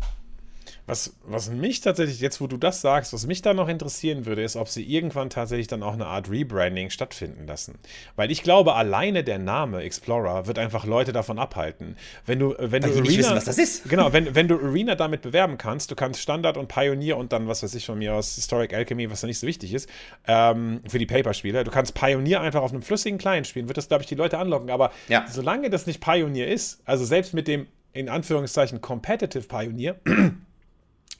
[0.90, 4.42] Was, was mich tatsächlich, jetzt wo du das sagst, was mich da noch interessieren würde,
[4.42, 7.78] ist, ob sie irgendwann tatsächlich dann auch eine Art Rebranding stattfinden lassen.
[8.16, 11.96] Weil ich glaube, alleine der Name Explorer wird einfach Leute davon abhalten.
[12.26, 13.88] Wenn du, wenn Weil du Arena, wissen, was das ist.
[13.88, 17.46] Genau, wenn, wenn du Arena damit bewerben kannst, du kannst Standard und Pioneer und dann,
[17.46, 19.88] was weiß ich von mir aus, Historic Alchemy, was da nicht so wichtig ist,
[20.26, 21.62] ähm, für die Paper-Spieler.
[21.62, 24.38] Du kannst Pioneer einfach auf einem flüssigen Client spielen, wird das, glaube ich, die Leute
[24.38, 24.70] anlocken.
[24.70, 25.24] Aber ja.
[25.30, 29.96] solange das nicht Pioneer ist, also selbst mit dem in Anführungszeichen Competitive Pioneer,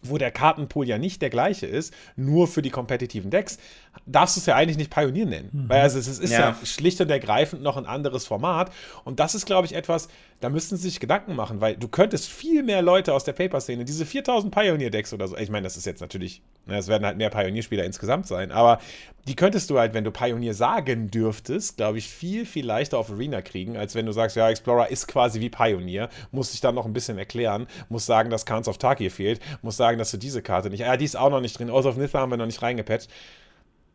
[0.02, 3.58] wo der Kartenpool ja nicht der gleiche ist, nur für die kompetitiven Decks,
[4.06, 5.50] darfst du es ja eigentlich nicht Pionier nennen.
[5.52, 5.68] Mhm.
[5.68, 6.40] Weil also es ist ja.
[6.40, 6.56] ja.
[6.64, 8.72] schlicht und ergreifend noch ein anderes Format.
[9.04, 10.08] Und das ist, glaube ich, etwas,
[10.40, 13.84] da müssten sie sich Gedanken machen, weil du könntest viel mehr Leute aus der Paper-Szene,
[13.84, 17.18] diese 4000 Pioneer-Decks oder so, ich meine, das ist jetzt natürlich, ne, es werden halt
[17.18, 18.80] mehr Pioneer-Spieler insgesamt sein, aber
[19.28, 23.10] die könntest du halt, wenn du Pioneer sagen dürftest, glaube ich, viel, viel leichter auf
[23.10, 26.74] Arena kriegen, als wenn du sagst, ja, Explorer ist quasi wie Pioneer, muss sich dann
[26.74, 30.16] noch ein bisschen erklären, muss sagen, dass Khans of Tarkir fehlt, muss sagen, dass du
[30.16, 32.38] diese Karte nicht, ja, die ist auch noch nicht drin, Oath of Nitha haben wir
[32.38, 33.10] noch nicht reingepatcht.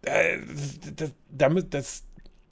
[0.05, 0.39] Äh,
[0.95, 2.03] das, das, das,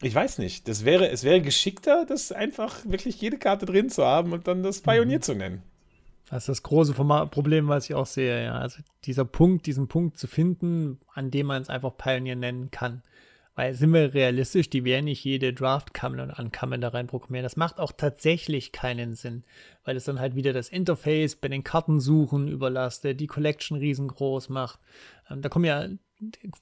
[0.02, 0.68] ich weiß nicht.
[0.68, 4.64] Das wäre, es wäre geschickter, das einfach wirklich jede Karte drin zu haben und dann
[4.64, 5.22] das Pionier mhm.
[5.22, 5.64] zu nennen.
[6.30, 8.54] Das ist das große Problem, was ich auch sehe, ja.
[8.56, 13.04] Also dieser Punkt, diesen Punkt zu finden, an dem man es einfach Pioneer nennen kann.
[13.56, 17.44] Weil sind wir realistisch, die werden nicht jede Draft Kamen und Ankamen da rein programmieren.
[17.44, 19.44] Das macht auch tatsächlich keinen Sinn,
[19.84, 24.80] weil es dann halt wieder das Interface bei den Kartensuchen überlastet, die Collection riesengroß macht.
[25.30, 25.88] Ähm, da kommen ja,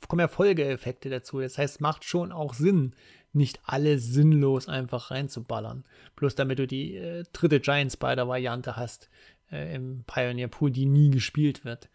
[0.07, 1.39] kommen ja Folgeeffekte dazu.
[1.39, 2.93] Das heißt, macht schon auch Sinn,
[3.33, 5.85] nicht alle sinnlos einfach reinzuballern.
[6.15, 9.09] Bloß damit du die äh, dritte Giant Spider Variante hast
[9.51, 11.89] äh, im Pioneer Pool, die nie gespielt wird.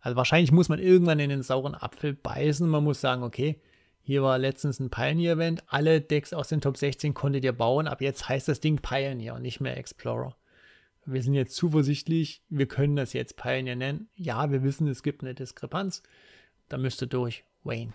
[0.00, 2.68] Also wahrscheinlich muss man irgendwann in den sauren Apfel beißen.
[2.68, 3.60] Man muss sagen, okay,
[4.02, 5.64] hier war letztens ein Pioneer-Event.
[5.66, 7.88] Alle Decks aus den Top 16 konntet ihr bauen.
[7.88, 10.36] Ab jetzt heißt das Ding Pioneer und nicht mehr Explorer.
[11.06, 14.08] Wir sind jetzt zuversichtlich, wir können das jetzt Pioneer nennen.
[14.14, 16.02] Ja, wir wissen, es gibt eine Diskrepanz.
[16.68, 17.92] Da müsste durch Wayne.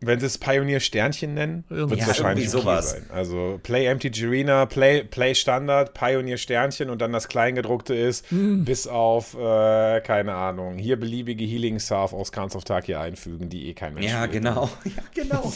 [0.00, 2.90] Wenn sie es Pioneer Sternchen nennen, wird es Ja, wahrscheinlich irgendwie sowas.
[2.92, 3.06] sein.
[3.10, 8.64] Also Play Empty Girena, Play, Play Standard, Pioneer Sternchen und dann das Kleingedruckte ist, Hm.
[8.64, 13.66] bis auf, äh, keine Ahnung, hier beliebige Healing Salve aus Khans of Tarkir einfügen, die
[13.68, 14.32] eh kein Mensch Ja, spielt.
[14.44, 14.70] genau.
[14.84, 15.52] Ja, genau.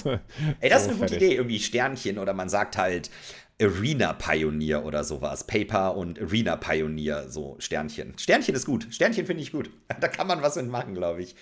[0.59, 1.16] Ey, das ist So, eine gute fertig.
[1.18, 1.35] Idee.
[1.37, 3.11] Irgendwie Sternchen oder man sagt halt
[3.61, 5.47] Arena Pioneer oder sowas.
[5.47, 8.14] Paper und Arena Pioneer, so Sternchen.
[8.18, 8.89] Sternchen ist gut.
[8.91, 9.70] Sternchen finde ich gut.
[10.01, 11.37] Da kann man was mit machen, glaube ich.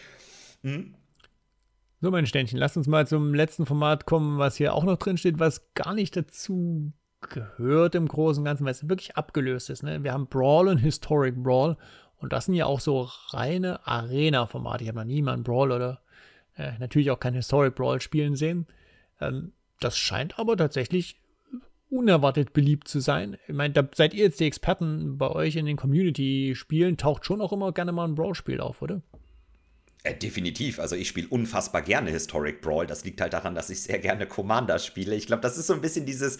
[2.01, 5.19] So, mein Ständchen, lasst uns mal zum letzten Format kommen, was hier auch noch drin
[5.19, 6.93] steht, was gar nicht dazu
[7.29, 9.83] gehört im Großen und Ganzen, weil es wirklich abgelöst ist.
[9.83, 10.03] Ne?
[10.03, 11.77] Wir haben Brawl und Historic Brawl
[12.17, 14.85] und das sind ja auch so reine Arena-Formate.
[14.85, 16.01] Ich habe noch nie mal einen Brawl oder
[16.57, 18.67] äh, natürlich auch kein Historic Brawl spielen sehen.
[19.21, 21.21] Ähm, das scheint aber tatsächlich
[21.91, 23.37] unerwartet beliebt zu sein.
[23.49, 27.41] Ich meine, da seid ihr jetzt die Experten bei euch in den Community-Spielen, taucht schon
[27.41, 29.03] auch immer gerne mal ein Brawl-Spiel auf, oder?
[30.03, 30.79] Äh, definitiv.
[30.81, 32.87] Also ich spiele unfassbar gerne Historic Brawl.
[32.87, 35.15] Das liegt halt daran, dass ich sehr gerne Commander spiele.
[35.15, 36.39] Ich glaube, das ist so ein bisschen dieses,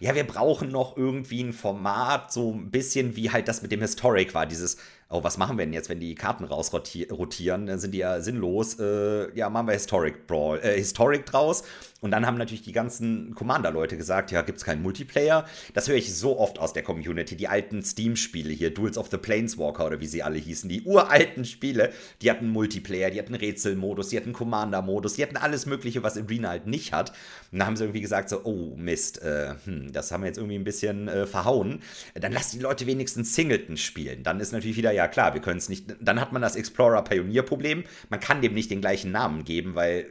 [0.00, 3.82] ja, wir brauchen noch irgendwie ein Format, so ein bisschen wie halt das mit dem
[3.82, 4.46] Historic war.
[4.46, 4.78] Dieses,
[5.10, 7.66] oh, was machen wir denn jetzt, wenn die Karten rausrotieren?
[7.66, 8.78] Dann sind die ja sinnlos.
[8.78, 11.64] Äh, ja, machen wir Historic Brawl, äh, Historic draus.
[12.02, 15.46] Und dann haben natürlich die ganzen Commander-Leute gesagt, ja, gibt's keinen Multiplayer.
[15.72, 17.36] Das höre ich so oft aus der Community.
[17.36, 21.44] Die alten Steam-Spiele hier, Duels of the Planeswalker oder wie sie alle hießen, die uralten
[21.44, 26.18] Spiele, die hatten Multiplayer, die hatten Rätselmodus, die hatten Commander-Modus, die hatten alles Mögliche, was
[26.18, 27.10] Arena halt nicht hat.
[27.52, 30.38] Und dann haben sie irgendwie gesagt, so, oh Mist, äh, hm, das haben wir jetzt
[30.38, 31.82] irgendwie ein bisschen äh, verhauen.
[32.14, 34.24] Dann lass die Leute wenigstens Singleton spielen.
[34.24, 35.94] Dann ist natürlich wieder, ja klar, wir können es nicht.
[36.00, 37.84] Dann hat man das Explorer-Pionier-Problem.
[38.10, 40.06] Man kann dem nicht den gleichen Namen geben, weil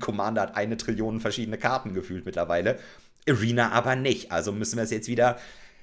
[0.00, 2.78] Commander hat eine Trillion verschiedene Karten gefühlt mittlerweile.
[3.28, 4.32] Arena aber nicht.
[4.32, 5.38] Also müssen wir es jetzt wieder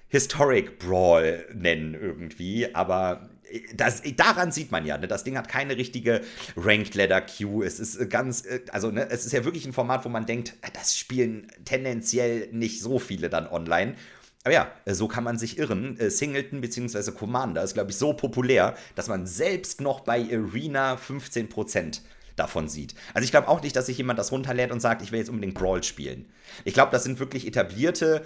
[0.07, 2.73] Historic Brawl nennen irgendwie.
[2.73, 3.29] Aber
[3.75, 5.07] das, daran sieht man ja, ne?
[5.07, 6.21] das Ding hat keine richtige
[6.57, 7.65] Ranked Ladder Queue.
[7.65, 10.55] Es ist ganz, äh, also ne, es ist ja wirklich ein Format, wo man denkt,
[10.61, 13.95] äh, das spielen tendenziell nicht so viele dann online.
[14.43, 15.99] Aber ja, äh, so kann man sich irren.
[15.99, 17.11] Äh, Singleton bzw.
[17.11, 22.01] Commander ist, glaube ich, so populär, dass man selbst noch bei Arena 15%
[22.35, 22.95] davon sieht.
[23.13, 25.29] Also ich glaube auch nicht, dass sich jemand das runterlädt und sagt, ich will jetzt
[25.29, 26.25] unbedingt Brawl spielen.
[26.63, 28.25] Ich glaube, das sind wirklich etablierte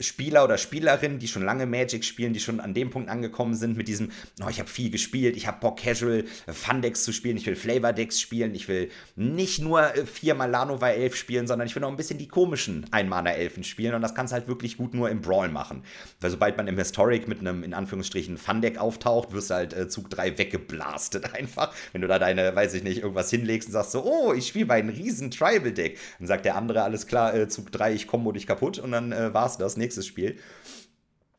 [0.00, 3.76] Spieler oder Spielerinnen, die schon lange Magic spielen, die schon an dem Punkt angekommen sind
[3.76, 4.10] mit diesem,
[4.44, 7.56] oh, ich habe viel gespielt, ich habe Bock Casual äh, Fun-Decks zu spielen, ich will
[7.56, 11.90] Flavor-Decks spielen, ich will nicht nur äh, viermal Lanova 11 spielen, sondern ich will auch
[11.90, 15.20] ein bisschen die komischen Einmaner-Elfen spielen und das kannst du halt wirklich gut nur im
[15.20, 15.82] Brawl machen.
[16.20, 19.88] Weil sobald man im Historic mit einem, in Anführungsstrichen, Fun-Deck auftaucht, wirst du halt äh,
[19.88, 21.72] Zug 3 weggeblastet einfach.
[21.92, 24.66] Wenn du da deine, weiß ich nicht, irgendwas hinlegst und sagst so, oh, ich spiele
[24.66, 25.98] bei einem riesen Tribal-Deck.
[26.18, 29.12] Dann sagt der andere, alles klar, äh, Zug 3, ich kombo dich kaputt und dann
[29.12, 30.38] äh, war's das, nächstes Spiel.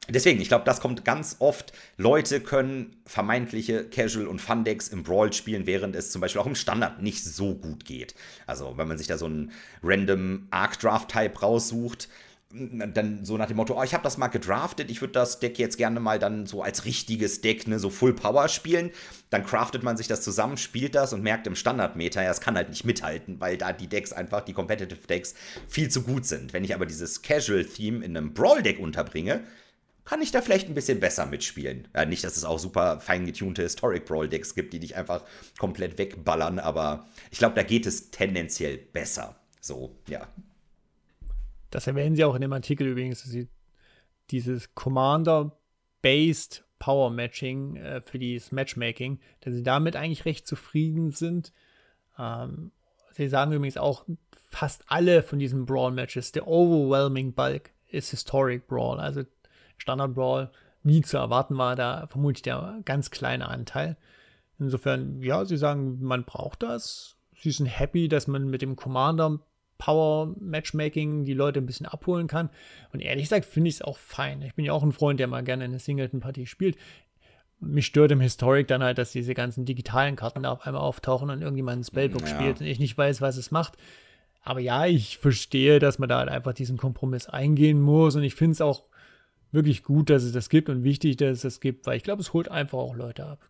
[0.10, 1.72] Deswegen, ich glaube, das kommt ganz oft.
[1.98, 6.56] Leute können vermeintliche Casual- und Fun-Decks im Brawl spielen, während es zum Beispiel auch im
[6.56, 8.16] Standard nicht so gut geht.
[8.48, 9.52] Also, wenn man sich da so einen
[9.84, 12.10] random Arc-Draft-Type raussucht,
[12.52, 15.60] dann so nach dem Motto, oh, ich habe das mal gedraftet, ich würde das Deck
[15.60, 18.90] jetzt gerne mal dann so als richtiges Deck, ne, so Full Power spielen.
[19.30, 22.56] Dann craftet man sich das zusammen, spielt das und merkt im Standard-Meta, ja, es kann
[22.56, 25.36] halt nicht mithalten, weil da die Decks einfach, die Competitive Decks,
[25.68, 26.52] viel zu gut sind.
[26.52, 29.44] Wenn ich aber dieses Casual-Theme in einem Brawl-Deck unterbringe,
[30.04, 31.88] kann ich da vielleicht ein bisschen besser mitspielen.
[31.96, 35.24] Ja, nicht, dass es auch super fein getunte Historic Brawl Decks gibt, die dich einfach
[35.60, 39.36] komplett wegballern, aber ich glaube, da geht es tendenziell besser.
[39.62, 40.28] So, ja.
[41.70, 43.48] Das erwähnen sie auch in dem Artikel übrigens, dass sie
[44.32, 51.54] dieses Commander-based Power Matching äh, für dieses Matchmaking, dass sie damit eigentlich recht zufrieden sind.
[52.18, 52.72] Ähm,
[53.12, 54.06] sie sagen übrigens auch,
[54.50, 59.24] fast alle von diesen Brawl-Matches, der overwhelming bulk ist Historic Brawl, also
[59.78, 60.52] Standard Brawl,
[60.84, 63.98] wie zu erwarten war, da vermutlich der ganz kleine Anteil.
[64.58, 67.18] Insofern, ja, sie sagen, man braucht das.
[67.42, 69.40] Sie sind happy, dass man mit dem Commander
[69.80, 72.52] Power Matchmaking die Leute ein bisschen abholen kann.
[72.94, 74.44] Und ehrlich gesagt finde ich es auch fein.
[74.44, 76.78] Ich bin ja auch ein Freund, der mal gerne eine Singleton-Partie spielt.
[77.62, 81.30] Mich stört im Historic dann halt, dass diese ganzen digitalen Karten da auf einmal auftauchen
[81.30, 82.28] und irgendjemand ein Spellbook Ja.
[82.28, 83.74] spielt und ich nicht weiß, was es macht.
[84.44, 88.16] Aber ja, ich verstehe, dass man da halt einfach diesen Kompromiss eingehen muss.
[88.16, 88.84] Und ich finde es auch
[89.52, 92.22] wirklich gut, dass es das gibt und wichtig, dass es das gibt, weil ich glaube,
[92.22, 93.50] es holt einfach auch Leute ab.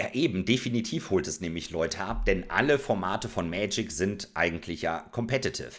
[0.00, 4.82] Ja, eben, definitiv holt es nämlich Leute ab, denn alle Formate von Magic sind eigentlich
[4.82, 5.72] ja competitive.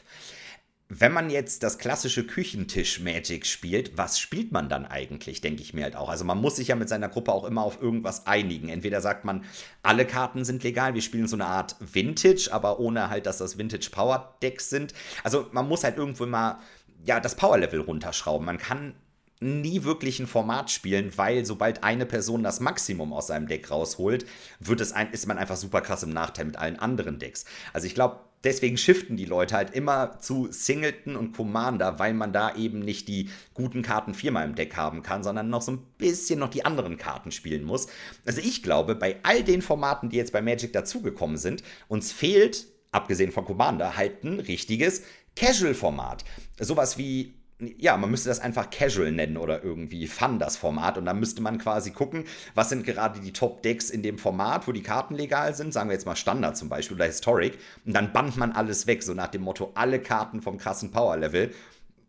[0.89, 5.83] Wenn man jetzt das klassische Küchentisch-Magic spielt, was spielt man dann eigentlich, denke ich mir
[5.83, 6.09] halt auch.
[6.09, 8.69] Also man muss sich ja mit seiner Gruppe auch immer auf irgendwas einigen.
[8.69, 9.45] Entweder sagt man,
[9.83, 13.57] alle Karten sind legal, wir spielen so eine Art Vintage, aber ohne halt, dass das
[13.57, 14.93] Vintage-Power-Decks sind.
[15.23, 16.59] Also man muss halt irgendwo mal
[17.05, 18.45] ja, das Power-Level runterschrauben.
[18.45, 18.95] Man kann
[19.39, 24.25] nie wirklich ein Format spielen, weil sobald eine Person das Maximum aus seinem Deck rausholt,
[24.59, 27.45] wird es ein, ist man einfach super krass im Nachteil mit allen anderen Decks.
[27.71, 32.33] Also ich glaube, deswegen shiften die Leute halt immer zu Singleton und Commander, weil man
[32.33, 35.85] da eben nicht die guten Karten viermal im Deck haben kann, sondern noch so ein
[35.97, 37.87] bisschen noch die anderen Karten spielen muss.
[38.25, 42.67] Also ich glaube, bei all den Formaten, die jetzt bei Magic dazugekommen sind, uns fehlt,
[42.91, 45.03] abgesehen von Commander, halt ein richtiges
[45.35, 46.25] Casual-Format.
[46.59, 47.38] Sowas wie
[47.77, 50.97] ja, man müsste das einfach Casual nennen oder irgendwie Fun, das Format.
[50.97, 52.23] Und dann müsste man quasi gucken,
[52.55, 55.73] was sind gerade die Top-Decks in dem Format, wo die Karten legal sind.
[55.73, 57.57] Sagen wir jetzt mal Standard zum Beispiel oder Historic.
[57.85, 61.53] Und dann bannt man alles weg, so nach dem Motto, alle Karten vom krassen Power-Level.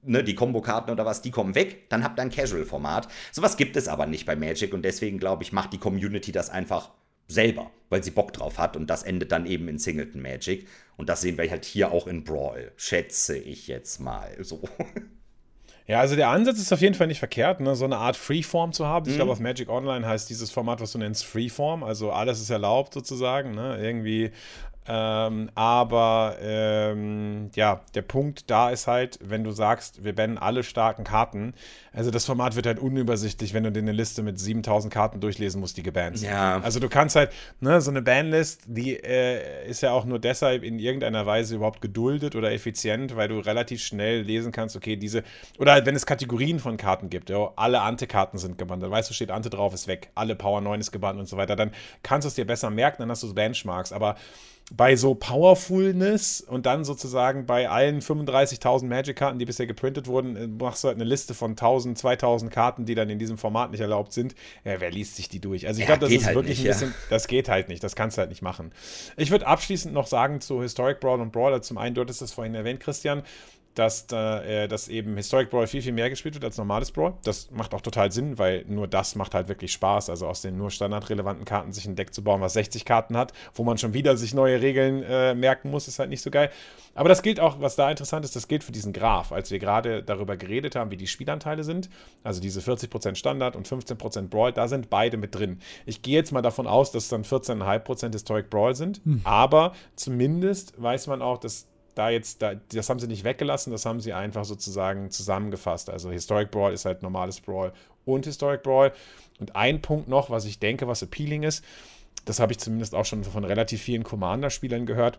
[0.03, 3.09] Ne, die Kombo-Karten oder was, die kommen weg, dann habt ihr ein Casual-Format.
[3.33, 6.49] Sowas gibt es aber nicht bei Magic und deswegen glaube ich, macht die Community das
[6.49, 6.91] einfach
[7.29, 10.67] selber, weil sie Bock drauf hat und das endet dann eben in Singleton Magic.
[10.97, 14.63] Und das sehen wir halt hier auch in Brawl, schätze ich jetzt mal so.
[15.91, 17.75] Ja, also der Ansatz ist auf jeden Fall nicht verkehrt, ne?
[17.75, 19.07] so eine Art Freeform zu haben.
[19.07, 19.17] Ich mhm.
[19.17, 21.83] glaube, auf Magic Online heißt dieses Format, was du nennst, Freeform.
[21.83, 23.57] Also alles ist erlaubt sozusagen.
[23.57, 23.77] Ne?
[23.83, 24.31] Irgendwie
[24.93, 30.65] ähm, aber ähm, ja, der Punkt da ist halt, wenn du sagst, wir bannen alle
[30.65, 31.55] starken Karten,
[31.93, 35.61] also das Format wird halt unübersichtlich, wenn du dir eine Liste mit 7000 Karten durchlesen
[35.61, 36.31] musst, die gebannt sind.
[36.31, 36.59] Ja.
[36.61, 37.31] Also du kannst halt,
[37.61, 41.81] ne, so eine Banlist, die äh, ist ja auch nur deshalb in irgendeiner Weise überhaupt
[41.81, 45.23] geduldet oder effizient, weil du relativ schnell lesen kannst, okay, diese,
[45.59, 49.09] oder halt, wenn es Kategorien von Karten gibt, ja, alle Ante-Karten sind gebannt, dann weißt
[49.09, 51.71] du, steht Ante drauf, ist weg, alle Power 9 ist gebannt und so weiter, dann
[52.03, 54.17] kannst du es dir besser merken, dann hast du Benchmarks, aber
[54.71, 60.47] bei so Powerfulness und dann sozusagen bei allen 35.000 Magic-Karten, die bisher geprintet wurden, äh,
[60.47, 63.81] machst du halt eine Liste von 1000, 2000 Karten, die dann in diesem Format nicht
[63.81, 64.37] erlaubt sind.
[64.65, 65.67] Ja, wer liest sich die durch?
[65.67, 67.07] Also ich ja, glaube, das ist halt wirklich nicht, ein bisschen, ja.
[67.11, 68.71] das geht halt nicht, das kannst du halt nicht machen.
[69.17, 72.33] Ich würde abschließend noch sagen zu Historic Brawl und Brawler, zum einen, du hattest es
[72.33, 73.25] vorhin erwähnt, Christian,
[73.75, 77.15] dass, äh, dass eben Historic Brawl viel, viel mehr gespielt wird als normales Brawl.
[77.25, 80.11] Das macht auch total Sinn, weil nur das macht halt wirklich Spaß.
[80.11, 83.33] Also aus den nur standardrelevanten Karten sich ein Deck zu bauen, was 60 Karten hat,
[83.55, 86.51] wo man schon wieder sich neue Regeln äh, merken muss, ist halt nicht so geil.
[86.95, 89.31] Aber das gilt auch, was da interessant ist, das gilt für diesen Graph.
[89.31, 91.89] Als wir gerade darüber geredet haben, wie die Spielanteile sind,
[92.25, 95.61] also diese 40% Standard und 15% Brawl, da sind beide mit drin.
[95.87, 99.21] Ich gehe jetzt mal davon aus, dass es dann 14,5% Historic Brawl sind, hm.
[99.25, 103.87] aber zumindest weiß man auch, dass da jetzt, da, das haben sie nicht weggelassen, das
[103.87, 105.91] haben sie einfach sozusagen zusammengefasst.
[105.91, 107.73] Also Historic Brawl ist halt normales Brawl
[108.05, 108.93] und Historic Brawl.
[109.39, 111.65] Und ein Punkt noch, was ich denke, was appealing ist,
[112.25, 115.19] das habe ich zumindest auch schon von relativ vielen Commander-Spielern gehört.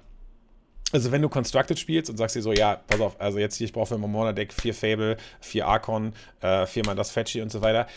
[0.91, 3.65] Also wenn du Constructed spielst und sagst dir so, ja, pass auf, also jetzt hier,
[3.65, 7.61] ich brauche für mein Monster-Deck vier Fable, vier Archon, äh, viermal das Fetchy und so
[7.61, 7.87] weiter.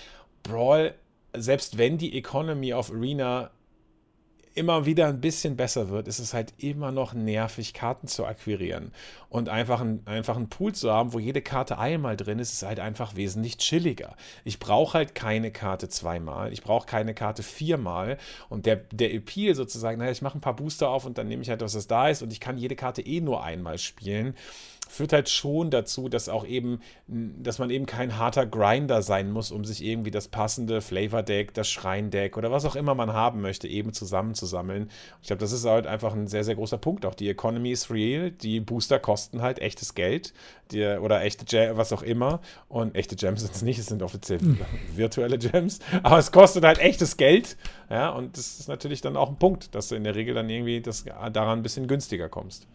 [0.43, 0.95] Brawl,
[1.37, 3.51] selbst wenn die Economy auf Arena
[4.55, 8.93] immer wieder ein bisschen besser wird, ist es halt immer noch nervig, Karten zu akquirieren.
[9.29, 12.63] Und einfach, ein, einfach einen Pool zu haben, wo jede Karte einmal drin ist, ist
[12.63, 14.17] halt einfach wesentlich chilliger.
[14.45, 18.17] Ich brauche halt keine Karte zweimal, ich brauche keine Karte viermal.
[18.49, 21.43] Und der, der Appeal sozusagen, naja, ich mache ein paar Booster auf und dann nehme
[21.43, 24.35] ich halt, was das da ist und ich kann jede Karte eh nur einmal spielen
[24.95, 29.51] führt halt schon dazu, dass auch eben, dass man eben kein harter Grinder sein muss,
[29.51, 33.69] um sich irgendwie das passende Flavor-Deck, das Schrein-Deck oder was auch immer man haben möchte,
[33.69, 34.91] eben zusammenzusammeln.
[35.21, 37.05] Ich glaube, das ist halt einfach ein sehr, sehr großer Punkt.
[37.07, 40.33] Auch die Economy ist real, die Booster kosten halt echtes Geld
[40.71, 42.41] die, oder echte Gems, was auch immer.
[42.69, 44.59] Und echte Gems sind es nicht, es sind offiziell hm.
[44.95, 47.57] virtuelle Gems, aber es kostet halt echtes Geld.
[47.91, 50.49] Ja, und das ist natürlich dann auch ein Punkt, dass du in der Regel dann
[50.49, 52.67] irgendwie das, daran ein bisschen günstiger kommst.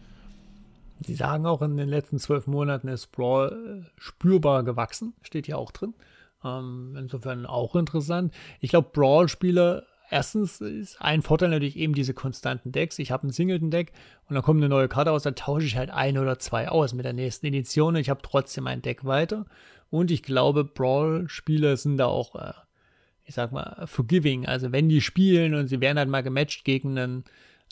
[1.00, 5.14] Sie sagen auch, in den letzten zwölf Monaten ist Brawl äh, spürbar gewachsen.
[5.22, 5.94] Steht hier auch drin.
[6.44, 8.34] Ähm, insofern auch interessant.
[8.60, 12.98] Ich glaube, Brawl-Spieler, erstens ist ein Vorteil natürlich eben diese konstanten Decks.
[12.98, 13.92] Ich habe ein Singleton-Deck
[14.28, 16.94] und dann kommt eine neue Karte aus, dann tausche ich halt ein oder zwei aus
[16.94, 19.46] mit der nächsten Edition und ich habe trotzdem ein Deck weiter.
[19.90, 22.52] Und ich glaube, Brawl-Spieler sind da auch, äh,
[23.24, 24.46] ich sag mal, forgiving.
[24.46, 27.24] Also wenn die spielen und sie werden halt mal gematcht gegen einen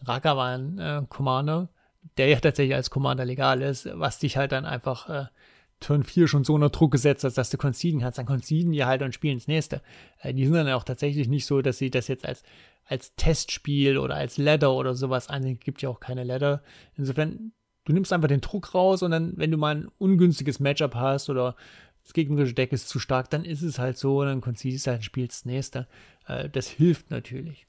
[0.05, 1.78] Rakavan-Commander, äh,
[2.17, 5.27] der ja tatsächlich als Commander legal ist, was dich halt dann einfach äh,
[5.81, 8.19] Turn 4 schon so unter Druck gesetzt hat, dass du conceden kannst.
[8.19, 9.83] Dann conceden die halt und spielen ins nächste.
[10.21, 12.43] Äh, die sind dann auch tatsächlich nicht so, dass sie das jetzt als,
[12.85, 15.61] als Testspiel oder als Ladder oder sowas ansehen.
[15.61, 16.63] Gibt ja auch keine Ladder.
[16.97, 17.53] Insofern,
[17.85, 21.31] du nimmst einfach den Druck raus und dann, wenn du mal ein ungünstiges Matchup hast
[21.31, 21.55] oder
[22.03, 25.05] das gegnerische Deck ist zu stark, dann ist es halt so, dann konzidierst du halt
[25.05, 25.87] spielst das nächste.
[26.27, 27.68] Äh, das hilft natürlich.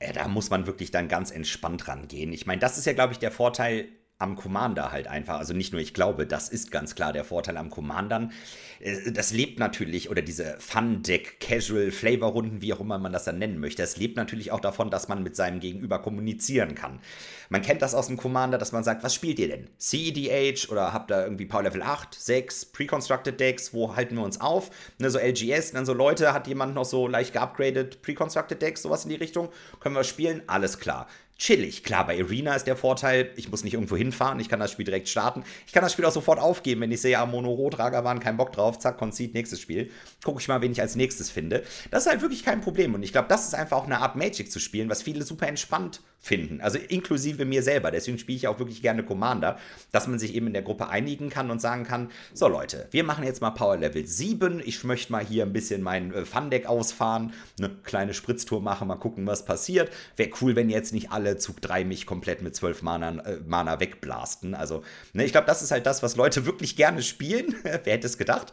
[0.00, 2.32] Äh, da muss man wirklich dann ganz entspannt rangehen.
[2.32, 3.88] Ich meine, das ist ja, glaube ich, der Vorteil
[4.20, 5.38] am Commander halt einfach.
[5.38, 8.32] Also nicht nur ich glaube, das ist ganz klar der Vorteil am Commandern.
[8.80, 13.38] Äh, das lebt natürlich, oder diese Fun-Deck, Casual, Flavor-Runden, wie auch immer man das dann
[13.38, 17.00] nennen möchte, das lebt natürlich auch davon, dass man mit seinem Gegenüber kommunizieren kann.
[17.48, 19.68] Man kennt das aus dem Commander, dass man sagt, was spielt ihr denn?
[19.78, 24.40] CEDH oder habt ihr irgendwie Power Level 8, 6, Pre-Constructed Decks, wo halten wir uns
[24.40, 24.70] auf?
[24.98, 29.04] Ne, so LGS, dann so Leute, hat jemand noch so leicht geupgradet Pre-Constructed Decks, sowas
[29.04, 29.48] in die Richtung?
[29.80, 30.42] Können wir spielen?
[30.46, 31.08] Alles klar
[31.40, 31.82] chillig.
[31.82, 34.84] Klar, bei Arena ist der Vorteil, ich muss nicht irgendwo hinfahren, ich kann das Spiel
[34.84, 35.42] direkt starten.
[35.66, 38.52] Ich kann das Spiel auch sofort aufgeben, wenn ich sehe, ja, Mono-Rot-Rager waren kein Bock
[38.52, 39.90] drauf, zack, Concede, nächstes Spiel.
[40.22, 41.64] Gucke ich mal, wen ich als nächstes finde.
[41.90, 44.16] Das ist halt wirklich kein Problem und ich glaube, das ist einfach auch eine Art
[44.16, 46.60] Magic zu spielen, was viele super entspannt finden.
[46.60, 47.90] Also inklusive mir selber.
[47.90, 49.58] Deswegen spiele ich auch wirklich gerne Commander,
[49.90, 53.04] dass man sich eben in der Gruppe einigen kann und sagen kann, so Leute, wir
[53.04, 54.60] machen jetzt mal Power Level 7.
[54.64, 58.96] Ich möchte mal hier ein bisschen mein äh, Fun-Deck ausfahren, eine kleine Spritztour machen, mal
[58.96, 59.90] gucken, was passiert.
[60.16, 63.80] Wäre cool, wenn jetzt nicht alle Zug 3 mich komplett mit 12 Mana, äh, Mana
[63.80, 64.54] wegblasten.
[64.54, 64.82] Also,
[65.14, 67.54] ne, ich glaube, das ist halt das, was Leute wirklich gerne spielen.
[67.62, 68.52] Wer hätte es gedacht?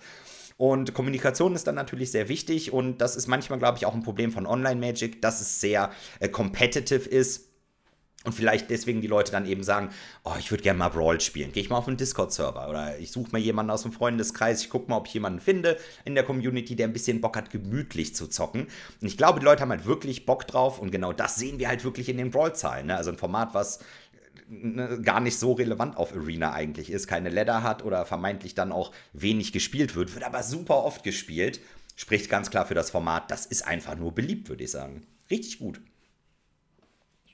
[0.57, 4.01] Und Kommunikation ist dann natürlich sehr wichtig und das ist manchmal, glaube ich, auch ein
[4.01, 7.46] Problem von Online-Magic, dass es sehr äh, competitive ist
[8.23, 9.89] und vielleicht deswegen die Leute dann eben sagen,
[10.25, 11.51] oh, ich würde gerne mal Brawl spielen.
[11.51, 14.69] Gehe ich mal auf einen Discord-Server oder ich suche mal jemanden aus dem Freundeskreis, ich
[14.69, 18.15] gucke mal, ob ich jemanden finde in der Community, der ein bisschen Bock hat, gemütlich
[18.15, 18.67] zu zocken.
[19.01, 21.69] Und ich glaube, die Leute haben halt wirklich Bock drauf und genau das sehen wir
[21.69, 22.87] halt wirklich in den Brawl-Zahlen.
[22.87, 22.97] Ne?
[22.97, 23.79] Also ein Format, was
[24.49, 28.71] ne, gar nicht so relevant auf Arena eigentlich ist, keine Ladder hat oder vermeintlich dann
[28.71, 31.61] auch wenig gespielt wird, wird aber super oft gespielt.
[31.95, 33.31] Spricht ganz klar für das Format.
[33.31, 35.07] Das ist einfach nur beliebt, würde ich sagen.
[35.29, 35.79] Richtig gut.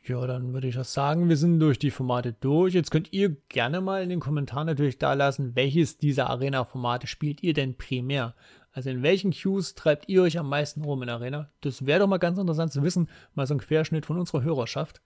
[0.06, 2.74] Ja, dann würde ich das sagen, wir sind durch die Formate durch.
[2.74, 7.42] Jetzt könnt ihr gerne mal in den Kommentaren natürlich da lassen, welches dieser Arena-Formate spielt
[7.42, 8.36] ihr denn primär?
[8.74, 11.50] Also in welchen Queues treibt ihr euch am meisten rum in Arena?
[11.62, 15.02] Das wäre doch mal ganz interessant zu wissen, mal so ein Querschnitt von unserer Hörerschaft.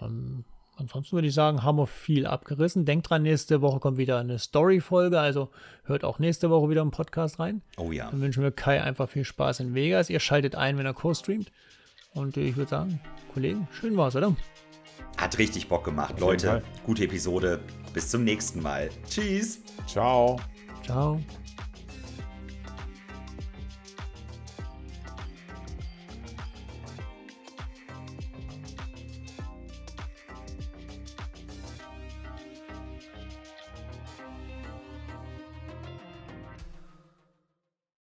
[0.00, 0.44] Ähm,
[0.76, 2.86] ansonsten würde ich sagen, haben wir viel abgerissen.
[2.86, 5.50] Denkt dran, nächste Woche kommt wieder eine Story-Folge, also
[5.84, 7.60] hört auch nächste Woche wieder im Podcast rein.
[7.76, 8.10] Oh ja.
[8.10, 10.08] Dann wünschen wir Kai einfach viel Spaß in Vegas.
[10.08, 11.50] Ihr schaltet ein, wenn er co-streamt.
[12.14, 13.00] Und ich würde sagen,
[13.32, 14.34] Kollegen, schön war's, oder?
[15.16, 16.62] Hat richtig Bock gemacht, Leute.
[16.84, 17.60] Gute Episode.
[17.94, 18.90] Bis zum nächsten Mal.
[19.08, 19.60] Tschüss.
[19.86, 20.38] Ciao.
[20.84, 21.20] Ciao.